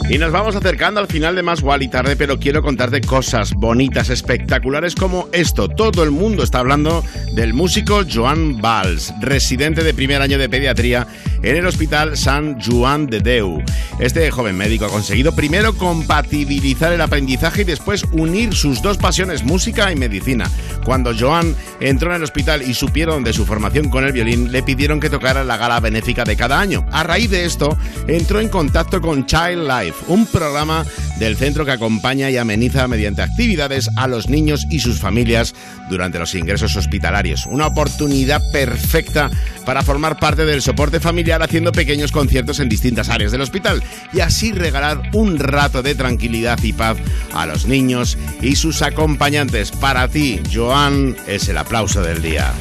Y 0.09 0.19
nos 0.19 0.33
vamos 0.33 0.55
acercando 0.55 1.01
al 1.01 1.07
final 1.07 1.35
de 1.35 1.43
Más 1.43 1.63
Wall 1.63 1.83
y 1.83 1.89
tarde, 1.89 2.17
pero 2.17 2.39
quiero 2.39 2.63
contarte 2.63 3.01
cosas 3.01 3.55
bonitas, 3.55 4.11
espectaculares 4.11 4.95
como 4.95 5.29
esto. 5.33 5.69
Todo 5.69 6.03
el 6.03 6.11
mundo 6.11 6.43
está 6.43 6.61
hablando 6.61 7.05
del 7.35 7.55
músico 7.55 8.03
Joan 8.13 8.61
Valls, 8.61 9.13
residente 9.21 9.85
de 9.85 9.95
primer 9.95 10.21
año 10.21 10.37
de 10.39 10.49
pediatría 10.49 11.07
en 11.43 11.57
el 11.57 11.67
Hospital 11.67 12.17
San 12.17 12.61
Joan 12.61 13.07
de 13.07 13.21
Deu. 13.21 13.63
Este 13.99 14.31
joven 14.31 14.57
médico 14.57 14.87
ha 14.87 14.91
conseguido 14.91 15.35
primero 15.35 15.75
compatibilizar 15.75 16.93
el 16.93 17.01
aprendizaje 17.01 17.63
y 17.63 17.65
después 17.65 18.05
unir 18.13 18.55
sus 18.55 18.83
dos 18.83 18.97
pasiones, 18.97 19.45
música 19.45 19.93
y 19.93 19.97
medicina. 19.97 20.51
Cuando 20.85 21.13
Joan 21.19 21.55
entró 21.81 22.11
en 22.11 22.17
el 22.17 22.23
hospital 22.23 22.63
y 22.63 22.75
supieron 22.75 23.25
de 23.25 23.33
su 23.33 23.47
formación 23.47 23.91
con 23.91 24.05
el 24.05 24.13
violín, 24.13 24.53
le 24.53 24.63
pidieron 24.63 25.01
que 25.01 25.11
tocara 25.11 25.45
la 25.45 25.57
gala 25.57 25.81
benéfica 25.81 26.25
de 26.25 26.37
cada 26.37 26.61
año. 26.61 26.87
A 26.93 27.03
raíz 27.03 27.31
de 27.31 27.45
esto, 27.45 27.77
entró 28.07 28.41
en 28.41 28.49
contacto 28.49 29.01
con 29.01 29.27
Child 29.27 29.69
Life, 29.69 30.05
un 30.09 30.27
programa 30.27 30.85
del 31.21 31.37
centro 31.37 31.67
que 31.67 31.71
acompaña 31.71 32.31
y 32.31 32.39
ameniza 32.39 32.89
mediante 32.89 33.21
actividades 33.21 33.91
a 33.97 34.09
los 34.09 34.31
niños 34.31 34.67
y 34.71 34.81
sus 34.81 34.99
familias 34.99 35.55
durante 35.91 36.19
los 36.19 36.35
ingresos 36.35 36.75
hospitalarios. 36.77 37.45
Una 37.45 37.67
oportunidad 37.67 38.43
perfecta 38.51 39.31
para 39.67 39.83
formar 39.83 40.19
parte 40.19 40.47
del 40.47 40.63
soporte 40.63 40.99
familiar 40.99 41.43
haciendo 41.43 41.73
pequeños 41.73 42.11
conciertos 42.11 42.59
en 42.59 42.71
distintas 42.71 43.11
áreas 43.11 43.33
del 43.33 43.43
hospital 43.43 43.83
y 44.15 44.21
así 44.21 44.53
regalar 44.53 45.11
un 45.13 45.39
rato 45.39 45.83
de 45.83 45.95
tranquilidad 45.95 46.59
y 46.63 46.73
paz 46.73 46.97
a 47.35 47.45
los 47.45 47.67
niños 47.67 48.17
y 48.41 48.57
sus 48.57 48.81
acompañantes. 48.81 49.73
Para 49.73 50.09
ti, 50.09 50.41
Joan, 50.53 51.17
es 51.27 51.51
el 51.51 51.59
aplauso 51.59 52.03
del 52.03 52.23
día. 52.23 52.55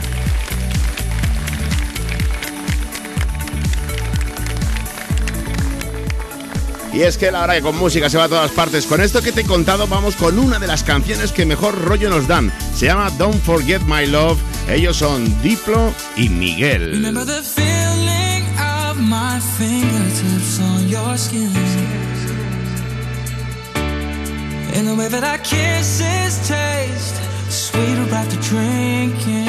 Y 6.94 7.02
es 7.02 7.18
que 7.18 7.32
la 7.32 7.44
hora 7.44 7.56
que 7.56 7.62
con 7.62 7.78
música 7.78 8.10
se 8.10 8.18
va 8.18 8.26
a 8.26 8.30
todas 8.30 8.52
partes. 8.52 8.86
Con 8.86 9.02
esto 9.02 9.22
que 9.22 9.32
te 9.32 9.42
he 9.42 9.46
contado, 9.46 9.88
vamos 9.88 10.16
con 10.16 10.40
una 10.40 10.60
de 10.60 10.68
las 10.68 10.84
canciones 10.84 11.32
que 11.32 11.46
mejor 11.46 11.80
rollo 11.80 12.10
nos 12.10 12.28
dan. 12.28 12.52
Se 12.76 12.88
llama 12.88 13.10
Don't 13.18 13.42
Forget 13.44 13.82
My 13.84 14.06
Love. 14.06 14.40
Ellos 14.68 14.98
son 14.98 15.42
Diplo 15.42 15.94
y 16.16 16.30
Miguel. 16.30 16.92
Remember 16.92 17.26
the 17.26 17.42
feeling 17.42 18.44
of 18.60 18.98
my 18.98 19.40
fingertips 19.58 20.60
on 20.60 20.88
your 20.88 21.18
skin. 21.18 21.52
The 24.90 24.96
way 24.96 25.08
that 25.10 25.40
drinking. 28.42 29.49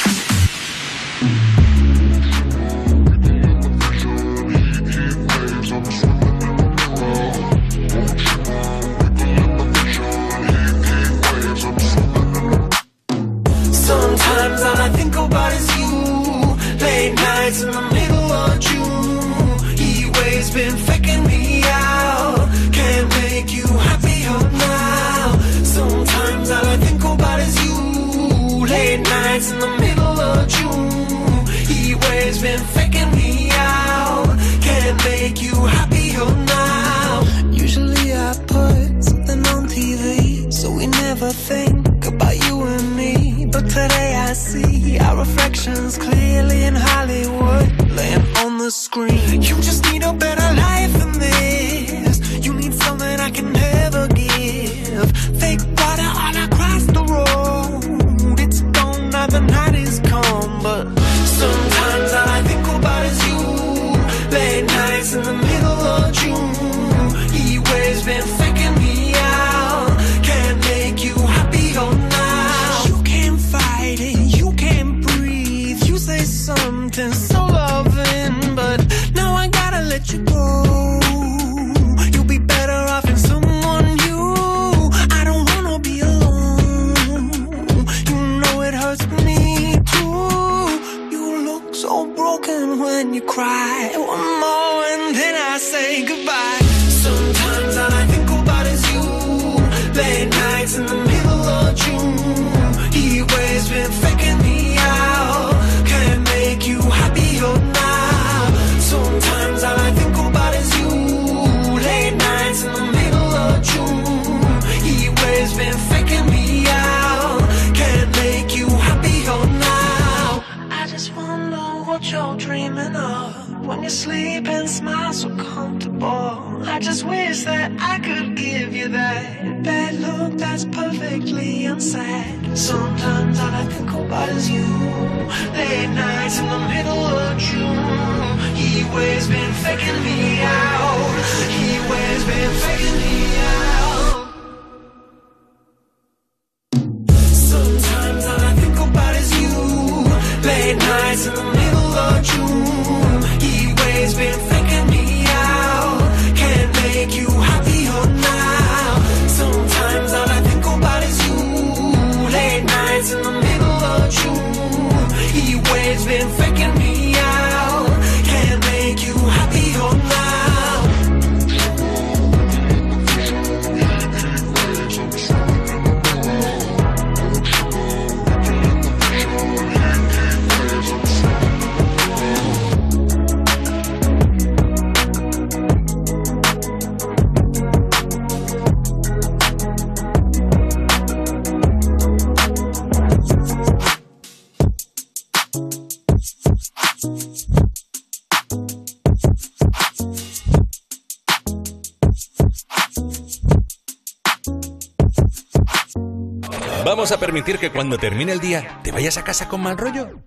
¿Vamos 207.01 207.13
a 207.13 207.19
permitir 207.19 207.57
que 207.57 207.71
cuando 207.71 207.97
termine 207.97 208.31
el 208.31 208.39
día 208.39 208.79
te 208.83 208.91
vayas 208.91 209.17
a 209.17 209.23
casa 209.23 209.49
con 209.49 209.59
mal 209.59 209.75
rollo? 209.75 210.21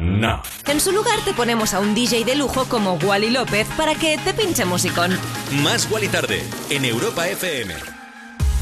No. 0.00 0.42
En 0.66 0.80
su 0.80 0.90
lugar 0.90 1.16
te 1.24 1.32
ponemos 1.32 1.74
a 1.74 1.78
un 1.78 1.94
DJ 1.94 2.24
de 2.24 2.34
lujo 2.34 2.64
como 2.64 2.94
Wally 2.94 3.30
López 3.30 3.68
para 3.76 3.94
que 3.94 4.18
te 4.18 4.34
pinche 4.34 4.64
musicón. 4.64 5.16
Más 5.62 5.88
Guali 5.88 6.08
Tarde 6.08 6.42
en 6.70 6.84
Europa 6.84 7.28
FM. 7.28 7.72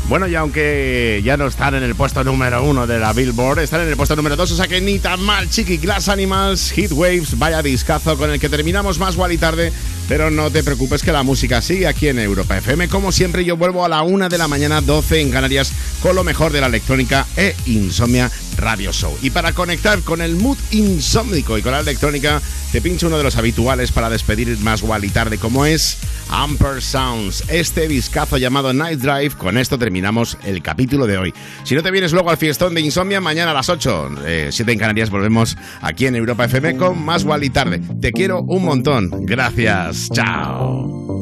Bueno, 0.04 0.28
y 0.28 0.34
aunque 0.34 1.22
ya 1.24 1.38
no 1.38 1.46
están 1.46 1.74
en 1.74 1.82
el 1.82 1.94
puesto 1.94 2.22
número 2.22 2.62
uno 2.62 2.86
de 2.86 2.98
la 2.98 3.14
Billboard, 3.14 3.60
están 3.60 3.80
en 3.80 3.88
el 3.88 3.96
puesto 3.96 4.16
número 4.16 4.36
dos, 4.36 4.52
o 4.52 4.56
sea 4.56 4.68
que 4.68 4.82
ni 4.82 4.98
tan 4.98 5.22
mal, 5.22 5.48
Chiqui 5.48 5.78
Glass 5.78 6.10
Animals, 6.10 6.72
Heat 6.72 6.92
Waves, 6.92 7.38
vaya 7.38 7.62
discazo 7.62 8.18
con 8.18 8.30
el 8.30 8.38
que 8.38 8.50
terminamos 8.50 8.98
más 8.98 9.16
y 9.30 9.38
tarde. 9.38 9.72
Pero 10.08 10.30
no 10.30 10.50
te 10.50 10.62
preocupes 10.62 11.02
que 11.02 11.12
la 11.12 11.22
música 11.22 11.60
sigue 11.60 11.86
aquí 11.86 12.08
en 12.08 12.18
Europa 12.18 12.56
FM. 12.56 12.88
Como 12.88 13.12
siempre, 13.12 13.44
yo 13.44 13.56
vuelvo 13.56 13.84
a 13.84 13.88
la 13.88 14.02
una 14.02 14.28
de 14.28 14.38
la 14.38 14.48
mañana, 14.48 14.80
12 14.80 15.20
en 15.20 15.30
Canarias, 15.30 15.72
con 16.00 16.14
lo 16.14 16.24
mejor 16.24 16.52
de 16.52 16.60
la 16.60 16.68
electrónica 16.68 17.26
e 17.36 17.54
Insomnia 17.66 18.30
Radio 18.56 18.92
Show. 18.92 19.16
Y 19.22 19.30
para 19.30 19.52
conectar 19.52 20.00
con 20.02 20.20
el 20.20 20.36
mood 20.36 20.58
insómnico 20.70 21.58
y 21.58 21.62
con 21.62 21.72
la 21.72 21.80
electrónica, 21.80 22.40
te 22.72 22.80
pincho 22.80 23.06
uno 23.06 23.18
de 23.18 23.24
los 23.24 23.36
habituales 23.36 23.92
para 23.92 24.10
despedir 24.10 24.56
más 24.58 24.82
y 25.02 25.08
tarde, 25.08 25.38
como 25.38 25.66
es 25.66 25.98
Amper 26.28 26.82
Sounds, 26.82 27.44
este 27.48 27.88
discazo 27.88 28.36
llamado 28.36 28.72
Night 28.72 29.00
Drive. 29.00 29.36
Con 29.36 29.58
esto 29.58 29.78
terminamos 29.78 30.36
el 30.44 30.62
capítulo 30.62 31.06
de 31.06 31.18
hoy. 31.18 31.34
Si 31.64 31.74
no 31.74 31.82
te 31.82 31.90
vienes 31.90 32.12
luego 32.12 32.30
al 32.30 32.36
fiestón 32.36 32.74
de 32.74 32.80
Insomnia, 32.80 33.20
mañana 33.20 33.50
a 33.50 33.54
las 33.54 33.68
8, 33.68 34.10
eh, 34.24 34.48
7 34.50 34.72
en 34.72 34.78
Canarias, 34.78 35.10
volvemos 35.10 35.56
aquí 35.80 36.06
en 36.06 36.16
Europa 36.16 36.44
FM 36.44 36.76
con 36.76 37.04
más 37.04 37.26
y 37.42 37.50
tarde. 37.50 37.80
Te 38.00 38.12
quiero 38.12 38.42
un 38.42 38.64
montón. 38.64 39.10
Gracias. 39.26 39.95
style 39.96 41.15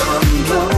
on 0.00 0.77